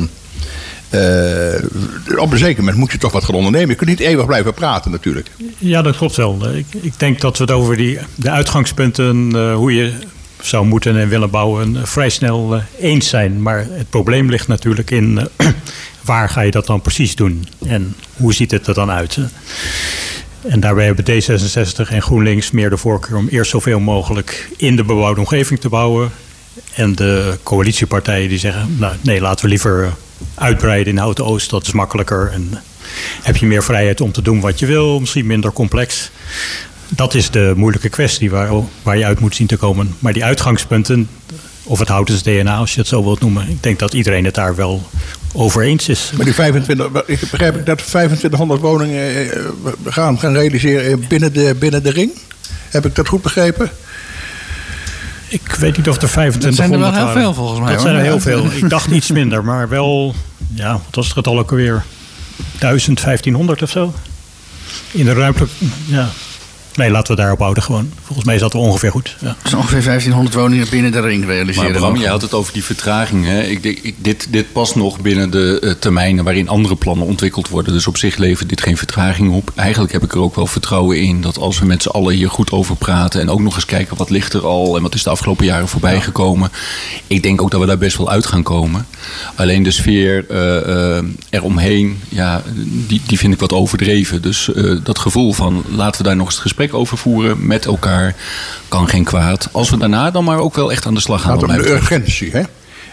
eh, 0.90 2.18
op 2.18 2.32
een 2.32 2.38
zeker 2.38 2.58
moment 2.58 2.76
moet 2.76 2.92
je 2.92 2.98
toch 2.98 3.12
wat 3.12 3.24
gaan 3.24 3.34
ondernemen. 3.34 3.68
Je 3.68 3.74
kunt 3.74 3.90
niet 3.90 4.00
eeuwig 4.00 4.26
blijven 4.26 4.54
praten 4.54 4.90
natuurlijk. 4.90 5.30
Ja, 5.58 5.82
dat 5.82 5.96
klopt 5.96 6.16
wel. 6.16 6.54
Ik, 6.54 6.66
ik 6.80 6.98
denk 6.98 7.20
dat 7.20 7.38
we 7.38 7.44
het 7.44 7.52
over 7.52 7.76
die, 7.76 7.98
de 8.14 8.30
uitgangspunten, 8.30 9.30
eh, 9.34 9.54
hoe 9.54 9.74
je 9.74 9.92
zou 10.40 10.66
moeten 10.66 10.96
en 10.96 11.08
willen 11.08 11.30
bouwen, 11.30 11.76
eh, 11.76 11.84
vrij 11.84 12.10
snel 12.10 12.60
eens 12.80 13.08
zijn. 13.08 13.42
Maar 13.42 13.66
het 13.70 13.90
probleem 13.90 14.30
ligt 14.30 14.48
natuurlijk 14.48 14.90
in 14.90 15.28
waar 16.04 16.28
ga 16.28 16.40
je 16.40 16.50
dat 16.50 16.66
dan 16.66 16.80
precies 16.80 17.14
doen 17.14 17.48
en 17.66 17.94
hoe 18.16 18.34
ziet 18.34 18.50
het 18.50 18.66
er 18.66 18.74
dan 18.74 18.90
uit. 18.90 19.18
En 20.48 20.60
daarbij 20.60 20.84
hebben 20.84 21.04
D66 21.04 21.90
en 21.90 22.02
GroenLinks 22.02 22.50
meer 22.50 22.70
de 22.70 22.76
voorkeur 22.76 23.16
om 23.16 23.28
eerst 23.28 23.50
zoveel 23.50 23.80
mogelijk 23.80 24.48
in 24.56 24.76
de 24.76 24.84
bebouwde 24.84 25.20
omgeving 25.20 25.60
te 25.60 25.68
bouwen. 25.68 26.10
En 26.74 26.94
de 26.94 27.38
coalitiepartijen 27.42 28.28
die 28.28 28.38
zeggen, 28.38 28.76
nou, 28.78 28.94
nee, 29.02 29.20
laten 29.20 29.44
we 29.44 29.50
liever 29.50 29.94
uitbreiden 30.34 30.92
in 30.92 30.98
Houten 30.98 31.24
Oost. 31.24 31.50
Dat 31.50 31.66
is 31.66 31.72
makkelijker 31.72 32.30
en 32.32 32.62
heb 33.22 33.36
je 33.36 33.46
meer 33.46 33.64
vrijheid 33.64 34.00
om 34.00 34.12
te 34.12 34.22
doen 34.22 34.40
wat 34.40 34.58
je 34.58 34.66
wil, 34.66 35.00
misschien 35.00 35.26
minder 35.26 35.52
complex. 35.52 36.10
Dat 36.88 37.14
is 37.14 37.30
de 37.30 37.52
moeilijke 37.56 37.88
kwestie 37.88 38.30
waar, 38.30 38.50
waar 38.82 38.98
je 38.98 39.04
uit 39.04 39.20
moet 39.20 39.34
zien 39.34 39.46
te 39.46 39.56
komen. 39.56 39.94
Maar 39.98 40.12
die 40.12 40.24
uitgangspunten, 40.24 41.08
of 41.62 41.78
het 41.78 41.88
Houtens 41.88 42.22
DNA, 42.22 42.56
als 42.56 42.74
je 42.74 42.80
het 42.80 42.88
zo 42.88 43.04
wilt 43.04 43.20
noemen, 43.20 43.48
ik 43.48 43.62
denk 43.62 43.78
dat 43.78 43.94
iedereen 43.94 44.24
het 44.24 44.34
daar 44.34 44.54
wel 44.54 44.88
over 45.32 45.62
eens 45.62 45.88
is. 45.88 46.12
Maar 46.16 46.24
die 46.24 46.34
25, 46.34 46.86
ik 47.06 47.20
begrijp 47.30 47.56
ik 47.56 47.66
dat 47.66 47.78
2500 47.78 48.60
woningen 48.60 49.10
eh, 49.10 49.40
we 49.82 49.92
gaan, 49.92 50.18
gaan 50.18 50.34
realiseren 50.34 51.04
binnen 51.08 51.32
de, 51.32 51.56
binnen 51.58 51.82
de 51.82 51.90
ring. 51.90 52.10
Heb 52.70 52.86
ik 52.86 52.94
dat 52.94 53.08
goed 53.08 53.22
begrepen? 53.22 53.70
Ik 55.28 55.50
weet 55.58 55.76
niet 55.76 55.88
of 55.88 56.02
er 56.02 56.08
2500 56.08 56.42
Dat 56.42 56.54
zijn 56.54 56.72
er 56.72 56.78
wel 56.78 56.92
heel 56.92 57.04
waren. 57.04 57.20
veel, 57.22 57.34
volgens 57.34 57.58
mij, 57.60 57.68
Dat 57.72 57.76
hoor. 57.82 57.86
zijn 57.90 58.00
er 58.00 58.04
heel 58.10 58.20
veel. 58.20 58.44
Ik 58.64 58.70
dacht 58.70 58.90
iets 58.90 59.10
minder, 59.10 59.44
maar 59.44 59.68
wel, 59.68 60.14
ja, 60.54 60.72
wat 60.72 60.80
was 60.94 61.04
het 61.04 61.14
getal 61.14 61.38
ook 61.38 61.50
alweer? 61.50 61.84
1000, 62.58 63.00
1500 63.02 63.62
of 63.62 63.70
zo? 63.70 63.94
In 64.90 65.04
de 65.04 65.12
ruimte, 65.12 65.46
ja. 65.86 66.08
Nee, 66.76 66.90
laten 66.90 67.14
we 67.14 67.20
daarop 67.20 67.38
houden 67.38 67.62
gewoon. 67.62 67.90
Volgens 68.02 68.26
mij 68.26 68.34
is 68.34 68.40
dat 68.40 68.52
wel 68.52 68.62
ongeveer 68.62 68.90
goed. 68.90 69.16
Ja. 69.20 69.36
Dus 69.42 69.54
ongeveer 69.54 69.82
1500 69.82 70.36
woningen 70.36 70.66
binnen 70.70 70.92
de 70.92 71.00
ring 71.00 71.24
Maar 71.24 71.34
realiseren. 71.34 71.72
Bram, 71.72 71.92
nog. 71.92 72.02
jij 72.02 72.10
had 72.10 72.22
het 72.22 72.34
over 72.34 72.52
die 72.52 72.64
vertraging. 72.64 73.24
Hè? 73.24 73.42
Ik, 73.42 73.94
dit, 73.96 74.26
dit 74.30 74.52
past 74.52 74.74
nog 74.74 75.00
binnen 75.00 75.30
de 75.30 75.58
eh, 75.62 75.70
termijnen 75.70 76.24
waarin 76.24 76.48
andere 76.48 76.76
plannen 76.76 77.06
ontwikkeld 77.06 77.48
worden. 77.48 77.72
Dus 77.72 77.86
op 77.86 77.96
zich 77.96 78.16
levert 78.16 78.48
dit 78.48 78.62
geen 78.62 78.76
vertraging 78.76 79.32
op. 79.32 79.52
Eigenlijk 79.54 79.92
heb 79.92 80.02
ik 80.02 80.12
er 80.12 80.20
ook 80.20 80.34
wel 80.34 80.46
vertrouwen 80.46 81.00
in 81.00 81.20
dat 81.20 81.38
als 81.38 81.58
we 81.58 81.66
met 81.66 81.82
z'n 81.82 81.88
allen 81.88 82.14
hier 82.14 82.30
goed 82.30 82.50
over 82.50 82.76
praten... 82.76 83.20
en 83.20 83.30
ook 83.30 83.40
nog 83.40 83.54
eens 83.54 83.64
kijken 83.64 83.96
wat 83.96 84.10
ligt 84.10 84.32
er 84.32 84.46
al 84.46 84.76
en 84.76 84.82
wat 84.82 84.94
is 84.94 85.02
de 85.02 85.10
afgelopen 85.10 85.44
jaren 85.44 85.68
voorbij 85.68 86.00
gekomen. 86.00 86.50
Ik 87.06 87.22
denk 87.22 87.42
ook 87.42 87.50
dat 87.50 87.60
we 87.60 87.66
daar 87.66 87.78
best 87.78 87.96
wel 87.96 88.10
uit 88.10 88.26
gaan 88.26 88.42
komen. 88.42 88.86
Alleen 89.34 89.62
de 89.62 89.70
sfeer 89.70 90.24
eh, 90.30 90.96
eh, 90.96 91.04
eromheen, 91.30 91.98
ja, 92.08 92.42
die, 92.86 93.00
die 93.06 93.18
vind 93.18 93.34
ik 93.34 93.40
wat 93.40 93.52
overdreven. 93.52 94.22
Dus 94.22 94.52
eh, 94.52 94.76
dat 94.82 94.98
gevoel 94.98 95.32
van 95.32 95.64
laten 95.70 96.02
we 96.02 96.06
daar 96.06 96.16
nog 96.16 96.26
eens 96.26 96.34
het 96.34 96.42
gesprek 96.42 96.65
over 96.72 96.98
voeren 96.98 97.46
met 97.46 97.66
elkaar... 97.66 98.14
kan 98.68 98.88
geen 98.88 99.04
kwaad. 99.04 99.48
Als 99.52 99.70
we 99.70 99.76
daarna 99.76 100.10
dan 100.10 100.24
maar 100.24 100.38
ook 100.38 100.54
wel 100.54 100.70
echt 100.70 100.86
aan 100.86 100.94
de 100.94 101.00
slag 101.00 101.22
gaan. 101.22 101.46
Mij 101.46 101.56
de 101.56 101.70
urgentie, 101.70 102.30
hè? 102.30 102.42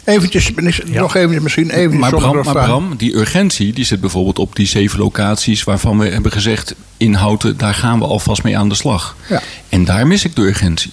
Eventjes, 0.05 0.51
Ja. 0.85 0.99
nog 0.99 1.15
even, 1.15 1.43
misschien 1.43 1.69
even 1.69 1.99
Maar 1.99 2.09
Bram, 2.09 2.87
maar 2.87 2.97
die 2.97 3.15
urgentie 3.15 3.73
die 3.73 3.85
zit 3.85 3.99
bijvoorbeeld 4.01 4.39
op 4.39 4.55
die 4.55 4.67
zeven 4.67 4.99
locaties 4.99 5.63
waarvan 5.63 5.97
we 5.97 6.07
hebben 6.09 6.31
gezegd 6.31 6.75
in 6.97 7.13
Houten, 7.13 7.57
daar 7.57 7.73
gaan 7.73 7.99
we 7.99 8.05
alvast 8.05 8.43
mee 8.43 8.57
aan 8.57 8.69
de 8.69 8.75
slag. 8.75 9.15
Ja. 9.29 9.41
En 9.69 9.85
daar 9.85 10.07
mis 10.07 10.25
ik 10.25 10.35
de 10.35 10.41
urgentie. 10.41 10.91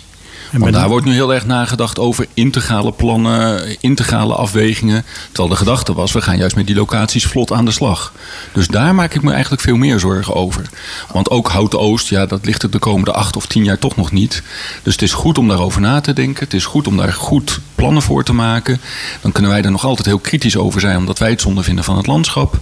Want 0.51 0.65
met- 0.65 0.73
daar 0.73 0.89
wordt 0.89 1.07
nu 1.07 1.13
heel 1.13 1.35
erg 1.35 1.47
nagedacht 1.47 1.99
over 1.99 2.27
integrale 2.35 2.93
plannen, 2.93 3.77
integrale 3.81 4.35
afwegingen. 4.35 5.05
Terwijl 5.27 5.49
de 5.49 5.57
gedachte 5.57 5.93
was, 5.93 6.13
we 6.13 6.21
gaan 6.21 6.37
juist 6.37 6.57
met 6.57 6.67
die 6.67 6.77
locaties 6.77 7.27
vlot 7.27 7.53
aan 7.53 7.65
de 7.65 7.71
slag. 7.71 8.13
Dus 8.53 8.67
daar 8.69 8.95
maak 8.95 9.15
ik 9.15 9.23
me 9.23 9.33
eigenlijk 9.33 9.63
veel 9.63 9.77
meer 9.77 9.99
zorgen 9.99 10.35
over. 10.35 10.69
Want 11.13 11.31
ook 11.31 11.49
Houten 11.49 11.79
Oost, 11.81 12.09
ja, 12.09 12.27
dat 12.27 12.45
ligt 12.45 12.63
er 12.63 12.71
de 12.71 12.79
komende 12.79 13.13
acht 13.13 13.37
of 13.37 13.47
tien 13.47 13.65
jaar 13.65 13.79
toch 13.79 13.97
nog 13.97 14.13
niet. 14.13 14.43
Dus 14.83 14.93
het 14.93 15.03
is 15.03 15.13
goed 15.13 15.39
om 15.39 15.49
daarover 15.49 15.81
na 15.81 16.01
te 16.01 16.13
denken. 16.13 16.45
Het 16.45 16.55
is 16.55 16.65
goed 16.65 16.87
om 16.87 16.97
daar 16.97 17.13
goed 17.13 17.61
plannen 17.75 18.03
voor 18.03 18.25
te 18.25 18.33
maken. 18.33 18.81
Dan 19.21 19.33
kunnen 19.33 19.51
wij 19.51 19.63
er 19.63 19.71
nog 19.71 19.85
altijd 19.85 20.07
heel 20.07 20.19
kritisch 20.19 20.57
over 20.57 20.81
zijn, 20.81 20.97
omdat 20.97 21.19
wij 21.19 21.31
het 21.31 21.41
zonde 21.41 21.63
vinden 21.63 21.85
van 21.85 21.97
het 21.97 22.07
landschap. 22.07 22.59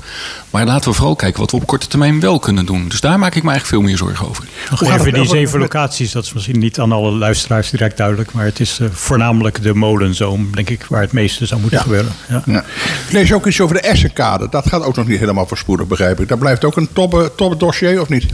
Maar 0.50 0.64
laten 0.66 0.90
we 0.90 0.96
vooral 0.96 1.16
kijken 1.16 1.40
wat 1.40 1.50
we 1.50 1.56
op 1.56 1.66
korte 1.66 1.86
termijn 1.86 2.20
wel 2.20 2.38
kunnen 2.38 2.66
doen. 2.66 2.88
Dus 2.88 3.00
daar 3.00 3.18
maak 3.18 3.34
ik 3.34 3.42
me 3.42 3.50
eigenlijk 3.50 3.66
veel 3.78 3.88
meer 3.88 3.96
zorgen 3.96 4.28
over. 4.28 4.44
Nog 4.70 4.82
even 4.82 5.12
die 5.12 5.26
zeven 5.28 5.58
locaties, 5.60 6.12
dat 6.12 6.24
is 6.24 6.32
misschien 6.32 6.58
niet 6.58 6.78
aan 6.78 6.92
alle 6.92 7.10
luisteraars 7.10 7.70
direct 7.78 7.96
duidelijk. 7.96 8.32
Maar 8.32 8.44
het 8.44 8.60
is 8.60 8.78
eh, 8.80 8.88
voornamelijk 8.90 9.62
de 9.62 9.74
molenzoom, 9.74 10.48
denk 10.54 10.70
ik, 10.70 10.84
waar 10.88 11.00
het 11.00 11.12
meeste 11.12 11.46
zou 11.46 11.60
moeten 11.60 11.78
Ja. 11.78 11.84
gebeuren. 11.84 12.12
Ja. 12.28 12.42
Ja. 12.46 12.64
Ik 13.06 13.12
lees 13.12 13.32
ook 13.32 13.46
iets 13.46 13.60
over 13.60 13.74
de 13.76 13.82
Essenkade. 13.82 14.46
Dat 14.50 14.68
gaat 14.68 14.82
ook 14.82 14.96
nog 14.96 15.06
niet 15.06 15.18
helemaal 15.18 15.46
voorspoedig, 15.46 15.86
begrijp 15.86 16.20
ik. 16.20 16.28
Dat 16.28 16.38
blijft 16.38 16.64
ook 16.64 16.76
een 16.76 16.88
top, 16.92 17.32
top 17.36 17.60
dossier, 17.60 18.00
of 18.00 18.08
niet? 18.08 18.26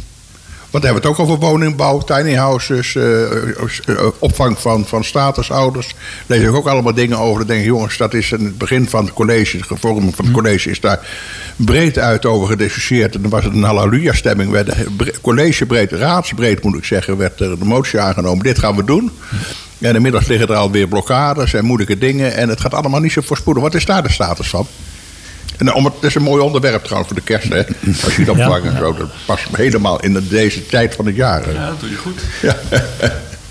Want 0.74 0.86
dan 0.86 0.94
hebben 0.94 1.12
we 1.12 1.18
het 1.18 1.28
ook 1.28 1.36
over 1.36 1.48
woningbouw, 1.48 1.98
tiny 1.98 2.34
houses, 2.34 2.94
eh, 2.96 3.22
eh, 3.22 4.06
opvang 4.18 4.58
van, 4.58 4.86
van 4.86 5.04
statusouders. 5.04 5.94
Lees 6.26 6.42
ik 6.42 6.52
ook 6.52 6.66
allemaal 6.66 6.94
dingen 6.94 7.18
over. 7.18 7.38
Dan 7.38 7.46
denk 7.46 7.60
ik, 7.60 7.66
jongens, 7.66 7.96
dat 7.96 8.14
is 8.14 8.32
in 8.32 8.44
het 8.44 8.58
begin 8.58 8.88
van 8.88 9.04
het 9.04 9.14
college, 9.14 9.56
de 9.56 9.76
vorming 9.76 10.14
van 10.14 10.24
het 10.24 10.34
college, 10.34 10.70
is 10.70 10.80
daar 10.80 11.08
breed 11.56 11.98
uit 11.98 12.26
over 12.26 12.48
gediscussieerd. 12.48 13.14
En 13.14 13.22
dan 13.22 13.30
was 13.30 13.44
het 13.44 13.52
een 13.52 13.62
halleluja-stemming. 13.62 14.72
Collegebreed, 15.20 15.92
raadsbreed 15.92 16.62
moet 16.62 16.76
ik 16.76 16.84
zeggen, 16.84 17.16
werd 17.16 17.40
er 17.40 17.58
de 17.58 17.64
motie 17.64 18.00
aangenomen. 18.00 18.44
Dit 18.44 18.58
gaan 18.58 18.76
we 18.76 18.84
doen. 18.84 19.10
En 19.80 19.94
inmiddels 19.94 20.26
liggen 20.26 20.48
er 20.48 20.54
alweer 20.54 20.88
blokkades 20.88 21.54
en 21.54 21.64
moeilijke 21.64 21.98
dingen. 21.98 22.34
En 22.34 22.48
het 22.48 22.60
gaat 22.60 22.74
allemaal 22.74 23.00
niet 23.00 23.12
zo 23.12 23.20
voorspoedig. 23.20 23.62
Wat 23.62 23.74
is 23.74 23.84
daar 23.84 24.02
de 24.02 24.12
status 24.12 24.48
van? 24.48 24.66
En 25.56 25.74
om 25.74 25.84
het, 25.84 25.94
het 25.94 26.04
is 26.04 26.14
een 26.14 26.22
mooi 26.22 26.42
onderwerp 26.42 26.82
trouwens 26.84 27.12
voor 27.12 27.20
de 27.20 27.26
kerst, 27.26 27.48
hè? 27.48 27.62
Als 28.04 28.14
je 28.16 28.20
het 28.20 28.28
opvangt 28.30 28.66
en 28.66 28.76
zo. 28.78 28.94
Dat 28.96 29.10
past 29.26 29.44
helemaal 29.56 30.00
in 30.00 30.12
de- 30.12 30.28
deze 30.28 30.66
tijd 30.66 30.94
van 30.94 31.06
het 31.06 31.16
jaar. 31.16 31.44
hè. 31.44 31.50
Ja, 31.52 31.66
dat 31.68 31.80
doe 31.80 31.90
je 31.90 31.96
goed. 31.96 32.20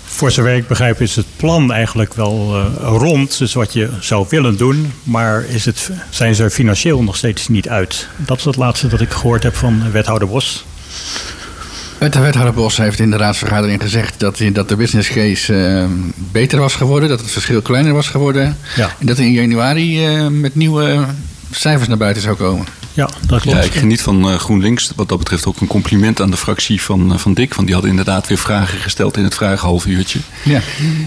Voor 0.04 0.30
zover 0.30 0.52
ik 0.54 0.66
begrijp 0.68 1.00
is 1.00 1.16
het 1.16 1.26
plan 1.36 1.72
eigenlijk 1.72 2.14
wel 2.14 2.54
eh, 2.54 2.86
rond, 2.88 3.38
dus 3.38 3.52
wat 3.54 3.72
je 3.72 3.88
zou 4.00 4.26
willen 4.28 4.56
doen. 4.56 4.92
Maar 5.02 5.44
is 5.48 5.64
het, 5.64 5.90
zijn 6.10 6.34
ze 6.34 6.42
er 6.42 6.50
financieel 6.50 7.02
nog 7.02 7.16
steeds 7.16 7.48
niet 7.48 7.68
uit? 7.68 8.08
Dat 8.16 8.38
is 8.38 8.44
het 8.44 8.56
laatste 8.56 8.86
dat 8.86 9.00
ik 9.00 9.10
gehoord 9.10 9.42
heb 9.42 9.54
van 9.56 9.90
wethouder 9.92 10.28
Bos. 10.28 10.64
De 11.98 12.20
wethouder 12.20 12.54
Bos 12.54 12.76
heeft 12.76 12.98
in 13.00 13.10
de 13.10 13.16
raadsvergadering 13.16 13.82
gezegd 13.82 14.20
dat, 14.20 14.38
hij- 14.38 14.52
dat 14.52 14.68
de 14.68 14.76
business 14.76 15.08
case 15.08 15.54
eh, 15.66 15.84
beter 16.16 16.58
was 16.58 16.74
geworden, 16.74 17.08
dat 17.08 17.20
het 17.20 17.30
verschil 17.30 17.62
kleiner 17.62 17.92
was 17.92 18.08
geworden. 18.08 18.56
Ja. 18.76 18.90
En 18.98 19.06
dat 19.06 19.16
hij 19.16 19.26
in 19.26 19.32
januari 19.32 20.06
eh, 20.06 20.26
met 20.28 20.54
nieuwe 20.54 21.04
cijfers 21.54 21.88
naar 21.88 21.96
buiten 21.96 22.22
zou 22.22 22.36
komen. 22.36 22.66
Ja, 22.94 23.08
dat 23.26 23.40
klopt. 23.40 23.58
Ja, 23.58 23.62
ik 23.62 23.74
geniet 23.74 24.02
van 24.02 24.30
eh, 24.30 24.34
GroenLinks. 24.34 24.92
Wat 24.96 25.08
dat 25.08 25.18
betreft 25.18 25.46
ook 25.46 25.60
een 25.60 25.66
compliment 25.66 26.20
aan 26.20 26.30
de 26.30 26.36
fractie 26.36 26.82
van, 26.82 27.12
eh, 27.12 27.18
van 27.18 27.34
Dick. 27.34 27.54
Want 27.54 27.66
die 27.66 27.72
hadden 27.72 27.90
inderdaad 27.90 28.28
weer 28.28 28.38
vragen 28.38 28.78
gesteld 28.78 29.16
in 29.16 29.24
het 29.24 29.34
vragenhalfuurtje. 29.34 30.18
Ja. 30.44 30.60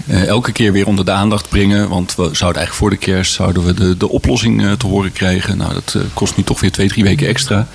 Eh, 0.06 0.26
elke 0.26 0.52
keer 0.52 0.72
weer 0.72 0.86
onder 0.86 1.04
de 1.04 1.10
aandacht 1.10 1.48
brengen. 1.48 1.88
Want 1.88 2.14
we 2.14 2.22
zouden 2.22 2.62
eigenlijk 2.62 2.72
voor 2.72 2.90
de 2.90 2.96
kerst 2.96 3.32
zouden 3.32 3.64
we 3.64 3.74
de, 3.74 3.96
de 3.96 4.08
oplossing 4.08 4.64
eh, 4.64 4.72
te 4.72 4.86
horen 4.86 5.12
krijgen. 5.12 5.56
Nou, 5.56 5.74
dat 5.74 5.96
kost 6.14 6.36
nu 6.36 6.42
toch 6.42 6.60
weer 6.60 6.72
twee, 6.72 6.88
drie 6.88 7.04
weken 7.04 7.26
extra. 7.28 7.68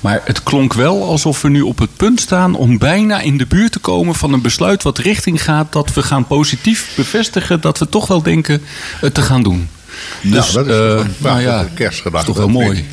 Maar 0.00 0.20
het 0.24 0.42
klonk 0.42 0.72
wel 0.72 1.04
alsof 1.04 1.42
we 1.42 1.48
nu 1.48 1.60
op 1.60 1.78
het 1.78 1.96
punt 1.96 2.20
staan 2.20 2.54
om 2.54 2.78
bijna 2.78 3.20
in 3.20 3.38
de 3.38 3.46
buurt 3.46 3.72
te 3.72 3.78
komen 3.78 4.14
van 4.14 4.32
een 4.32 4.42
besluit 4.42 4.82
wat 4.82 4.98
richting 4.98 5.42
gaat 5.42 5.72
dat 5.72 5.94
we 5.94 6.02
gaan 6.02 6.26
positief 6.26 6.92
bevestigen 6.96 7.60
dat 7.60 7.78
we 7.78 7.88
toch 7.88 8.06
wel 8.06 8.22
denken 8.22 8.62
het 9.00 9.14
te 9.14 9.22
gaan 9.22 9.42
doen. 9.42 9.68
Nou, 10.22 10.34
dat 10.52 10.66
is 10.66 10.72
eh, 10.72 11.04
nou 11.18 11.40
ja, 11.40 11.66
kerstgedachte. 11.74 12.30
is 12.30 12.36
toch 12.36 12.44
wel 12.44 12.62
mooi. 12.62 12.84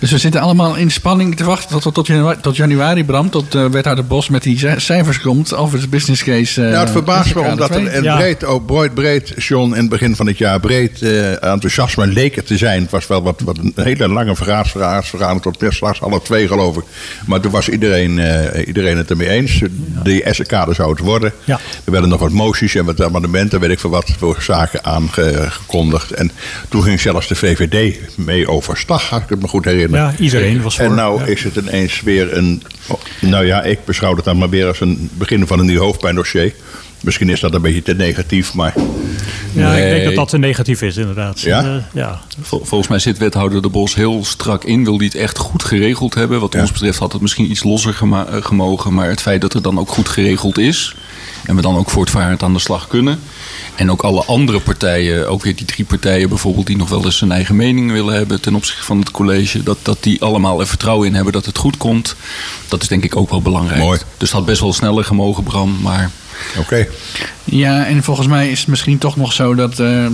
Dus 0.00 0.10
we 0.10 0.18
zitten 0.18 0.40
allemaal 0.40 0.74
in 0.74 0.90
spanning 0.90 1.36
te 1.36 1.44
wachten 1.44 1.80
tot, 1.80 1.94
tot, 1.94 2.06
januari, 2.06 2.40
tot 2.40 2.56
januari, 2.56 3.04
Bram, 3.04 3.30
tot 3.30 3.54
uh, 3.54 3.66
wethouder 3.66 4.06
Bos 4.06 4.28
met 4.28 4.42
die 4.42 4.58
ci- 4.58 4.74
cijfers 4.76 5.20
komt 5.20 5.54
over 5.54 5.80
het 5.80 5.90
business 5.90 6.22
case. 6.24 6.60
Uh, 6.60 6.66
Nou, 6.68 6.80
het 6.80 6.90
verbaast 6.90 7.34
me 7.34 7.40
omdat 7.40 7.70
er 7.74 7.94
een 7.96 8.02
Ja. 8.02 8.16
breed, 8.16 8.44
ook 8.44 8.66
breed, 8.66 8.94
breed, 8.94 9.32
John, 9.36 9.72
in 9.72 9.80
het 9.80 9.88
begin 9.88 10.16
van 10.16 10.26
het 10.26 10.38
jaar 10.38 10.60
breed 10.60 11.02
eh, 11.02 11.30
enthousiasme 11.30 12.06
leek 12.06 12.36
er 12.36 12.44
te 12.44 12.56
zijn. 12.56 12.82
Het 12.82 12.90
was 12.90 13.06
wel 13.06 13.22
wat, 13.22 13.40
wat 13.44 13.58
een 13.58 13.72
hele 13.74 14.08
lange 14.08 14.36
vergadering 14.36 15.42
tot 15.42 15.64
straks 15.68 16.00
alle 16.00 16.22
twee 16.22 16.46
geloof 16.46 16.76
ik. 16.76 16.84
Maar 17.26 17.40
toen 17.40 17.50
was 17.50 17.68
iedereen, 17.68 18.18
eh, 18.18 18.66
iedereen 18.66 18.96
het 18.96 19.10
ermee 19.10 19.28
eens. 19.28 19.60
De 20.02 20.26
SK 20.30 20.52
zou 20.74 20.90
het 20.90 20.98
worden. 20.98 21.32
Ja. 21.44 21.60
Er 21.84 21.92
werden 21.92 22.10
nog 22.10 22.20
wat 22.20 22.30
moties 22.30 22.74
en 22.74 22.84
wat 22.84 23.02
amendementen, 23.02 23.60
weet 23.60 23.70
ik 23.70 23.80
veel 23.80 23.90
wat, 23.90 24.10
voor 24.18 24.36
zaken 24.42 24.84
aangekondigd. 24.84 26.10
En 26.10 26.30
toen 26.68 26.82
ging 26.82 27.00
zelfs 27.00 27.28
de 27.28 27.34
VVD 27.34 27.98
mee 28.16 28.48
overstag, 28.48 29.12
als 29.12 29.22
ik 29.22 29.28
het 29.28 29.40
me 29.42 29.48
goed 29.48 29.64
herinner. 29.64 30.00
Ja, 30.00 30.14
iedereen 30.18 30.62
was 30.62 30.76
voor. 30.76 30.84
En 30.84 30.94
nou 30.94 31.20
Ja. 31.20 31.26
is 31.26 31.42
het 31.44 31.56
ineens 31.56 32.00
weer 32.00 32.36
een. 32.36 32.62
Nou 33.20 33.46
ja, 33.46 33.62
ik 33.62 33.84
beschouw 33.84 34.16
het 34.16 34.24
dan 34.24 34.38
maar 34.38 34.48
weer 34.50 34.66
als 34.66 34.80
een 34.80 35.10
begin 35.12 35.46
van 35.46 35.58
een 35.58 35.66
nieuw 35.66 35.80
hoofdpijndossier. 35.80 36.54
Misschien 37.00 37.28
is 37.28 37.40
dat 37.40 37.54
een 37.54 37.62
beetje 37.62 37.82
te 37.82 37.94
negatief, 37.94 38.54
maar. 38.54 38.74
Ja, 39.52 39.74
ik 39.76 39.90
denk 39.90 40.04
dat 40.04 40.14
dat 40.14 40.28
te 40.28 40.38
negatief 40.38 40.82
is, 40.82 40.96
inderdaad. 40.96 41.40
Ja? 41.40 41.64
Eh, 41.64 41.74
ja. 41.92 42.20
Vol- 42.42 42.64
Volgens 42.64 42.88
mij 42.90 42.98
zit 42.98 43.18
wethouder 43.18 43.62
De 43.62 43.68
Bos 43.68 43.94
heel 43.94 44.24
strak 44.24 44.64
in. 44.64 44.84
Wil 44.84 44.98
die 44.98 45.06
het 45.08 45.16
echt 45.16 45.38
goed 45.38 45.64
geregeld 45.64 46.14
hebben. 46.14 46.40
Wat 46.40 46.52
Ja. 46.52 46.60
ons 46.60 46.72
betreft 46.72 46.98
had 46.98 47.12
het 47.12 47.22
misschien 47.22 47.50
iets 47.50 47.62
losser 47.64 47.94
gema- 47.94 48.26
eh, 48.26 48.42
gemogen. 48.42 48.94
Maar 48.94 49.08
het 49.08 49.20
feit 49.20 49.40
dat 49.40 49.52
het 49.52 49.64
dan 49.64 49.78
ook 49.78 49.88
goed 49.88 50.08
geregeld 50.08 50.58
is. 50.58 50.94
En 51.44 51.56
we 51.56 51.62
dan 51.62 51.76
ook 51.76 51.90
voortvarend 51.90 52.42
aan 52.42 52.52
de 52.52 52.58
slag 52.58 52.88
kunnen. 52.88 53.18
En 53.76 53.90
ook 53.90 54.02
alle 54.02 54.24
andere 54.24 54.60
partijen, 54.60 55.28
ook 55.28 55.42
weer 55.42 55.56
die 55.56 55.66
drie 55.66 55.84
partijen 55.84 56.28
bijvoorbeeld... 56.28 56.66
die 56.66 56.76
nog 56.76 56.88
wel 56.88 57.04
eens 57.04 57.20
hun 57.20 57.32
eigen 57.32 57.56
mening 57.56 57.92
willen 57.92 58.14
hebben 58.14 58.40
ten 58.40 58.54
opzichte 58.54 58.84
van 58.84 58.98
het 58.98 59.10
college... 59.10 59.62
dat, 59.62 59.78
dat 59.82 59.98
die 60.00 60.22
allemaal 60.22 60.60
er 60.60 60.66
vertrouwen 60.66 61.06
in 61.08 61.14
hebben 61.14 61.32
dat 61.32 61.46
het 61.46 61.58
goed 61.58 61.76
komt. 61.76 62.16
Dat 62.68 62.82
is 62.82 62.88
denk 62.88 63.04
ik 63.04 63.16
ook 63.16 63.30
wel 63.30 63.42
belangrijk. 63.42 63.80
Mooi. 63.80 63.98
Dus 63.98 64.28
het 64.28 64.38
had 64.38 64.46
best 64.46 64.60
wel 64.60 64.72
sneller 64.72 65.04
gemogen, 65.04 65.42
Bram. 65.42 65.78
Maar 65.82 66.10
Oké. 66.58 66.86
Ja, 67.44 67.84
en 67.84 68.02
volgens 68.02 68.26
mij 68.26 68.50
is 68.50 68.58
het 68.58 68.68
misschien 68.68 68.98
toch 68.98 69.16
nog 69.16 69.32
zo 69.32 69.54
dat 69.54 69.80
eh, 69.80 70.06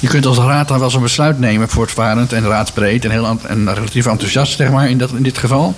je 0.00 0.08
kunt 0.08 0.26
als 0.26 0.38
raad 0.38 0.68
dan 0.68 0.78
wel 0.78 0.90
zo'n 0.90 1.02
besluit 1.02 1.38
nemen, 1.38 1.68
voortvarend 1.68 2.32
en 2.32 2.46
raadsbreed 2.46 3.04
en, 3.04 3.10
heel, 3.10 3.38
en 3.46 3.74
relatief 3.74 4.06
enthousiast, 4.06 4.56
zeg 4.56 4.70
maar, 4.70 4.90
in, 4.90 4.98
dat, 4.98 5.10
in 5.10 5.22
dit 5.22 5.38
geval. 5.38 5.74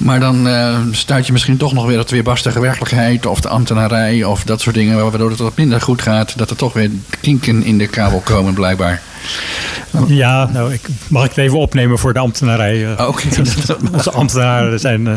Maar 0.00 0.20
dan 0.20 0.48
eh 0.48 0.78
stuit 0.90 1.26
je 1.26 1.32
misschien 1.32 1.56
toch 1.56 1.72
nog 1.72 1.86
weer 1.86 1.98
op 2.00 2.08
de 2.08 2.14
weerbarstige 2.14 2.60
werkelijkheid 2.60 3.26
of 3.26 3.40
de 3.40 3.48
ambtenarij 3.48 4.24
of 4.24 4.44
dat 4.44 4.60
soort 4.60 4.74
dingen, 4.74 5.10
waardoor 5.10 5.30
het 5.30 5.38
wat 5.38 5.56
minder 5.56 5.80
goed 5.80 6.02
gaat. 6.02 6.38
Dat 6.38 6.50
er 6.50 6.56
toch 6.56 6.72
weer 6.72 6.90
kinken 7.20 7.62
in 7.64 7.78
de 7.78 7.86
kabel 7.86 8.20
komen, 8.20 8.54
blijkbaar. 8.54 9.02
Ja, 10.06 10.46
nou, 10.52 10.72
ik, 10.72 10.80
mag 11.08 11.22
ik 11.24 11.28
het 11.28 11.38
even 11.38 11.58
opnemen 11.58 11.98
voor 11.98 12.12
de 12.12 12.18
ambtenarij? 12.18 12.84
eh? 12.94 13.00
Oh, 13.00 13.08
Oké. 13.08 13.26
Onze 13.92 14.10
ambtenaren 14.10 14.80
zijn, 14.80 15.06
eh, 15.06 15.14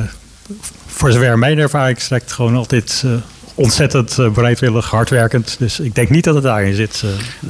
voor 0.88 1.12
zover 1.12 1.40
mijn 1.40 1.58
ervaring 1.60 2.02
strekt, 2.02 2.32
gewoon 2.32 2.56
altijd 2.56 3.02
eh, 3.06 3.12
ontzettend 3.56 4.20
eh, 4.20 4.30
bereidwillig, 4.30 4.90
hardwerkend. 4.90 5.56
Dus 5.60 5.80
ik 5.80 5.96
denk 5.96 6.10
niet 6.10 6.24
dat 6.24 6.34
het 6.36 6.44
daarin 6.44 6.76
zit. 6.76 7.04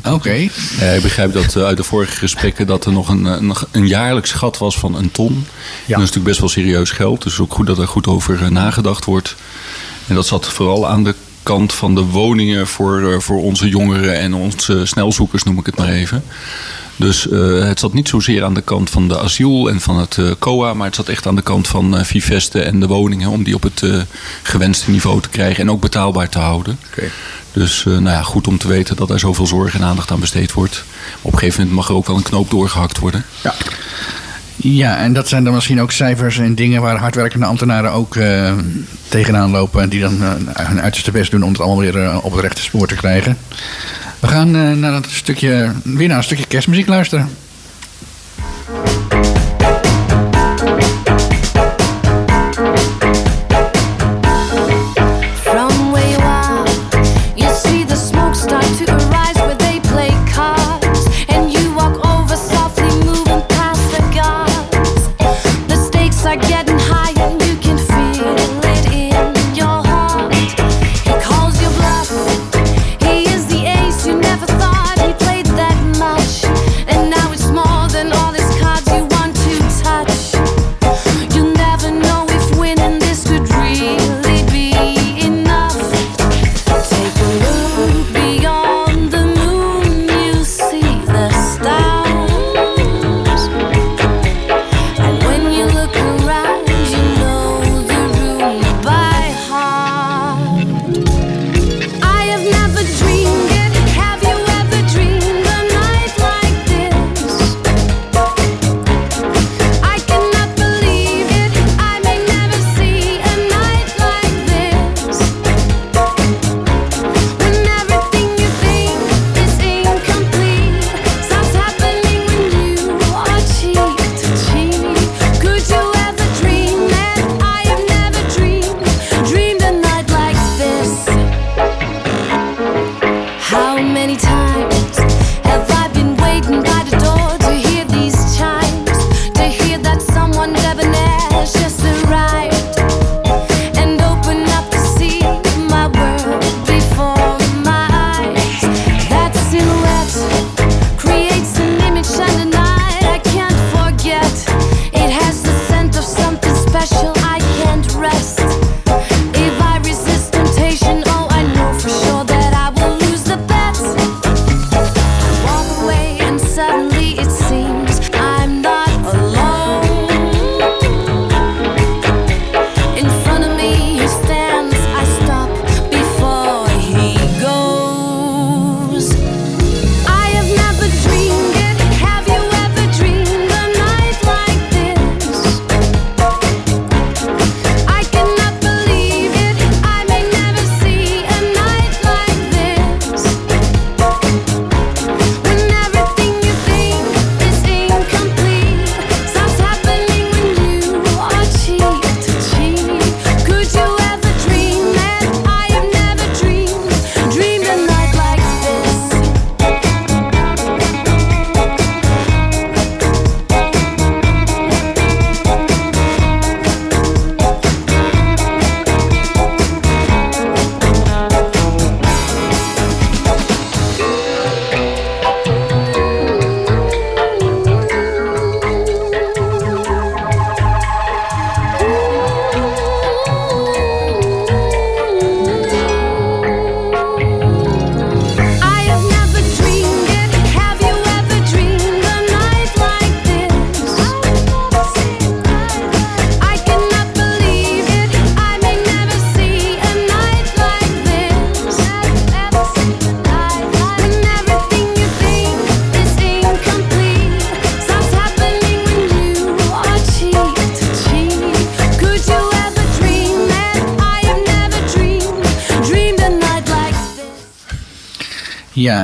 eh. 0.03 0.13
Oké. 0.13 0.33
Ja, 0.79 0.85
ik 0.91 1.01
begrijp 1.01 1.33
dat 1.33 1.55
eh, 1.55 1.63
uit 1.63 1.77
de 1.77 1.83
vorige 1.83 2.15
gesprekken 2.17 2.67
dat 2.67 2.85
er 2.85 2.91
nog 2.91 3.09
een, 3.09 3.45
nog 3.45 3.67
een 3.71 3.87
jaarlijks 3.87 4.31
gat 4.31 4.57
was 4.57 4.77
van 4.77 4.95
een 4.95 5.11
ton. 5.11 5.33
Dat 5.33 5.45
is 5.87 5.95
natuurlijk 5.97 6.25
best 6.25 6.39
wel 6.39 6.49
serieus 6.49 6.91
geld. 6.91 7.23
Dus 7.23 7.31
het 7.31 7.33
is 7.41 7.47
ook 7.47 7.53
goed 7.53 7.67
dat 7.67 7.77
er 7.77 7.87
goed 7.87 8.07
over 8.07 8.51
nagedacht 8.51 9.05
wordt. 9.05 9.35
En 10.07 10.15
dat 10.15 10.25
zat 10.27 10.47
vooral 10.47 10.87
aan 10.87 11.03
de 11.03 11.15
kant 11.43 11.73
van 11.73 11.95
de 11.95 12.01
woningen 12.01 12.67
voor, 12.67 13.21
voor 13.21 13.41
onze 13.41 13.69
jongeren 13.69 14.19
en 14.19 14.33
onze 14.33 14.85
snelzoekers, 14.85 15.43
noem 15.43 15.59
ik 15.59 15.65
het 15.65 15.75
maar 15.77 15.89
even. 15.89 16.23
Dus 16.95 17.29
eh, 17.29 17.59
het 17.59 17.79
zat 17.79 17.93
niet 17.93 18.07
zozeer 18.07 18.43
aan 18.43 18.53
de 18.53 18.61
kant 18.61 18.89
van 18.89 19.07
de 19.07 19.19
asiel 19.19 19.69
en 19.69 19.81
van 19.81 19.97
het 19.99 20.17
eh, 20.17 20.31
COA, 20.39 20.73
maar 20.73 20.87
het 20.87 20.95
zat 20.95 21.09
echt 21.09 21.27
aan 21.27 21.35
de 21.35 21.41
kant 21.41 21.67
van 21.67 21.97
eh 21.97 22.03
Viveste 22.03 22.61
en 22.61 22.79
de 22.79 22.87
woningen 22.87 23.29
om 23.29 23.43
die 23.43 23.55
op 23.55 23.63
het 23.63 23.83
gewenste 24.43 24.91
niveau 24.91 25.21
te 25.21 25.29
krijgen 25.29 25.63
en 25.63 25.71
ook 25.71 25.81
betaalbaar 25.81 26.29
te 26.29 26.39
houden. 26.39 26.79
Dus 27.51 27.83
nou 27.83 28.03
ja, 28.03 28.21
goed 28.21 28.47
om 28.47 28.57
te 28.57 28.67
weten 28.67 28.95
dat 28.95 29.09
er 29.09 29.19
zoveel 29.19 29.47
zorg 29.47 29.73
en 29.73 29.83
aandacht 29.83 30.11
aan 30.11 30.19
besteed 30.19 30.53
wordt. 30.53 30.83
Op 31.21 31.31
een 31.31 31.37
gegeven 31.39 31.59
moment 31.59 31.77
mag 31.77 31.89
er 31.89 31.95
ook 31.95 32.07
wel 32.07 32.15
een 32.15 32.23
knoop 32.23 32.49
doorgehakt 32.49 32.99
worden. 32.99 33.25
Ja. 33.41 33.53
Ja, 34.55 34.97
en 34.97 35.13
dat 35.13 35.27
zijn 35.27 35.43
dan 35.43 35.53
misschien 35.53 35.81
ook 35.81 35.91
cijfers 35.91 36.37
en 36.37 36.55
dingen 36.55 36.81
waar 36.81 36.97
hardwerkende 36.97 37.45
ambtenaren 37.45 37.91
ook 37.91 38.15
eh, 38.15 38.53
tegenaan 39.07 39.51
lopen. 39.51 39.81
En 39.81 39.89
die 39.89 39.99
dan 39.99 40.23
eh, 40.23 40.67
hun 40.67 40.81
uiterste 40.81 41.11
best 41.11 41.31
doen 41.31 41.43
om 41.43 41.51
het 41.51 41.59
allemaal 41.59 41.79
weer 41.79 42.03
eh, 42.03 42.17
op 42.21 42.31
het 42.31 42.41
rechte 42.41 42.61
spoor 42.61 42.87
te 42.87 42.95
krijgen. 42.95 43.37
We 44.19 44.27
gaan 44.27 44.79
naar 44.79 44.93
een 44.93 45.03
stukje, 45.07 45.71
weer 45.83 46.07
naar 46.07 46.17
een 46.17 46.23
stukje 46.23 46.47
kerstmuziek 46.47 46.87
luisteren. 46.87 47.29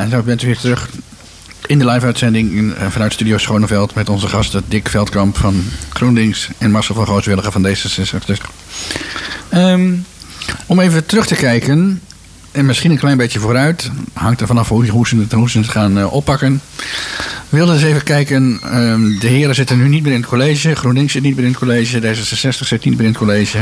Zo 0.09 0.21
bent 0.21 0.41
u 0.43 0.45
weer 0.45 0.57
terug 0.57 0.89
in 1.65 1.79
de 1.79 1.85
live-uitzending 1.85 2.51
in- 2.55 2.75
eh, 2.75 2.87
vanuit 2.89 3.13
Studio 3.13 3.37
Schoneveld 3.37 3.95
met 3.95 4.09
onze 4.09 4.27
gasten 4.27 4.63
Dick 4.67 4.89
Veldkamp 4.89 5.37
van 5.37 5.63
GroenLinks 5.93 6.49
en 6.57 6.71
Marcel 6.71 6.95
van 6.95 7.05
Gooswilligen 7.05 7.51
van 7.51 7.65
D66. 7.67 8.49
Ehm, 9.49 9.91
om 10.65 10.79
even 10.79 11.05
terug 11.05 11.25
te 11.27 11.35
kijken 11.35 12.01
en 12.51 12.65
misschien 12.65 12.91
een 12.91 12.97
klein 12.97 13.17
beetje 13.17 13.39
vooruit, 13.39 13.91
hangt 14.13 14.41
er 14.41 14.47
vanaf 14.47 14.69
hoe, 14.69 14.87
hoe, 14.87 15.07
ze, 15.07 15.17
het, 15.17 15.31
hoe 15.31 15.49
ze 15.49 15.63
gaan 15.63 15.97
eh, 15.97 16.13
oppakken. 16.13 16.61
We 17.49 17.57
wilden 17.57 17.75
eens 17.75 17.83
even 17.83 18.03
kijken, 18.03 18.59
ehm, 18.63 19.19
de 19.19 19.27
heren 19.27 19.55
zitten 19.55 19.77
nu 19.77 19.87
niet 19.87 20.03
meer 20.03 20.13
in 20.13 20.19
het 20.19 20.29
college, 20.29 20.75
GroenLinks 20.75 21.11
zit 21.13 21.21
niet 21.23 21.35
meer 21.35 21.45
in 21.45 21.49
het 21.51 21.59
college, 21.59 21.99
D66 22.01 22.67
zit 22.67 22.85
niet 22.85 22.93
meer 22.97 23.05
in 23.05 23.11
het 23.11 23.17
college. 23.17 23.57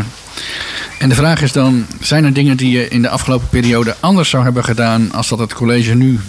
En 0.99 1.09
de 1.09 1.15
vraag 1.15 1.41
is 1.41 1.51
dan, 1.51 1.85
zijn 1.99 2.25
er 2.25 2.33
dingen 2.33 2.57
die 2.57 2.71
je 2.71 2.87
in 2.87 3.01
de 3.01 3.09
afgelopen 3.09 3.47
periode 3.49 3.95
anders 3.99 4.29
zou 4.29 4.43
hebben 4.43 4.63
gedaan 4.63 5.11
als 5.11 5.27
dat 5.27 5.39
het 5.39 5.53
college 5.53 5.93
nu 5.95 6.19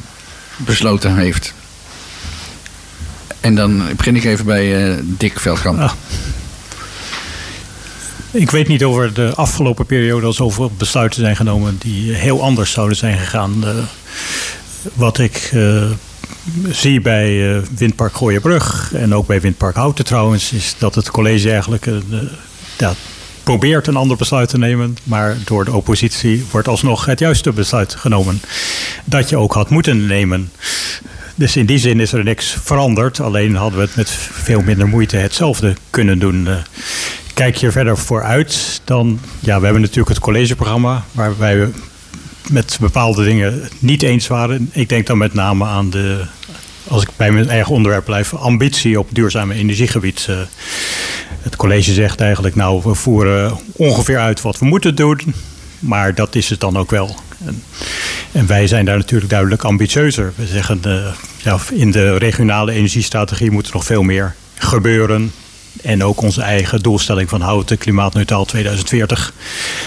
besloten 0.59 1.17
heeft? 1.17 1.55
En 3.41 3.55
dan 3.55 3.83
begin 3.97 4.17
ik 4.17 4.25
even 4.25 4.45
bij 4.45 4.91
eh, 4.91 4.99
Dick 5.03 5.41
Veldkamp. 5.41 5.79
Ah. 5.79 5.93
Ik 8.31 8.51
weet 8.51 8.69
niet 8.69 8.85
of 8.85 8.97
er 8.97 9.15
de 9.15 9.33
afgelopen 9.35 9.87
periode 9.87 10.27
al 10.27 10.33
zoveel 10.33 10.71
besluiten 10.77 11.21
zijn 11.21 11.37
genomen 11.37 11.77
die 11.79 12.13
heel 12.13 12.43
anders 12.43 12.71
zouden 12.71 12.97
zijn 12.97 13.19
gegaan. 13.19 13.67
Eh, 13.67 13.75
wat 14.95 15.19
ik 15.19 15.51
eh, 15.55 15.91
zie 16.71 17.01
bij 17.01 17.57
eh, 17.57 17.63
Windpark 17.77 18.17
Gooienbrug 18.17 18.93
en 18.95 19.15
ook 19.15 19.27
bij 19.27 19.41
Windpark 19.41 19.77
Houten 19.77 20.05
trouwens, 20.05 20.53
is 20.53 20.75
dat 20.79 20.95
het 20.95 21.11
college 21.11 21.51
eigenlijk 21.51 21.87
ja, 22.79 22.95
probeert 23.49 23.87
een 23.87 23.97
ander 23.97 24.17
besluit 24.17 24.49
te 24.49 24.59
nemen, 24.59 24.97
maar 25.03 25.37
door 25.45 25.65
de 25.65 25.73
oppositie 25.73 26.45
wordt 26.51 26.69
alsnog 26.69 27.05
het 27.05 27.19
juiste 27.19 27.53
besluit 27.53 27.95
genomen. 27.95 28.41
Dat 29.05 29.29
je 29.29 29.37
ook 29.37 29.53
had 29.53 29.71
moeten 29.71 30.07
nemen. 30.07 30.51
Dus 31.35 31.57
in 31.57 31.67
die 31.67 31.79
zin 31.79 32.01
is 32.01 32.13
er 32.13 32.25
niks 32.25 32.57
veranderd. 32.63 33.21
Alleen 33.21 33.57
hadden 33.57 33.79
we 33.79 33.85
het 33.85 33.97
met 33.97 34.11
veel 34.33 34.61
minder 34.61 34.89
moeite 34.89 35.17
hetzelfde 35.17 35.75
kunnen 35.91 36.19
doen. 36.19 36.49
Eh, 36.49 36.55
Kijk 37.35 37.57
je 37.57 37.71
verder 37.71 37.99
vooruit, 37.99 38.81
dan... 38.85 39.21
Ja, 39.41 39.59
we 39.59 39.65
hebben 39.65 39.83
natuurlijk 39.83 40.09
het 40.09 40.19
collegeprogramma... 40.19 41.05
waarbij 41.13 41.59
we 41.59 41.71
met 42.51 42.77
bepaalde 42.81 43.25
dingen 43.25 43.69
niet 43.79 44.03
eens 44.03 44.27
waren. 44.27 44.71
Ik 44.73 44.89
denk 44.89 45.07
dan 45.07 45.19
met 45.19 45.35
name 45.35 45.65
aan 45.65 45.91
de... 45.91 46.25
Als 46.89 47.03
ik 47.03 47.09
bij 47.17 47.31
mijn 47.31 47.49
eigen 47.49 47.75
onderwerp 47.75 48.05
blijf... 48.05 48.35
ambitie 48.35 48.99
op 48.99 49.09
duurzame 49.13 49.55
energiegebied. 49.55 50.27
Eh, 50.29 50.37
Het 51.43 51.57
college 51.57 51.93
zegt 51.93 52.21
eigenlijk... 52.21 52.55
nou, 52.55 52.81
we 52.85 52.95
voeren 52.95 53.59
ongeveer 53.73 54.19
uit 54.19 54.41
wat 54.41 54.59
we 54.59 54.65
moeten 54.65 54.95
doen... 54.95 55.21
maar 55.79 56.15
dat 56.15 56.35
is 56.35 56.51
het 56.51 56.61
dan 56.61 56.77
ook 56.77 56.91
wel. 56.91 57.17
En, 57.45 57.63
en 58.33 58.47
wij 58.47 58.67
zijn 58.67 58.85
daar 58.85 58.97
natuurlijk 58.97 59.31
duidelijk 59.31 59.65
ambitieuzer. 59.65 60.33
We 60.37 60.47
zeggen, 60.47 60.81
eh, 61.45 61.61
in 61.73 61.91
de 61.91 62.17
regionale 62.17 62.73
energiestrategie 62.73 63.51
moet 63.51 63.67
er 63.67 63.73
nog 63.75 63.85
veel 63.85 64.03
meer 64.03 64.35
gebeuren. 64.55 65.33
En 65.83 66.05
ook 66.05 66.23
onze 66.23 66.43
eigen 66.43 66.81
doelstelling 66.81 67.29
van 67.29 67.41
houten 67.41 67.79
klimaatneutraal 67.79 68.45
2040. 68.45 69.33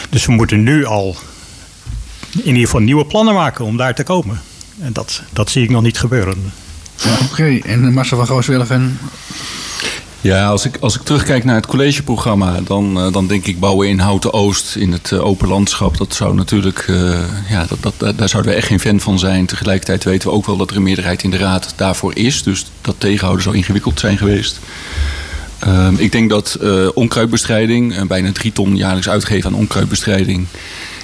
Dus 0.10 0.26
we 0.26 0.32
moeten 0.32 0.64
nu 0.64 0.86
al 0.86 1.16
in 2.32 2.47
ieder 2.47 2.62
geval 2.62 2.80
nieuwe 2.82 3.06
plannen 3.06 3.34
maken 3.34 3.66
om 3.66 3.78
daar 3.78 3.95
te 3.95 4.04
komen. 4.04 4.41
En 4.82 4.93
dat, 4.93 5.22
dat 5.34 5.49
zie 5.49 5.64
ik 5.64 5.70
nog 5.70 5.82
niet 5.82 5.99
gebeuren. 5.99 6.52
Oké, 7.32 7.60
en 7.64 7.93
Marcel 7.93 8.18
van 8.18 8.28
Gooswilligen. 8.28 8.99
Ja, 10.22 10.47
als 10.47 10.66
ik, 10.66 10.78
als 10.80 10.95
ik 10.95 11.02
terugkijk 11.02 11.43
naar 11.43 11.56
het 11.56 11.66
collegeprogramma, 11.66 12.60
dan, 12.64 12.99
eh, 12.99 13.14
dan 13.14 13.28
denk 13.28 13.45
ik 13.45 13.60
bouwen 13.60 13.88
in 13.88 13.99
Houten 13.99 14.34
Oost 14.34 14.76
in 14.76 14.91
het 14.91 15.12
eh, 15.12 15.26
open 15.26 15.47
landschap. 15.47 15.97
Dat 15.97 16.14
zou 16.14 16.36
natuurlijk, 16.36 16.86
eh, 16.88 17.24
ja, 17.49 17.66
dat, 17.70 17.93
dat, 17.97 18.18
daar- 18.18 18.30
zouden 18.30 18.52
we 18.52 18.58
echt 18.58 18.68
geen 18.68 18.80
fan 18.80 18.99
van 18.99 19.20
zijn. 19.20 19.45
Tegelijkertijd 19.45 20.04
weten 20.04 20.30
we 20.30 20.36
ook 20.36 20.45
wel 20.45 20.58
dat 20.58 20.70
er 20.70 20.76
een 20.76 20.84
meerderheid 20.84 21.24
in 21.24 21.30
de 21.30 21.38
raad 21.38 21.74
daarvoor 21.76 22.16
is. 22.16 22.43
Dus 22.43 22.66
dat 22.82 22.95
tegenhouden 22.97 23.43
zou 23.43 23.56
ingewikkeld 23.56 23.99
zijn 23.99 24.18
geweest. 24.18 24.60
Ehm, 25.60 25.95
ik 25.97 26.12
denk 26.12 26.30
dat 26.30 26.58
onkruidbestrijding, 26.93 28.08
bijna 28.08 28.32
drie 28.32 28.52
ton 28.52 28.76
jaarlijks 28.76 29.10
uitgeven 29.10 29.49
aan 29.52 29.58
onkruidbestrijding. 29.60 30.45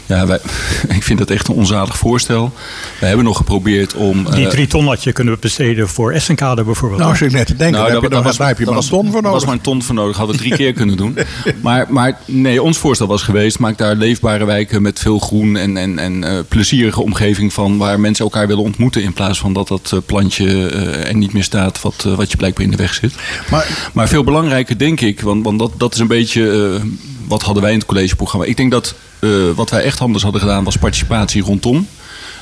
Ja, 0.08 0.28
wij, 0.28 0.40
ik 0.98 1.04
vind 1.04 1.20
dat 1.20 1.30
echt 1.30 1.48
een 1.48 1.56
onzalig 1.56 1.98
voorstel. 1.98 2.54
We 3.00 3.06
hebben 3.06 3.26
nog 3.26 3.38
geprobeerd 3.38 3.94
om. 3.94 4.26
Die 4.32 4.46
eh, 4.46 4.52
drie 4.52 4.68
ton 4.68 4.88
had 4.88 5.04
je 5.04 5.12
kunnen 5.12 5.38
besteden 5.40 5.90
voor 5.90 6.12
Essenkade 6.12 6.64
bijvoorbeeld. 6.64 7.02
Nou, 7.02 7.16
zit 7.16 7.28
ik 7.28 7.34
net 7.34 7.48
te 7.48 7.56
denken, 7.56 7.82
daar 7.82 7.92
heb 7.92 8.02
je, 8.02 8.10
daar 8.10 8.48
heb 8.48 8.60
je 8.60 8.66
maar 8.66 8.76
een 8.76 8.88
ton 8.88 9.12
voor 9.12 9.22
Dat 9.22 9.32
was 9.32 9.32
nodig. 9.32 9.46
maar 9.46 9.56
een 9.56 9.62
ton 9.62 9.84
voor 9.84 9.96
nodig. 9.96 10.18
Hadden 10.18 10.36
we 10.36 10.42
drie 10.42 10.56
keer 10.56 10.74
kunnen 10.82 10.98
doen. 10.98 11.18
Maar, 11.62 11.86
maar 11.90 12.20
nee, 12.26 12.62
ons 12.62 12.78
voorstel 12.78 13.08
was 13.08 13.22
geweest... 13.22 13.60
maak 13.60 13.78
daar 13.78 13.96
leefbare 13.96 14.46
wijken 14.46 14.82
met 14.82 15.00
veel 15.00 15.20
groen 15.20 15.58
en, 15.58 15.78
en, 15.78 16.00
en 16.00 16.24
eh, 16.24 16.40
plezierige 16.48 17.02
omgeving 17.02 17.54
van... 17.54 17.78
waar 17.78 18.00
mensen 18.00 18.26
elkaar 18.26 18.48
willen 18.48 18.64
ontmoeten... 18.64 19.04
in 19.04 19.14
plaats 19.14 19.40
van 19.40 19.54
dat 19.54 19.68
dat 19.68 19.92
eh, 19.94 20.00
plantje 20.06 20.70
eh, 20.70 21.08
er 21.08 21.16
niet 21.16 21.34
meer 21.34 21.44
staat... 21.44 21.82
Wat, 21.82 22.04
wat 22.16 22.32
je 22.32 22.38
blijkbaar 22.38 22.66
in 22.66 22.72
de 22.72 22.78
weg 22.78 22.94
zit. 22.94 23.14
Maar, 23.50 23.90
Maar 23.94 24.08
veel 24.08 24.24
belangrijker 24.24 24.78
denk 24.78 25.02
ik, 25.02 25.22
want, 25.22 25.44
want 25.44 25.60
dat, 25.60 25.72
dat 25.78 25.94
is 25.94 26.00
een 26.00 26.08
beetje 26.08 26.72
eh, 26.76 26.82
wat 27.28 27.42
hadden 27.42 27.64
wij 27.64 27.72
in 27.72 27.78
het 27.78 27.88
collegeprogramma. 27.88 28.46
Ik 28.46 28.58
denk 28.58 28.72
dat 28.72 28.96
eh, 29.20 29.30
wat 29.56 29.70
wij 29.70 29.84
echt 29.84 30.02
anders 30.02 30.24
hadden 30.24 30.42
gedaan 30.42 30.64
was 30.64 30.78
participatie 30.78 31.42
rondom 31.42 31.88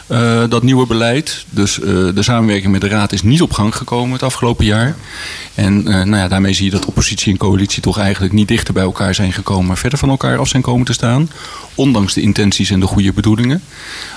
eh, 0.08 0.44
dat 0.50 0.64
nieuwe 0.64 0.88
beleid. 0.88 1.46
Dus 1.50 1.80
eh, 1.80 1.88
de 1.88 2.24
samenwerking 2.24 2.72
met 2.72 2.82
de 2.82 2.88
Raad 2.88 3.12
is 3.12 3.22
niet 3.22 3.42
op 3.42 3.54
gang 3.54 3.76
gekomen 3.76 4.14
het 4.14 4.24
afgelopen 4.24 4.66
jaar. 4.66 4.96
En 5.56 5.84
nou 5.84 6.16
ja, 6.16 6.28
daarmee 6.28 6.54
zie 6.54 6.66
je 6.66 6.72
dat 6.72 6.86
oppositie 6.86 7.32
en 7.32 7.38
coalitie 7.38 7.82
toch 7.82 8.00
eigenlijk 8.00 8.34
niet 8.34 8.48
dichter 8.48 8.74
bij 8.74 8.84
elkaar 8.84 9.16
zijn 9.16 9.34
gekomen, 9.34 9.66
maar 9.66 9.78
verder 9.78 10.00
van 10.00 10.10
elkaar 10.10 10.38
af 10.38 10.48
zijn 10.48 10.62
komen 10.62 10.86
te 10.86 10.94
staan. 10.94 11.30
Ondanks 11.76 12.14
de 12.14 12.22
intenties 12.22 12.70
en 12.70 12.80
de 12.80 12.86
goede 12.86 13.14
bedoelingen. 13.14 13.64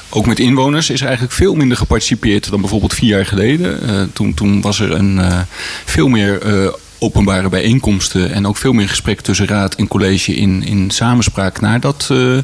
Ook 0.09 0.27
met 0.27 0.39
inwoners 0.39 0.91
is 0.91 1.01
er 1.01 1.07
eigenlijk 1.07 1.37
veel 1.37 1.55
minder 1.55 1.77
geparticipeerd 1.77 2.51
dan 2.51 2.61
bijvoorbeeld 2.61 2.95
vier 2.95 3.09
jaar 3.09 3.27
geleden. 3.27 4.11
Toen, 4.13 4.35
toen 4.35 4.61
was 4.61 4.81
er 4.81 4.93
een, 4.93 5.21
veel 5.85 6.09
meer 6.09 6.41
openbare 6.99 7.49
bijeenkomsten 7.49 8.33
en 8.33 8.47
ook 8.47 8.57
veel 8.57 8.73
meer 8.73 8.89
gesprek 8.89 9.21
tussen 9.21 9.47
raad 9.47 9.75
en 9.75 9.89
college 9.89 10.35
in, 10.35 10.63
in 10.63 10.91
samenspraak 10.91 11.61
naar 11.61 11.81
dat 11.81 12.09
eh, 12.11 12.39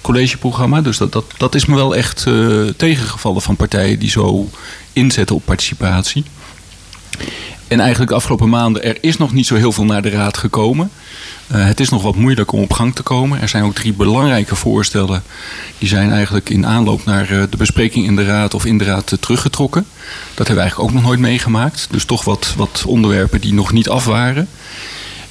collegeprogramma. 0.00 0.80
Dus 0.80 0.96
dat, 0.96 1.12
dat, 1.12 1.24
dat 1.36 1.54
is 1.54 1.66
me 1.66 1.74
wel 1.74 1.96
echt 1.96 2.26
eh, 2.26 2.62
tegengevallen 2.76 3.42
van 3.42 3.56
partijen 3.56 3.98
die 3.98 4.10
zo 4.10 4.48
inzetten 4.92 5.36
op 5.36 5.44
participatie. 5.44 6.24
En 7.68 7.80
eigenlijk 7.80 8.10
de 8.10 8.16
afgelopen 8.16 8.48
maanden, 8.48 8.84
er 8.84 8.98
is 9.00 9.16
nog 9.16 9.32
niet 9.32 9.46
zo 9.46 9.54
heel 9.54 9.72
veel 9.72 9.84
naar 9.84 10.02
de 10.02 10.10
raad 10.10 10.36
gekomen. 10.36 10.90
Eh, 11.46 11.66
het 11.66 11.80
is 11.80 11.88
nog 11.88 12.02
wat 12.02 12.16
moeilijk 12.16 12.52
om 12.52 12.62
op 12.62 12.72
gang 12.72 12.94
te 12.94 13.02
komen. 13.02 13.40
Er 13.40 13.48
zijn 13.48 13.64
ook 13.64 13.74
drie 13.74 13.92
belangrijke 13.92 14.54
voorstellen. 14.54 15.22
Die 15.78 15.88
zijn 15.88 16.10
eigenlijk 16.10 16.50
in 16.50 16.66
aanloop 16.66 17.04
naar 17.04 17.30
eh, 17.30 17.42
de 17.50 17.56
bespreking 17.56 18.06
in 18.06 18.16
de 18.16 18.24
raad 18.24 18.54
of 18.54 18.64
in 18.64 18.78
de 18.78 18.84
raad 18.84 19.12
eh, 19.12 19.18
teruggetrokken. 19.18 19.86
Dat 20.34 20.46
hebben 20.46 20.54
we 20.54 20.60
eigenlijk 20.60 20.90
ook 20.90 20.96
nog 20.96 21.06
nooit 21.06 21.20
meegemaakt. 21.20 21.88
Dus 21.90 22.04
toch 22.04 22.24
wat, 22.24 22.54
wat 22.56 22.84
onderwerpen 22.86 23.40
die 23.40 23.54
nog 23.54 23.72
niet 23.72 23.88
af 23.88 24.04
waren. 24.04 24.48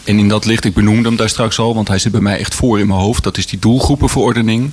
En 0.04 0.20
in 0.20 0.28
dat 0.28 0.46
licht, 0.46 0.66
ik 0.66 0.74
benoemde 0.74 1.08
hem 1.08 1.18
daar 1.18 1.30
straks 1.30 1.60
al, 1.60 1.76
want 1.76 1.88
hij 1.88 2.00
zit 2.00 2.12
bij 2.12 2.22
mij 2.22 2.40
echt 2.40 2.56
voor 2.56 2.80
in 2.80 2.88
mijn 2.88 3.00
hoofd. 3.00 3.24
Dat 3.24 3.38
is 3.38 3.48
die 3.48 3.60
doelgroepenverordening. 3.60 4.72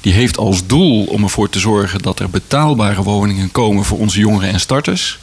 Die 0.00 0.12
heeft 0.12 0.36
als 0.36 0.66
doel 0.66 1.04
om 1.04 1.22
ervoor 1.22 1.48
te 1.48 1.58
zorgen 1.58 2.02
dat 2.02 2.20
er 2.20 2.30
betaalbare 2.30 3.02
woningen 3.02 3.52
komen 3.52 3.84
voor 3.84 3.98
onze 3.98 4.18
jongeren 4.18 4.50
en 4.50 4.60
starters. 4.60 5.18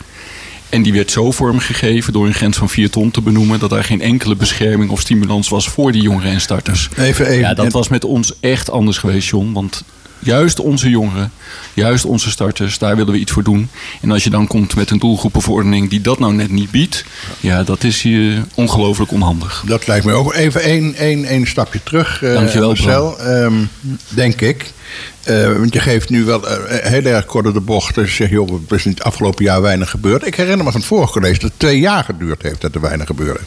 En 0.69 0.81
die 0.81 0.93
werd 0.93 1.11
zo 1.11 1.31
vormgegeven 1.31 2.13
door 2.13 2.25
een 2.25 2.33
grens 2.33 2.57
van 2.57 2.69
4 2.69 2.89
ton 2.89 3.11
te 3.11 3.21
benoemen... 3.21 3.59
dat 3.59 3.71
er 3.71 3.83
geen 3.83 4.01
enkele 4.01 4.35
bescherming 4.35 4.91
of 4.91 4.99
stimulans 4.99 5.49
was 5.49 5.69
voor 5.69 5.91
die 5.91 6.01
jongeren 6.01 6.31
en 6.31 6.41
starters. 6.41 6.89
Even, 6.97 7.25
even. 7.25 7.39
Ja, 7.39 7.53
dat 7.53 7.71
was 7.71 7.87
met 7.87 8.03
ons 8.03 8.33
echt 8.39 8.71
anders 8.71 8.97
geweest, 8.97 9.29
John. 9.29 9.51
Want 9.53 9.83
juist 10.19 10.59
onze 10.59 10.89
jongeren, 10.89 11.31
juist 11.73 12.05
onze 12.05 12.29
starters, 12.29 12.77
daar 12.77 12.95
willen 12.95 13.13
we 13.13 13.19
iets 13.19 13.31
voor 13.31 13.43
doen. 13.43 13.69
En 14.01 14.11
als 14.11 14.23
je 14.23 14.29
dan 14.29 14.47
komt 14.47 14.75
met 14.75 14.89
een 14.89 14.99
doelgroepenverordening 14.99 15.89
die 15.89 16.01
dat 16.01 16.19
nou 16.19 16.33
net 16.33 16.51
niet 16.51 16.71
biedt... 16.71 17.05
ja, 17.39 17.63
dat 17.63 17.83
is 17.83 18.01
hier 18.01 18.45
ongelooflijk 18.53 19.11
onhandig. 19.11 19.63
Dat 19.65 19.87
lijkt 19.87 20.05
me 20.05 20.13
ook 20.13 20.33
even 20.33 20.61
één, 20.61 20.95
één, 20.95 21.25
één 21.25 21.47
stapje 21.47 21.83
terug, 21.83 22.23
eh 22.23 22.33
Dankjewel, 22.33 22.67
Marcel. 22.67 23.19
Ehm, 23.19 23.53
denk 24.07 24.41
ik. 24.41 24.73
Eh, 25.25 25.57
want 25.57 25.73
je 25.73 25.79
geeft 25.79 26.09
nu 26.09 26.23
wel 26.23 26.47
eh, 26.47 26.91
heel 26.91 27.05
erg 27.05 27.25
kort 27.25 27.53
de 27.53 27.59
bocht. 27.59 27.95
Dus 27.95 28.15
zeg 28.15 28.29
je, 28.29 28.33
joh, 28.33 28.49
er 28.69 28.75
is 28.75 28.85
in 28.85 28.91
het 28.91 29.03
afgelopen 29.03 29.43
jaar 29.43 29.61
weinig 29.61 29.89
gebeurd. 29.89 30.25
Ik 30.25 30.35
herinner 30.35 30.65
me 30.65 30.71
van 30.71 30.79
het 30.79 30.89
vorige 30.89 31.11
college 31.11 31.33
dat 31.33 31.49
het 31.49 31.59
twee 31.59 31.79
jaar 31.79 32.03
geduurd 32.03 32.41
heeft 32.41 32.61
dat 32.61 32.75
er 32.75 32.81
weinig 32.81 33.07
gebeurde. 33.07 33.39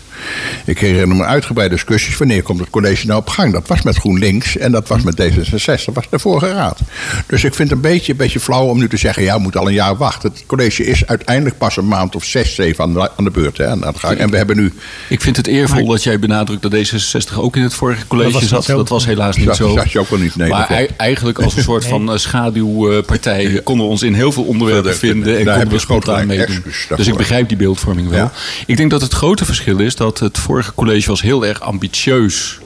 Ik 0.65 0.79
herinner 0.79 1.17
me 1.17 1.25
uitgebreide 1.25 1.75
discussies. 1.75 2.17
Wanneer 2.17 2.43
komt 2.43 2.61
het 2.61 2.71
college 2.71 3.07
nou 3.07 3.21
op 3.21 3.29
gang? 3.29 3.53
Dat 3.53 3.69
was 3.69 3.83
met 3.83 3.97
GroenLinks 3.97 4.57
en 4.57 4.73
dat 4.73 4.89
was 4.89 5.03
met 5.03 5.23
D66. 5.23 5.85
Dat 5.85 5.95
was 5.95 6.09
de 6.11 6.19
vorige 6.19 6.53
raad. 6.53 6.81
Dus 7.27 7.45
ik 7.45 7.55
vind 7.55 7.71
het 7.71 7.79
een 7.79 7.91
beetje, 7.91 8.13
een 8.13 8.19
beetje 8.19 8.41
flauw 8.41 8.67
om 8.67 8.79
nu 8.79 8.89
te 8.89 8.97
zeggen... 8.97 9.23
ja, 9.23 9.35
we 9.37 9.43
moeten 9.43 9.61
al 9.61 9.67
een 9.67 9.75
jaar 9.75 9.97
wachten. 9.97 10.31
Het 10.31 10.45
college 10.47 10.85
is 10.85 11.07
uiteindelijk 11.07 11.59
pas 11.59 11.77
een 11.77 11.89
maand 11.89 12.17
of 12.17 12.25
zes, 12.25 12.55
zeven 12.55 12.85
aan 12.85 12.93
de, 12.93 13.11
aan 13.17 13.25
de 13.25 13.31
beurt. 13.31 13.57
Hè, 13.57 13.67
aan 13.67 13.81
de 13.81 13.93
gang. 13.95 14.19
En 14.19 14.31
we 14.31 14.37
hebben 14.37 14.57
nu... 14.57 14.73
Ik 15.09 15.21
vind 15.21 15.37
het 15.37 15.47
eervol 15.47 15.87
dat 15.87 16.03
jij 16.03 16.19
benadrukt 16.19 16.63
dat 16.63 16.75
D66 16.75 17.35
ook 17.37 17.57
in 17.57 17.63
het 17.63 17.75
vorige 17.75 18.07
college 18.07 18.33
Dat 18.33 18.43
zat. 18.43 18.69
niet. 18.69 18.77
Dat 18.77 18.89
was 18.89 19.07
helaas 19.07 19.37
niet 19.37 19.55
zo. 19.55 19.73
zat 19.73 19.93
je 19.93 19.99
ook 19.99 20.09
wel 20.09 20.19
niet, 20.19 20.37
nee, 20.37 20.49
maar 20.49 20.69
dat 20.69 20.97
eigenlijk 20.97 21.39
als 21.39 21.57
een 21.57 21.63
soort 21.69 21.87
van 21.87 22.13
eh, 22.13 22.19
schaduwpartij 22.19 23.61
konden 23.65 23.85
we 23.85 23.91
ons 23.91 24.03
in 24.03 24.15
heel 24.15 24.33
veel 24.33 24.45
onderwerpen 24.45 24.97
vinden. 24.97 25.39
En 25.39 25.45
daar 25.45 25.55
konden 25.55 25.73
we 25.73 25.79
spontaan 25.79 26.27
meedoen. 26.27 26.63
Dus 26.97 27.07
ik 27.07 27.17
begrijp 27.17 27.49
die 27.49 27.57
beeldvorming 27.57 28.09
wel. 28.09 28.31
Ik 28.67 28.77
denk 28.77 28.91
dat 28.91 29.01
het 29.01 29.13
grote 29.13 29.45
verschil 29.45 29.79
is 29.79 29.97
dat 29.97 30.19
het 30.19 30.39
vorige 30.39 30.75
college 30.75 31.09
was 31.09 31.23
heel 31.23 31.47
erg 31.47 31.61
ambitieus. 31.61 32.59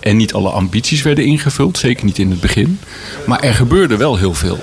En 0.00 0.16
niet 0.16 0.32
alle 0.32 0.50
ambities 0.50 1.02
werden 1.02 1.24
ingevuld. 1.24 1.78
Zeker 1.78 2.04
niet 2.04 2.18
in 2.18 2.30
het 2.30 2.40
begin. 2.40 2.78
Maar 3.26 3.40
er 3.40 3.54
gebeurde 3.54 3.96
wel 3.96 4.16
heel 4.16 4.34
veel. 4.34 4.58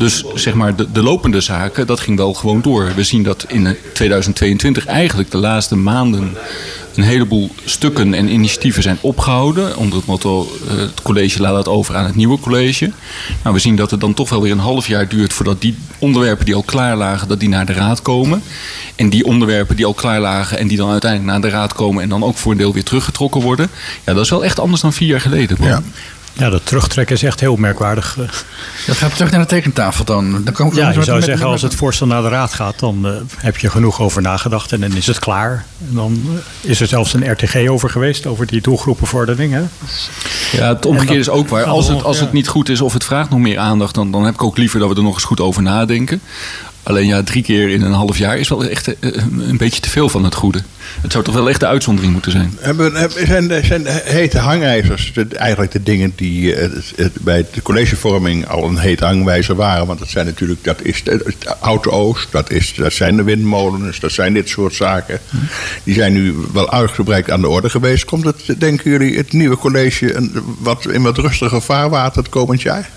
Dus 0.00 0.24
zeg 0.34 0.54
maar, 0.54 0.76
de, 0.76 0.92
de 0.92 1.02
lopende 1.02 1.40
zaken, 1.40 1.86
dat 1.86 2.00
ging 2.00 2.16
wel 2.16 2.34
gewoon 2.34 2.62
door. 2.62 2.92
We 2.94 3.04
zien 3.04 3.22
dat 3.22 3.44
in 3.48 3.76
2022 3.92 4.86
eigenlijk 4.86 5.30
de 5.30 5.38
laatste 5.38 5.76
maanden 5.76 6.36
een 6.94 7.02
heleboel 7.02 7.50
stukken 7.64 8.14
en 8.14 8.28
initiatieven 8.28 8.82
zijn 8.82 8.98
opgehouden. 9.00 9.76
Onder 9.76 9.98
het 9.98 10.06
motto, 10.06 10.52
eh, 10.68 10.76
het 10.76 11.02
college 11.02 11.40
laat 11.40 11.56
het 11.56 11.68
over 11.68 11.96
aan 11.96 12.04
het 12.04 12.14
nieuwe 12.14 12.38
college. 12.38 12.90
Nou, 13.42 13.54
we 13.54 13.60
zien 13.60 13.76
dat 13.76 13.90
het 13.90 14.00
dan 14.00 14.14
toch 14.14 14.28
wel 14.30 14.42
weer 14.42 14.52
een 14.52 14.58
half 14.58 14.86
jaar 14.86 15.08
duurt 15.08 15.32
voordat 15.32 15.60
die 15.60 15.76
onderwerpen 15.98 16.44
die 16.44 16.54
al 16.54 16.62
klaar 16.62 16.96
lagen, 16.96 17.28
dat 17.28 17.40
die 17.40 17.48
naar 17.48 17.66
de 17.66 17.72
raad 17.72 18.02
komen. 18.02 18.42
En 18.96 19.10
die 19.10 19.24
onderwerpen 19.24 19.76
die 19.76 19.86
al 19.86 19.94
klaar 19.94 20.20
lagen 20.20 20.58
en 20.58 20.68
die 20.68 20.76
dan 20.76 20.90
uiteindelijk 20.90 21.30
naar 21.32 21.50
de 21.50 21.56
raad 21.56 21.72
komen 21.72 22.02
en 22.02 22.08
dan 22.08 22.24
ook 22.24 22.36
voor 22.36 22.52
een 22.52 22.58
deel 22.58 22.72
weer 22.72 22.84
teruggetrokken 22.84 23.40
worden. 23.40 23.70
Ja, 24.04 24.14
dat 24.14 24.24
is 24.24 24.30
wel 24.30 24.44
echt 24.44 24.60
anders 24.60 24.82
dan 24.82 24.92
vier 24.92 25.08
jaar 25.08 25.20
geleden. 25.20 25.56
Ja. 25.60 25.82
Ja, 26.40 26.50
dat 26.50 26.66
terugtrekken 26.66 27.14
is 27.16 27.22
echt 27.22 27.40
heel 27.40 27.56
merkwaardig. 27.56 28.16
Dat 28.86 28.96
gaat 28.96 29.14
terug 29.14 29.30
naar 29.30 29.40
de 29.40 29.46
tekentafel 29.46 30.04
dan. 30.04 30.30
dan 30.44 30.54
komen 30.54 30.74
we 30.74 30.80
Ja, 30.80 30.86
je 30.88 31.02
zou 31.02 31.16
met- 31.16 31.24
zeggen, 31.24 31.44
met- 31.44 31.52
als 31.52 31.62
het 31.62 31.74
voorstel 31.74 32.06
naar 32.06 32.22
de 32.22 32.28
raad 32.28 32.54
gaat, 32.54 32.78
dan 32.78 33.06
eh, 33.06 33.12
heb 33.36 33.56
je 33.58 33.70
genoeg 33.70 34.00
over 34.00 34.22
nagedacht 34.22 34.72
en 34.72 34.80
dan 34.80 34.92
is 34.96 35.06
het 35.06 35.18
klaar. 35.18 35.64
En 35.88 35.94
dan 35.94 36.22
eh, 36.62 36.70
is 36.70 36.80
er 36.80 36.86
zelfs 36.86 37.12
een 37.14 37.30
RTG 37.32 37.68
over 37.68 37.90
geweest, 37.90 38.26
over 38.26 38.46
die 38.46 38.60
doelgroepenvordering. 38.60 39.52
Hè? 39.52 39.62
Ja, 40.58 40.68
het 40.68 40.86
omgekeerde 40.86 41.20
is 41.20 41.28
ook 41.28 41.48
waar. 41.48 41.64
Als 41.64 41.88
het, 41.88 42.02
als 42.04 42.20
het 42.20 42.32
niet 42.32 42.48
goed 42.48 42.68
is 42.68 42.80
of 42.80 42.92
het 42.92 43.04
vraagt 43.04 43.30
nog 43.30 43.38
meer 43.38 43.58
aandacht, 43.58 43.94
dan, 43.94 44.10
dan 44.10 44.24
heb 44.24 44.34
ik 44.34 44.42
ook 44.42 44.56
liever 44.58 44.78
dat 44.80 44.88
we 44.88 44.94
er 44.94 45.02
nog 45.02 45.14
eens 45.14 45.24
goed 45.24 45.40
over 45.40 45.62
nadenken. 45.62 46.20
Alleen 46.82 47.06
ja, 47.06 47.22
drie 47.22 47.42
keer 47.42 47.68
in 47.68 47.82
een 47.82 47.92
half 47.92 48.18
jaar 48.18 48.38
is 48.38 48.48
wel 48.48 48.64
echt 48.64 48.98
eh, 48.98 49.10
een 49.38 49.56
beetje 49.56 49.80
te 49.80 49.88
veel 49.88 50.08
van 50.08 50.24
het 50.24 50.34
goede. 50.34 50.62
Het 51.00 51.12
zou 51.12 51.24
toch 51.24 51.34
wel 51.34 51.48
echt 51.48 51.60
de 51.60 51.66
uitzondering 51.66 52.12
moeten 52.12 52.32
zijn. 52.32 52.56
Hebben, 52.60 53.10
zijn, 53.26 53.64
zijn 53.64 53.86
hete 53.86 54.38
hangijzers 54.38 55.12
eigenlijk 55.32 55.72
de 55.72 55.82
dingen 55.82 56.12
die 56.16 56.54
eh, 56.54 57.06
bij 57.20 57.46
de 57.52 57.62
collegevorming 57.62 58.48
al 58.48 58.64
een 58.64 58.78
hete 58.78 59.04
hangwijzer 59.04 59.54
waren? 59.54 59.86
Want 59.86 59.98
dat 59.98 60.08
zijn 60.08 60.26
natuurlijk, 60.26 60.64
dat 60.64 60.82
is 60.82 61.04
de, 61.04 61.34
Oud-Oost, 61.60 62.32
dat, 62.32 62.50
is, 62.50 62.74
dat 62.74 62.92
zijn 62.92 63.16
de 63.16 63.22
windmolens, 63.22 64.00
dat 64.00 64.12
zijn 64.12 64.32
dit 64.32 64.48
soort 64.48 64.74
zaken. 64.74 65.20
Die 65.84 65.94
zijn 65.94 66.12
nu 66.12 66.34
wel 66.52 66.72
uitgebreid 66.72 67.30
aan 67.30 67.40
de 67.40 67.48
orde 67.48 67.70
geweest. 67.70 68.04
Komt 68.04 68.24
het, 68.24 68.60
denken 68.60 68.90
jullie, 68.90 69.16
het 69.16 69.32
nieuwe 69.32 69.56
college 69.56 70.14
een, 70.14 70.32
wat, 70.58 70.86
in 70.86 71.02
wat 71.02 71.18
rustiger 71.18 71.62
vaarwater 71.62 72.22
het 72.22 72.30
komend 72.30 72.62
jaar? 72.62 72.90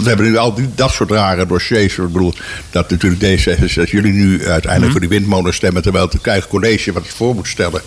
Want 0.00 0.12
we 0.12 0.22
hebben 0.22 0.32
nu 0.32 0.38
al 0.38 0.54
die, 0.54 0.68
dat 0.74 0.90
soort 0.90 1.10
rare 1.10 1.46
dossiers. 1.46 1.98
Ik 1.98 2.12
bedoel, 2.12 2.34
dat 2.70 2.90
natuurlijk 2.90 3.22
D66, 3.22 3.74
dat 3.74 3.90
jullie 3.90 4.12
nu 4.12 4.46
uiteindelijk 4.46 4.92
voor 4.92 5.00
die 5.00 5.08
windmolens 5.08 5.56
stemmen... 5.56 5.82
terwijl 5.82 6.08
het 6.12 6.26
eigen 6.26 6.48
college 6.48 6.92
wat 6.92 7.02
het 7.02 7.12
voor 7.12 7.34
moet 7.34 7.48
stellen 7.48 7.82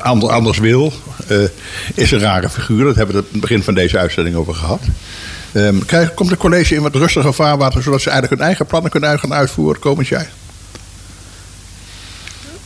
ander- 0.00 0.30
anders 0.30 0.58
wil... 0.58 0.92
eh, 1.26 1.38
is 1.94 2.10
een 2.10 2.18
rare 2.18 2.48
figuur. 2.48 2.84
Dat 2.84 2.96
hebben 2.96 3.16
we 3.16 3.24
het 3.30 3.40
begin 3.40 3.62
van 3.62 3.74
deze 3.74 3.98
uitzending 3.98 4.36
over 4.36 4.54
gehad. 4.54 4.80
Krijg, 5.86 6.14
komt 6.14 6.30
het 6.30 6.38
college 6.38 6.74
in 6.74 6.82
wat 6.82 6.94
rustiger 6.94 7.34
vaarwater... 7.34 7.82
zodat 7.82 8.00
ze 8.00 8.10
eigenlijk 8.10 8.40
hun 8.40 8.48
eigen 8.48 8.66
plannen 8.66 8.90
kunnen 8.90 9.18
gaan 9.18 9.34
uitvoeren 9.34 9.80
komend 9.80 10.08
jaar? 10.08 10.30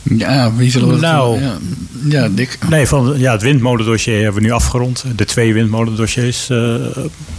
Ja, 0.03 0.53
wie 0.53 0.71
zullen 0.71 0.89
we 0.89 0.99
Nou. 0.99 1.41
Ja, 1.41 1.57
ja 2.03 2.29
Dick. 2.29 2.57
Nee, 2.69 2.87
van 2.87 3.13
ja, 3.17 3.31
het 3.31 3.41
windmolendossier 3.41 4.23
hebben 4.23 4.41
we 4.41 4.47
nu 4.47 4.51
afgerond. 4.53 5.03
De 5.15 5.25
twee 5.25 5.53
windmolendossiers. 5.53 6.49
eh, 6.49 6.75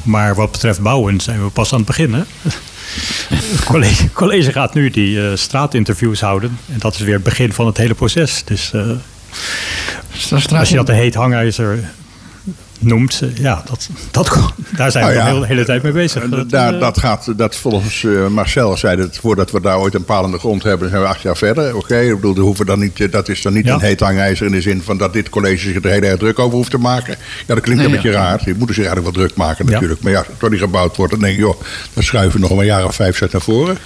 maar 0.02 0.34
wat 0.34 0.52
betreft 0.52 0.80
bouwen 0.80 1.20
zijn 1.20 1.44
we 1.44 1.50
pas 1.50 1.72
aan 1.72 1.78
het 1.78 1.86
begin. 1.86 2.14
Hè? 2.14 2.22
Het 3.28 3.64
college, 3.64 4.12
college 4.12 4.52
gaat 4.52 4.74
nu 4.74 4.90
die 4.90 5.28
eh, 5.28 5.36
straatinterviews 5.36 6.20
houden. 6.20 6.58
En 6.72 6.78
dat 6.78 6.94
is 6.94 7.00
weer 7.00 7.14
het 7.14 7.22
begin 7.22 7.52
van 7.52 7.66
het 7.66 7.76
hele 7.76 7.94
proces. 7.94 8.42
Dus 8.44 8.72
eh, 8.72 8.90
als 10.58 10.68
je 10.68 10.76
dat 10.76 10.88
een 10.88 10.94
heet 10.94 11.14
hangijzer 11.14 11.90
noemt, 12.84 13.22
ja, 13.34 13.62
dat, 13.66 13.88
dat, 14.10 14.52
daar 14.76 14.90
zijn 14.90 15.06
we 15.06 15.12
Nou 15.12 15.24
ja, 15.24 15.24
de 15.24 15.30
hele, 15.30 15.46
hele 15.46 15.64
tijd 15.64 15.82
mee 15.82 15.92
bezig. 15.92 16.28
Dat, 16.28 16.50
daar, 16.50 16.74
eh, 16.74 16.80
dat 16.80 16.98
gaat, 16.98 17.32
dat 17.36 17.56
volgens 17.56 18.04
eh, 18.04 18.26
Marcel 18.26 18.76
zei 18.76 18.96
dat 18.96 19.16
voordat 19.16 19.50
we 19.50 19.60
daar 19.60 19.78
ooit 19.78 19.94
een 19.94 20.04
palende 20.04 20.38
grond 20.38 20.62
hebben, 20.62 20.88
zijn 20.88 21.00
we 21.00 21.08
acht 21.08 21.22
jaar 21.22 21.36
verder. 21.36 21.76
Oké, 21.76 22.00
ik 22.00 22.20
bedoel, 22.20 22.36
hoeven 22.36 22.66
dan 22.66 22.78
niet, 22.78 23.00
eh, 23.00 23.10
dat 23.10 23.28
is 23.28 23.42
dan 23.42 23.52
niet 23.52 23.66
Ja. 23.66 23.74
een 23.74 23.80
heet 23.80 24.00
hangijzer 24.00 24.46
in 24.46 24.52
de 24.52 24.60
zin 24.60 24.82
van 24.82 24.98
dat 24.98 25.12
dit 25.12 25.28
college 25.28 25.58
zich 25.72 25.84
er 25.84 25.90
heel 25.90 26.02
erg 26.02 26.18
druk 26.18 26.38
over 26.38 26.56
hoeft 26.56 26.70
te 26.70 26.78
maken. 26.78 27.16
Ja, 27.46 27.54
dat 27.54 27.60
klinkt 27.60 27.82
Nee, 27.82 27.90
een 27.90 27.96
beetje 28.02 28.16
raar. 28.16 28.42
Je 28.44 28.54
moet 28.58 28.68
zich 28.68 28.76
eigenlijk 28.84 29.16
wel 29.16 29.24
druk 29.24 29.36
maken 29.36 29.66
natuurlijk. 29.66 30.00
Maar 30.00 30.12
ja, 30.12 30.24
het 30.38 30.50
niet 30.50 30.60
gebouwd 30.60 30.96
wordt, 30.96 31.12
dan 31.12 31.20
denk 31.20 31.34
je, 31.34 31.40
joh, 31.40 31.60
dan 31.92 32.02
schuiven 32.02 32.40
we 32.40 32.48
nog 32.48 32.58
een 32.58 32.66
jaar 32.66 32.84
of 32.84 32.94
vijf, 32.94 33.16
zes 33.16 33.30
naar 33.30 33.40
voren. 33.40 33.78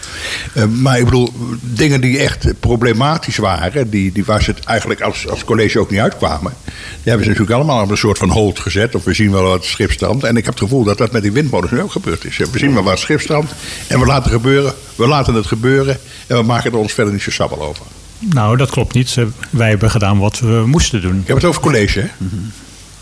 Maar 0.80 0.98
ik 0.98 1.04
bedoel, 1.04 1.32
dingen 1.60 2.00
die 2.00 2.18
echt 2.18 2.60
problematisch 2.60 3.36
waren, 3.36 3.90
die, 3.90 4.12
die 4.12 4.24
waar 4.24 4.42
ze 4.42 4.50
het 4.50 4.64
eigenlijk 4.64 5.00
als, 5.00 5.28
als 5.28 5.44
college 5.44 5.78
ook 5.78 5.90
niet 5.90 6.00
uitkwamen, 6.00 6.52
die 6.64 7.12
hebben 7.12 7.22
ze 7.22 7.28
natuurlijk 7.30 7.56
allemaal 7.56 7.82
op 7.82 7.90
een 7.90 7.96
soort 7.96 8.18
van 8.18 8.30
hold 8.30 8.58
gezet. 8.58 8.87
Of 8.94 9.04
we 9.04 9.14
zien 9.14 9.30
wel 9.32 9.42
wat 9.42 9.64
schipstand. 9.64 10.24
En 10.24 10.36
ik 10.36 10.44
heb 10.44 10.54
het 10.54 10.62
gevoel 10.62 10.84
dat 10.84 10.98
dat 10.98 11.12
met 11.12 11.22
die 11.22 11.32
windmolens 11.32 11.70
nu 11.72 11.80
ook 11.80 11.92
gebeurd 11.92 12.24
is. 12.24 12.36
We 12.36 12.58
zien 12.58 12.74
wel 12.74 12.82
wat 12.82 12.98
schipstand. 12.98 13.50
En 13.86 14.00
we 14.00 14.06
laten, 14.06 14.30
gebeuren, 14.30 14.72
we 14.94 15.06
laten 15.06 15.34
het 15.34 15.46
gebeuren. 15.46 15.98
En 16.26 16.36
we 16.36 16.42
maken 16.42 16.72
er 16.72 16.78
ons 16.78 16.92
verder 16.92 17.12
niet 17.12 17.22
zo 17.22 17.30
sabbel 17.30 17.62
over. 17.62 17.84
Nou, 18.18 18.56
dat 18.56 18.70
klopt 18.70 18.94
niet. 18.94 19.16
Wij 19.50 19.68
hebben 19.68 19.90
gedaan 19.90 20.18
wat 20.18 20.38
we 20.38 20.62
moesten 20.66 21.00
doen. 21.02 21.20
Ik 21.20 21.26
heb 21.26 21.36
het 21.36 21.44
over 21.44 21.60
college, 21.62 22.00
hè? 22.00 22.06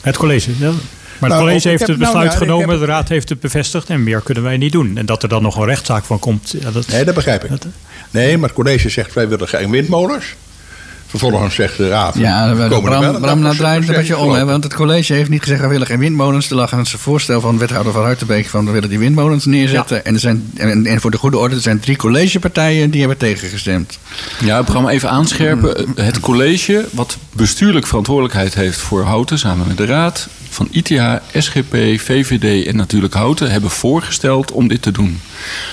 Het 0.01 0.16
college, 0.16 0.51
ja. 0.59 0.70
Maar 1.18 1.30
het 1.30 1.39
Nou, 1.39 1.41
college 1.41 1.68
heeft 1.68 1.80
heb- 1.80 1.89
het 1.89 1.99
nou 1.99 2.12
besluit 2.12 2.32
ja, 2.32 2.39
genomen, 2.39 2.68
heb- 2.70 2.78
de 2.78 2.84
raad 2.84 3.09
heeft 3.09 3.28
het 3.28 3.41
bevestigd 3.41 3.89
en 3.91 4.03
meer 4.03 4.20
kunnen 4.20 4.43
wij 4.43 4.57
niet 4.57 4.72
doen. 4.72 4.97
En 4.97 5.07
dat 5.07 5.22
er 5.22 5.28
dan 5.28 5.43
nog 5.43 5.57
een 5.57 5.64
rechtszaak 5.64 6.05
van 6.05 6.18
komt, 6.18 6.55
ja, 6.61 6.70
dat, 6.70 6.89
Nee, 6.89 7.05
dat 7.05 7.14
begrijp 7.14 7.45
ik. 7.45 7.51
dat- 7.51 7.66
Nee, 8.11 8.39
maar 8.39 8.49
het 8.49 8.59
college 8.59 8.89
zegt 8.89 9.14
wij 9.14 9.28
willen 9.28 9.49
geen 9.49 9.70
windmolens. 9.70 10.24
Vervolgens 11.19 11.55
zegt 11.55 11.77
de 11.77 11.89
raad. 11.89 12.14
Ja, 12.19 12.55
we 12.55 12.69
komen 12.69 12.93
er 12.93 13.01
wel. 13.01 13.11
Bram, 13.11 13.21
Bram 13.21 13.21
dat 13.21 13.39
nou 13.39 13.57
draait 13.57 13.81
het 13.81 13.89
een 13.89 13.95
beetje 13.95 14.17
om. 14.17 14.33
Hè, 14.33 14.45
want 14.45 14.64
het 14.64 14.75
college 14.75 15.12
heeft 15.12 15.31
niet 15.31 15.43
gezegd, 15.43 15.61
we 15.61 15.67
willen 15.67 15.87
geen 15.87 15.99
windmolens. 15.99 16.51
Er 16.51 16.57
lag 16.57 16.73
een 16.73 16.87
voorstel 16.87 17.41
van 17.41 17.59
wethouder 17.59 17.93
van 17.93 18.03
Ruitenbeek 18.03 18.47
van 18.47 18.64
we 18.67 18.71
willen 18.71 18.89
die 18.89 18.99
windmolens 18.99 19.45
neerzetten. 19.45 20.05
En, 20.05 20.14
er 20.14 20.21
zijn, 20.21 20.51
en, 20.57 20.87
en 20.87 21.01
voor 21.01 21.11
de 21.11 21.17
goede 21.17 21.39
orde, 21.39 21.55
er 21.55 21.61
zijn 21.61 21.81
drie 21.81 21.97
collegepartijen 21.97 22.91
die 22.91 23.01
hebben 23.01 23.19
tegengestemd. 23.19 23.99
Ja, 24.45 24.62
Bram, 24.62 24.89
even 24.89 25.11
aanscherpen. 25.11 25.87
Het 25.95 26.21
college, 26.21 26.85
wat 26.93 27.17
bestuurlijk 27.33 27.87
verantwoordelijkheid 27.87 28.55
heeft 28.55 28.79
voor 28.79 29.03
Houten, 29.03 29.39
samen 29.39 29.67
met 29.67 29.77
de 29.77 29.87
Raad, 29.87 30.29
van 30.57 30.69
ITH, 30.71 31.03
SGP, 31.33 31.75
VVD 32.01 32.67
en 32.67 32.77
natuurlijk 32.77 33.15
Houten, 33.15 33.51
hebben 33.51 33.71
voorgesteld 33.71 34.53
om 34.53 34.69
dit 34.69 34.83
te 34.83 34.91
doen. 34.91 35.21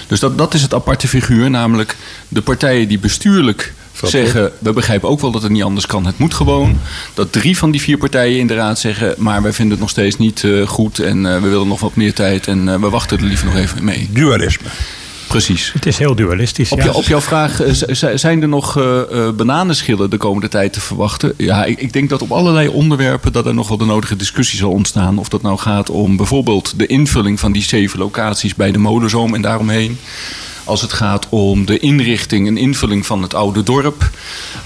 Dus 0.08 0.20
dat, 0.20 0.38
dat 0.38 0.54
is 0.54 0.62
het 0.62 0.74
aparte 0.74 1.08
figuur, 1.08 1.50
namelijk 1.50 1.96
de 2.28 2.42
partijen 2.42 2.88
die 2.88 3.00
bestuurlijk 3.00 3.74
zeggen, 4.02 4.52
we 4.60 4.74
begrijpen 4.74 5.10
ook 5.10 5.20
wel 5.20 5.32
dat 5.32 5.42
het 5.42 5.52
niet 5.52 5.64
anders 5.64 5.86
kan, 5.86 6.06
het 6.06 6.18
moet 6.18 6.34
gewoon. 6.34 6.80
Dat 7.14 7.32
drie 7.32 7.58
van 7.58 7.72
die 7.72 7.82
vier 7.82 7.98
partijen 7.98 8.40
in 8.40 8.48
de 8.48 8.56
Raad 8.56 8.80
zeggen, 8.80 9.16
maar 9.18 9.42
wij 9.42 9.54
vinden 9.54 9.72
het 9.72 9.82
nog 9.82 9.90
steeds 9.90 10.18
niet 10.18 10.44
eh, 10.44 10.68
goed 10.68 11.00
en 11.00 11.26
eh, 11.26 11.42
we 11.42 11.50
willen 11.50 11.68
nog 11.68 11.80
wat 11.80 11.96
meer 11.96 12.14
tijd 12.14 12.48
en 12.48 12.70
eh, 12.70 12.80
we 12.80 12.90
wachten 12.90 13.18
er 13.18 13.24
liever 13.24 13.46
nog 13.46 13.56
even 13.56 13.84
mee. 13.84 14.10
Dualisme. 14.12 14.68
Precies. 15.34 15.72
het 15.74 15.86
is 15.86 15.98
heel 15.98 16.16
dualistisch. 16.16 16.72
Op, 16.72 16.78
ja. 16.78 16.84
jou- 16.84 16.96
op 16.96 17.04
jouw 17.04 17.22
vraag, 17.22 17.62
eh, 17.62 18.16
zijn 18.16 18.42
er 18.42 18.48
nog 18.48 18.78
eh, 18.78 19.02
eh, 19.02 19.34
bananenschillen 19.34 20.10
de 20.10 20.18
komende 20.18 20.48
tijd 20.48 20.74
te 20.74 20.82
verwachten? 20.82 21.34
Ja, 21.38 21.66
ik, 21.66 21.80
ik 21.80 21.94
denk 21.94 22.10
dat 22.10 22.22
op 22.22 22.32
allerlei 22.32 22.68
onderwerpen 22.68 23.32
dat 23.32 23.46
er 23.46 23.54
nog 23.54 23.68
wel 23.68 23.78
de 23.78 23.86
nodige 23.86 24.16
discussie 24.16 24.60
zal 24.60 24.72
ontstaan. 24.72 25.18
Of 25.18 25.30
dat 25.30 25.42
nou 25.42 25.58
gaat 25.58 25.90
om 25.90 26.18
bijvoorbeeld 26.18 26.74
de 26.78 26.86
invulling 26.86 27.40
van 27.40 27.52
die 27.52 27.64
zeven 27.64 28.00
locaties 28.00 28.56
bij 28.56 28.72
de 28.72 28.78
molenzoom 28.78 29.36
en 29.36 29.42
daaromheen. 29.42 29.98
Als 30.66 30.82
het 30.82 30.94
gaat 30.94 31.28
om 31.30 31.66
de 31.66 31.80
inrichting 31.80 32.48
en 32.48 32.58
invulling 32.58 33.06
van 33.06 33.22
het 33.22 33.34
oude 33.34 33.64
dorp. 33.64 34.10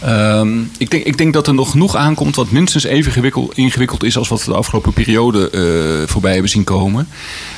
Ehm, 0.01 0.59
ik, 0.77 0.91
denk, 0.91 1.03
ik 1.05 1.17
denk 1.17 1.33
dat 1.33 1.47
er 1.47 1.53
nog 1.53 1.71
genoeg 1.71 1.95
aankomt 1.95 2.35
wat 2.35 2.51
minstens 2.51 2.83
even 2.83 3.11
gewikkel- 3.11 3.51
ingewikkeld 3.55 4.03
is 4.03 4.17
als 4.17 4.27
wat 4.27 4.45
we 4.45 4.51
de 4.51 4.57
afgelopen 4.57 4.93
periode 4.93 5.49
eh, 5.49 6.07
voorbij 6.11 6.31
hebben 6.31 6.49
zien 6.49 6.63
komen. 6.63 7.07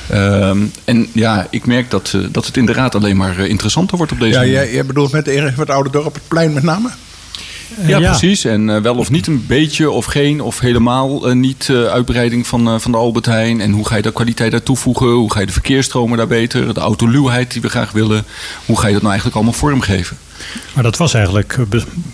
Ehm, 0.08 0.58
en 0.84 1.06
ja, 1.12 1.46
ik 1.50 1.66
merk 1.66 1.90
dat, 1.90 2.12
eh, 2.14 2.20
dat 2.30 2.46
het 2.46 2.56
inderdaad 2.56 2.94
alleen 2.94 3.16
maar 3.16 3.38
eh, 3.38 3.48
interessanter 3.48 3.96
wordt 3.96 4.12
op 4.12 4.18
deze 4.18 4.32
Ja, 4.32 4.38
manier. 4.38 4.54
jij, 4.54 4.72
jij 4.72 4.84
bedoelt 4.86 5.12
met 5.12 5.24
de 5.24 5.30
inrichting 5.30 5.56
van 5.56 5.66
het 5.66 5.74
oude 5.74 5.90
dorp 5.90 6.14
het 6.14 6.28
plein 6.28 6.52
met 6.52 6.62
name? 6.62 6.88
Ja, 7.86 7.98
Ja. 7.98 8.10
precies. 8.10 8.44
En 8.44 8.70
eh, 8.70 8.80
wel 8.82 8.94
of 8.96 9.10
niet 9.10 9.26
een 9.26 9.44
beetje 9.46 9.90
of 9.90 10.04
geen 10.04 10.40
of 10.40 10.60
helemaal 10.60 11.28
eh, 11.28 11.34
niet 11.34 11.68
eh, 11.70 11.84
uitbreiding 11.84 12.46
van, 12.46 12.68
eh, 12.68 12.74
van 12.78 12.90
de 12.92 12.96
Albert 12.98 13.26
Heijn. 13.26 13.60
En 13.60 13.70
hoe 13.72 13.86
ga 13.86 13.96
je 13.96 14.02
daar 14.02 14.12
kwaliteit 14.12 14.54
aan 14.54 14.62
toevoegen? 14.62 15.06
Hoe 15.06 15.32
ga 15.32 15.40
je 15.40 15.46
de 15.46 15.52
verkeersstromen 15.52 16.18
daar 16.18 16.26
beter? 16.26 16.74
De 16.74 16.80
autoluwheid 16.80 17.52
die 17.52 17.62
we 17.62 17.68
graag 17.68 17.92
willen. 17.92 18.24
Hoe 18.66 18.78
ga 18.78 18.86
je 18.86 18.92
dat 18.92 19.02
nou 19.02 19.06
eigenlijk 19.14 19.34
allemaal 19.36 19.52
vormgeven? 19.60 20.16
Maar 20.74 20.82
dat 20.82 20.96
was 20.96 21.14
eigenlijk 21.14 21.56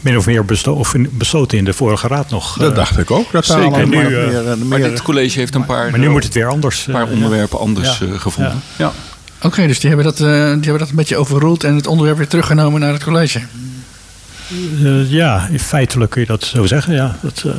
min 0.00 0.16
of 0.16 0.26
meer 0.26 0.44
besto- 0.44 0.74
of 0.74 0.94
in- 0.94 1.08
besloten 1.12 1.58
in 1.58 1.64
de 1.64 1.72
vorige 1.72 2.08
raad 2.08 2.30
nog. 2.30 2.56
Dat 2.58 2.74
dacht 2.74 2.98
ik 2.98 3.10
ook. 3.10 3.32
Dat 3.32 3.46
daar 3.46 3.58
zeker. 3.60 3.74
allemaal 3.78 4.00
En 4.02 4.08
nu, 4.10 4.16
meer, 4.18 4.66
Maar 4.66 4.78
dit 4.78 5.02
college 5.02 5.38
heeft 5.38 5.54
een 5.54 5.64
paar, 5.66 5.90
maar 5.90 5.98
nu 6.00 6.08
moet 6.10 6.24
het 6.24 6.34
weer 6.34 6.46
anders. 6.48 6.86
een 6.86 6.92
paar 6.92 7.06
onderwerpen 7.10 7.58
anders 7.58 7.98
Ja. 7.98 8.06
gevonden. 8.18 8.62
Ja. 8.76 8.92
Oké, 9.42 9.66
dus 9.66 9.78
die 9.80 9.88
hebben, 9.88 10.06
dat, 10.06 10.20
eh, 10.20 10.26
die 10.28 10.40
hebben 10.62 10.78
dat 10.78 10.88
een 10.88 10.96
beetje 10.96 11.16
overroeld 11.16 11.64
en 11.64 11.74
het 11.74 11.86
onderwerp 11.86 12.16
weer 12.18 12.28
teruggenomen 12.28 12.80
naar 12.80 12.92
het 12.92 13.04
college. 13.04 13.40
Eh, 14.84 15.10
ja, 15.10 15.48
feitelijk 15.58 16.10
kun 16.10 16.20
je 16.20 16.26
dat 16.26 16.44
zo 16.44 16.66
zeggen. 16.66 16.94
Ja. 16.94 17.16
Dat, 17.22 17.42
eh, 17.46 17.52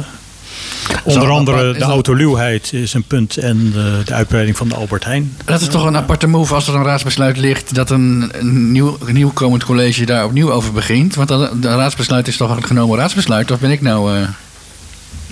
onder 1.04 1.28
dat 1.28 1.38
andere 1.38 1.74
de 1.74 1.80
dat- 1.80 1.90
autoluwheid 1.90 2.74
is 2.74 2.94
een 2.94 3.04
punt 3.04 3.38
en 3.38 3.72
de 4.06 4.14
uitbreiding 4.14 4.58
van 4.58 4.68
de 4.68 4.76
Albert 4.76 5.04
Heijn. 5.06 5.36
Dat 5.46 5.62
is 5.62 5.68
toch 5.68 5.86
een 5.86 5.96
aparte 5.96 6.28
move 6.28 6.54
als 6.54 6.68
er 6.68 6.76
een 6.76 6.84
raadsbesluit 6.84 7.38
ligt 7.38 7.76
dat 7.76 7.90
een, 7.90 8.30
een 8.32 8.72
nieuw, 8.72 8.98
een 9.06 9.14
nieuwkomend 9.14 9.64
college 9.64 10.06
daar 10.06 10.26
opnieuw 10.26 10.52
over 10.52 10.72
begint. 10.74 11.16
Want 11.16 11.28
dan, 11.28 11.50
de 11.62 11.68
raadsbesluit 11.76 12.28
is 12.28 12.38
toch 12.38 12.56
een 12.56 12.64
genomen 12.64 12.98
raadsbesluit? 12.98 13.52
Of 13.52 13.60
ben 13.60 13.72
ik 13.72 13.82
nou... 13.82 14.16
eh, 14.18 14.28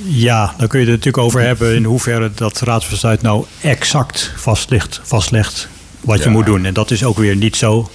Ja, 0.07 0.53
dan 0.57 0.67
kun 0.67 0.79
je 0.79 0.85
het 0.85 0.95
natuurlijk 0.95 1.23
over 1.23 1.41
hebben 1.41 1.75
in 1.75 1.83
hoeverre 1.83 2.31
dat 2.35 2.59
raadsbesluit 2.59 3.21
nou 3.21 3.45
exact 3.61 4.31
vastlegt, 4.35 4.99
vastlegt 5.03 5.67
wat 6.01 6.17
je 6.17 6.23
Ja. 6.25 6.29
moet 6.31 6.45
doen. 6.45 6.65
En 6.65 6.73
dat 6.73 6.91
is 6.91 7.03
ook 7.03 7.17
weer 7.17 7.35
niet 7.35 7.55
zo. 7.55 7.89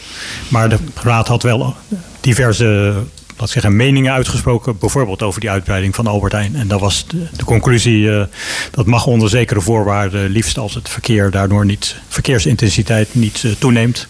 Maar 0.48 0.68
de 0.68 0.78
raad 1.02 1.28
had 1.28 1.42
wel 1.42 1.76
diverse 2.20 2.94
laat 3.40 3.50
zeggen, 3.50 3.76
meningen 3.76 4.12
uitgesproken. 4.12 4.78
Bijvoorbeeld 4.78 5.22
over 5.22 5.40
die 5.40 5.50
uitbreiding 5.50 5.94
van 5.94 6.06
Albert 6.06 6.32
Heijn. 6.32 6.56
En 6.56 6.68
dat 6.68 6.80
was 6.80 7.04
de, 7.08 7.26
de 7.36 7.44
conclusie. 7.44 8.10
eh, 8.18 8.24
dat 8.70 8.86
mag 8.86 9.06
onder 9.06 9.28
zekere 9.28 9.60
voorwaarden. 9.60 10.30
Liefst 10.30 10.58
als 10.58 10.74
het 10.74 10.88
verkeer 10.88 11.30
daardoor 11.30 11.64
niet. 11.64 11.96
verkeersintensiteit 12.08 13.08
niet 13.12 13.42
eh, 13.44 13.50
toeneemt. 13.58 14.06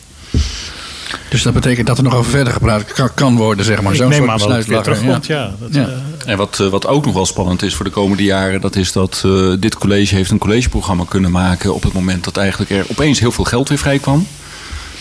Dus 1.29 1.43
dat 1.43 1.53
betekent 1.53 1.87
dat 1.87 1.99
er 1.99 2.05
nog 2.05 2.15
over 2.15 2.31
verder 2.31 2.53
gepraat 2.53 2.85
kan, 2.85 3.15
kan 3.15 3.37
worden, 3.37 3.65
zeg 3.65 3.83
maar. 3.83 3.95
Zo'n 3.95 4.09
neem 4.09 4.19
soort 4.19 4.31
aan 4.31 4.39
dat 4.39 4.49
het 4.49 4.57
besluit 4.57 4.67
weer 4.87 4.95
lag 4.95 4.99
terugkomt. 4.99 5.27
Ja. 5.27 5.55
Dat, 5.61 5.75
Ja. 5.75 5.89
eh, 6.25 6.31
En 6.33 6.37
wat, 6.37 6.57
wat 6.57 6.87
ook 6.87 7.05
nog 7.05 7.15
wel 7.15 7.27
spannend 7.27 7.63
is 7.63 7.75
voor 7.75 7.85
de 7.85 7.91
komende 7.91 8.23
jaren, 8.23 8.61
dat 8.61 8.77
is 8.77 8.93
dat 8.93 9.23
eh, 9.27 9.53
dit 9.59 9.79
college 9.79 10.15
heeft 10.15 10.31
een 10.31 10.39
collegeprogramma 10.39 11.05
kunnen 11.09 11.31
maken 11.31 11.75
op 11.75 11.83
het 11.83 11.93
moment 11.93 12.25
dat 12.25 12.37
eigenlijk 12.37 12.71
er 12.71 12.85
opeens 12.91 13.21
heel 13.21 13.33
veel 13.33 13.45
geld 13.45 13.69
weer 13.69 13.79
vrij 13.79 13.99
kwam. 13.99 14.27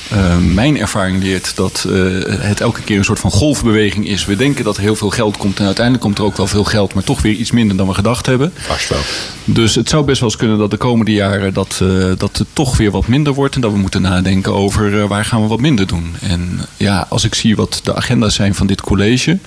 Eh, 0.09 0.37
mijn 0.37 0.79
ervaring 0.79 1.23
leert 1.23 1.55
dat 1.55 1.85
eh, 1.89 1.95
het 2.39 2.61
elke 2.61 2.81
keer 2.81 2.97
een 2.97 3.03
soort 3.03 3.19
van 3.19 3.31
golfbeweging 3.31 4.07
is. 4.07 4.25
We 4.25 4.35
denken 4.35 4.63
dat 4.63 4.75
er 4.75 4.81
heel 4.81 4.95
veel 4.95 5.09
geld 5.09 5.37
komt 5.37 5.59
en 5.59 5.65
uiteindelijk 5.65 6.05
komt 6.05 6.17
er 6.17 6.23
ook 6.23 6.37
wel 6.37 6.47
veel 6.47 6.63
geld, 6.63 6.93
maar 6.93 7.03
toch 7.03 7.21
weer 7.21 7.33
iets 7.33 7.51
minder 7.51 7.77
dan 7.77 7.87
we 7.87 7.93
gedacht 7.93 8.25
hebben. 8.25 8.53
Vast 8.55 8.89
wel. 8.89 8.99
Dus 9.45 9.75
het 9.75 9.89
zou 9.89 10.05
best 10.05 10.19
wel 10.19 10.29
eens 10.29 10.37
kunnen 10.37 10.57
dat 10.57 10.71
de 10.71 10.77
komende 10.77 11.11
jaren 11.11 11.53
dat, 11.53 11.79
eh, 11.81 12.11
dat 12.17 12.37
het 12.37 12.47
toch 12.53 12.77
weer 12.77 12.91
wat 12.91 13.07
minder 13.07 13.33
wordt. 13.33 13.55
En 13.55 13.61
dat 13.61 13.71
we 13.71 13.77
moeten 13.77 14.01
nadenken 14.01 14.53
over 14.53 15.07
waar 15.07 15.25
gaan 15.25 15.41
we 15.41 15.47
wat 15.47 15.59
minder 15.59 15.87
doen. 15.87 16.15
En 16.21 16.59
ja, 16.77 17.05
als 17.09 17.23
ik 17.23 17.35
zie 17.35 17.55
wat 17.55 17.79
de 17.83 17.95
agenda's 17.95 18.35
zijn 18.35 18.55
van 18.55 18.67
dit 18.67 18.81
college. 18.81 19.37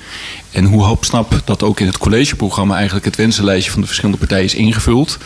En 0.50 0.64
hoe 0.64 0.82
hoopsnap 0.82 1.40
dat 1.44 1.62
ook 1.62 1.80
in 1.80 1.86
het 1.86 1.98
collegeprogramma 1.98 2.74
eigenlijk 2.74 3.04
het 3.04 3.16
wensenlijstje 3.16 3.70
van 3.70 3.80
de 3.80 3.86
verschillende 3.86 4.18
partijen 4.18 4.44
is 4.44 4.54
ingevuld. 4.54 5.18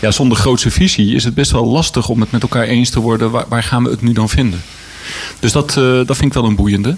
Ja, 0.00 0.10
zonder 0.10 0.38
grootse 0.38 0.70
visie 0.70 1.14
is 1.14 1.24
het 1.24 1.34
best 1.34 1.50
wel 1.50 1.66
lastig 1.66 2.08
om 2.08 2.20
het 2.20 2.30
met 2.30 2.42
elkaar 2.42 2.64
eens 2.64 2.90
te 2.90 3.00
worden. 3.00 3.30
Waar, 3.30 3.44
waar 3.48 3.62
gaan 3.62 3.84
we 3.84 3.90
het 3.90 4.02
nu 4.02 4.12
dan 4.12 4.28
vinden? 4.28 4.62
Dus 5.38 5.52
dat, 5.52 5.76
eh, 5.76 6.00
dat 6.06 6.16
vind 6.16 6.22
ik 6.22 6.32
wel 6.32 6.44
een 6.44 6.56
boeiende. 6.56 6.96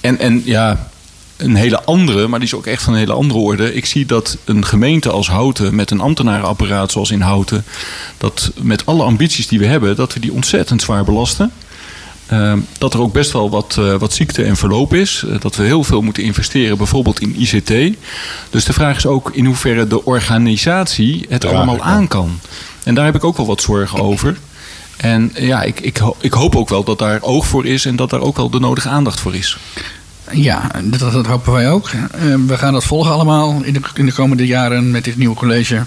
En, 0.00 0.18
en 0.18 0.42
ja, 0.44 0.88
een 1.36 1.54
hele 1.54 1.82
andere, 1.84 2.28
maar 2.28 2.38
die 2.38 2.48
is 2.48 2.54
ook 2.54 2.66
echt 2.66 2.82
van 2.82 2.92
een 2.92 2.98
hele 2.98 3.12
andere 3.12 3.38
orde. 3.38 3.74
Ik 3.74 3.86
zie 3.86 4.06
dat 4.06 4.36
een 4.44 4.64
gemeente 4.64 5.10
als 5.10 5.28
Houten 5.28 5.74
met 5.74 5.90
een 5.90 6.00
ambtenarenapparaat 6.00 6.92
zoals 6.92 7.10
in 7.10 7.20
Houten, 7.20 7.64
dat 8.18 8.52
met 8.60 8.86
alle 8.86 9.02
ambities 9.02 9.48
die 9.48 9.58
we 9.58 9.66
hebben, 9.66 9.96
dat 9.96 10.12
we 10.12 10.20
die 10.20 10.32
ontzettend 10.32 10.82
zwaar 10.82 11.04
belasten. 11.04 11.52
Uh, 12.32 12.52
dat 12.78 12.94
er 12.94 13.00
ook 13.00 13.12
best 13.12 13.32
wel 13.32 13.50
wat, 13.50 13.76
uh, 13.78 13.94
wat 13.94 14.12
ziekte 14.12 14.42
en 14.42 14.56
verloop 14.56 14.94
is. 14.94 15.24
Uh, 15.26 15.40
dat 15.40 15.56
we 15.56 15.62
heel 15.62 15.84
veel 15.84 16.02
moeten 16.02 16.22
investeren, 16.22 16.76
bijvoorbeeld 16.76 17.20
in 17.20 17.34
ICT. 17.40 17.96
Dus 18.50 18.64
de 18.64 18.72
vraag 18.72 18.96
is 18.96 19.06
ook 19.06 19.30
in 19.32 19.44
hoeverre 19.44 19.86
de 19.86 20.04
organisatie 20.04 21.26
het 21.28 21.42
Ja, 21.42 21.48
allemaal 21.48 21.82
aan 21.82 22.08
kan. 22.08 22.40
En 22.82 22.94
daar 22.94 23.04
heb 23.04 23.14
ik 23.14 23.24
ook 23.24 23.36
wel 23.36 23.46
wat 23.46 23.60
zorgen 23.60 24.00
over. 24.00 24.38
En 24.98 25.30
ja, 25.34 25.62
ik, 25.62 25.80
ik, 25.80 26.00
ik 26.20 26.32
hoop 26.32 26.56
ook 26.56 26.68
wel 26.68 26.84
dat 26.84 26.98
daar 26.98 27.22
oog 27.22 27.46
voor 27.46 27.66
is 27.66 27.84
en 27.84 27.96
dat 27.96 28.10
daar 28.10 28.20
ook 28.20 28.36
wel 28.36 28.50
de 28.50 28.60
nodige 28.60 28.88
aandacht 28.88 29.20
voor 29.20 29.34
is. 29.34 29.58
Ja, 30.30 30.70
dat, 30.82 31.12
dat 31.12 31.26
hopen 31.26 31.52
wij 31.52 31.70
ook. 31.70 31.88
Eh, 31.88 32.20
we 32.46 32.58
gaan 32.58 32.72
dat 32.72 32.84
volgen 32.84 33.12
allemaal 33.12 33.60
in 33.62 33.72
de, 33.72 33.80
in 33.94 34.06
de 34.06 34.12
komende 34.12 34.46
jaren 34.46 34.90
met 34.90 35.04
dit 35.04 35.16
nieuwe 35.16 35.36
college. 35.36 35.82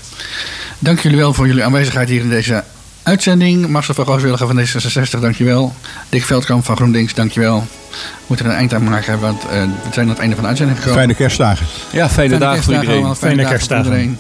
Dank 0.80 0.99
jullie 0.99 1.18
wel 1.18 1.34
voor 1.34 1.47
jullie 1.47 1.64
aanwezigheid 1.64 2.09
hier 2.09 2.22
in 2.22 2.30
deze 2.30 2.64
uitzending. 3.03 3.68
Marcel 3.68 3.93
van 3.93 4.05
Gooswilliger 4.05 4.47
van 4.47 4.59
D66, 4.59 5.20
dankjewel. 5.20 5.74
Dick 6.09 6.24
Veldkamp 6.24 6.66
van 6.66 6.76
GroenLinks, 6.76 7.14
dankjewel. 7.14 7.68
We 7.89 7.97
moeten 8.28 8.45
er 8.45 8.51
een 8.51 8.57
eind 8.57 8.74
aan 8.74 8.84
maken, 8.84 9.20
want 9.20 9.41
eh, 9.41 9.49
we 9.49 9.93
zijn 9.93 10.05
aan 10.05 10.12
het 10.12 10.20
einde 10.20 10.34
van 10.34 10.43
de 10.43 10.49
uitzending 10.49 10.78
gekomen. 10.78 10.99
Fijne 10.99 11.16
kerstdagen. 11.16 11.66
Ja, 11.91 12.09
fijne, 12.09 12.38
dagen 12.38 12.64
voor 12.64 12.74
iedereen. 12.74 12.95
allemaal, 12.95 13.16
Fijne 13.16 13.41
voor 13.41 13.51
kerstdagen. 13.51 13.86
iedereen. 13.86 14.18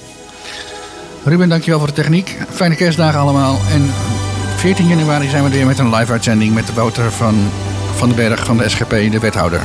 Ruben, 1.23 1.49
dankjewel 1.49 1.79
voor 1.79 1.87
de 1.87 1.93
techniek. 1.93 2.37
Fijne 2.49 2.75
kerstdagen 2.75 3.19
allemaal. 3.19 3.59
En 3.71 3.91
14 4.61 4.87
januari 4.87 5.29
zijn 5.29 5.43
we 5.43 5.49
weer 5.49 5.65
met 5.65 5.79
een 5.79 5.95
live 5.95 6.11
uitzending 6.11 6.53
met 6.53 6.73
Wouter 6.73 7.11
van, 7.11 7.35
van 7.95 8.07
den 8.07 8.17
Berg 8.17 8.45
van 8.45 8.57
de 8.57 8.69
SGP, 8.69 8.89
de 8.89 9.19
wethouder. 9.19 9.61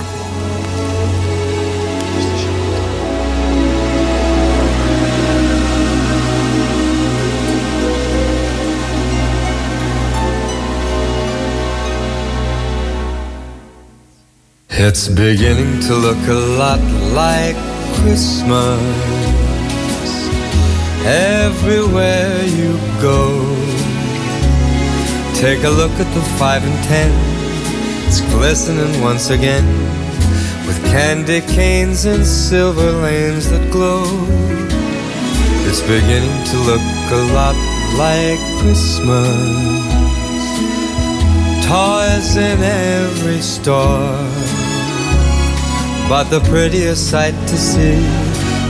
It's 14.66 15.12
beginning 15.12 15.80
to 15.84 15.94
look 15.94 16.28
a 16.28 16.32
lot 16.32 16.80
like 17.12 17.57
Christmas 17.92 18.80
everywhere 21.05 22.47
you 22.47 22.78
go. 23.01 23.75
Take 25.47 25.62
a 25.62 25.70
look 25.70 25.92
at 25.92 26.12
the 26.12 26.20
five 26.40 26.64
and 26.64 26.84
ten, 26.88 27.09
it's 28.09 28.20
glistening 28.34 29.01
once 29.01 29.30
again 29.30 29.64
with 30.66 30.76
candy 30.86 31.40
canes 31.40 32.05
and 32.05 32.26
silver 32.26 32.90
lanes 32.90 33.49
that 33.51 33.70
glow. 33.70 34.03
It's 35.68 35.82
beginning 35.82 36.44
to 36.51 36.57
look 36.66 36.82
a 37.12 37.22
lot 37.32 37.55
like 37.97 38.40
Christmas 38.59 39.30
toys 41.64 42.36
in 42.36 42.59
every 42.61 43.40
store. 43.40 44.18
But 46.09 46.24
the 46.24 46.40
prettiest 46.51 47.09
sight 47.09 47.36
to 47.47 47.57
see 47.57 48.03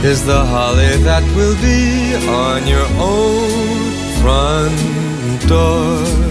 is 0.07 0.23
the 0.27 0.45
holly 0.45 0.95
that 1.09 1.23
will 1.35 1.57
be 1.59 2.13
on 2.29 2.67
your 2.67 2.87
own 2.99 3.89
front 4.21 5.47
door. 5.49 6.26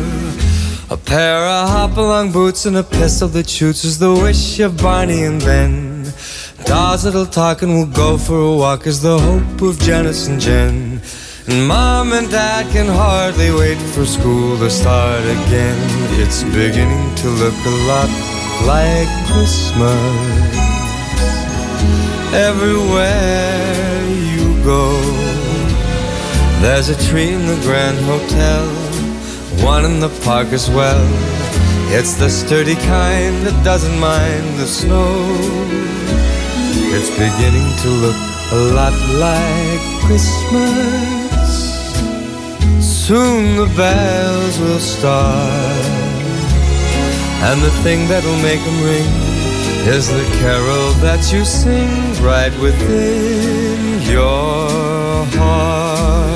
Pair 1.07 1.39
of 1.39 1.69
hop-along 1.69 2.33
boots 2.33 2.67
and 2.67 2.77
a 2.77 2.83
pistol 2.83 3.29
that 3.29 3.49
shoots 3.49 3.85
is 3.85 3.97
the 3.97 4.13
wish 4.13 4.59
of 4.59 4.77
Barney 4.77 5.23
and 5.23 5.41
Ben. 5.41 6.03
Dolls 6.65 7.05
that'll 7.05 7.27
talk 7.27 7.63
and 7.63 7.75
we'll 7.75 7.87
go 7.87 8.19
for 8.19 8.41
a 8.41 8.53
walk 8.57 8.89
is 8.89 9.03
the 9.03 9.17
hope 9.17 9.63
of 9.63 9.79
Janice 9.79 10.27
and 10.27 10.41
Jen. 10.41 11.01
And 11.47 11.69
mom 11.69 12.13
and 12.13 12.29
dad 12.29 12.73
can 12.73 12.89
hardly 12.89 13.53
wait 13.53 13.79
for 13.95 14.05
school 14.05 14.59
to 14.59 14.69
start 14.69 15.23
again. 15.23 15.79
It's 16.19 16.43
beginning 16.43 17.15
to 17.23 17.29
look 17.29 17.55
a 17.55 17.77
lot 17.87 18.11
like 18.67 19.07
Christmas. 19.31 19.95
Everywhere 22.35 24.03
you 24.35 24.65
go, 24.65 24.91
there's 26.63 26.89
a 26.89 26.97
tree 27.09 27.33
in 27.33 27.47
the 27.47 27.61
Grand 27.63 27.97
Hotel, 28.07 28.67
one 29.67 29.85
in 29.85 29.99
the 29.99 30.09
park 30.23 30.53
as 30.53 30.71
well. 30.71 31.03
It's 31.91 32.15
the 32.15 32.31
sturdy 32.31 32.77
kind 32.77 33.35
that 33.45 33.59
doesn't 33.65 33.99
mind 33.99 34.47
the 34.61 34.67
snow. 34.67 35.11
It's 36.95 37.11
beginning 37.11 37.69
to 37.83 37.89
look 38.05 38.21
a 38.59 38.61
lot 38.79 38.97
like 39.27 39.83
Christmas. 40.07 41.51
Soon 42.79 43.57
the 43.57 43.71
bells 43.77 44.57
will 44.61 44.79
start, 44.79 45.85
and 47.49 47.59
the 47.61 47.75
thing 47.83 48.07
that'll 48.07 48.43
make 48.51 48.63
them 48.69 48.79
ring 48.91 49.11
is 49.97 50.07
the 50.09 50.27
carol 50.39 50.87
that 51.07 51.23
you 51.33 51.45
sing 51.45 51.91
right 52.23 52.55
within 52.61 54.01
your 54.03 55.27
heart. 55.39 56.36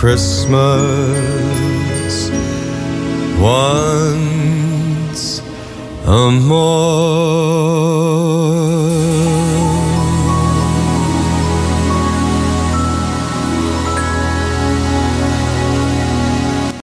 Christmas 0.00 0.48
once 3.38 4.22
a 6.06 6.30
more. 6.30 7.40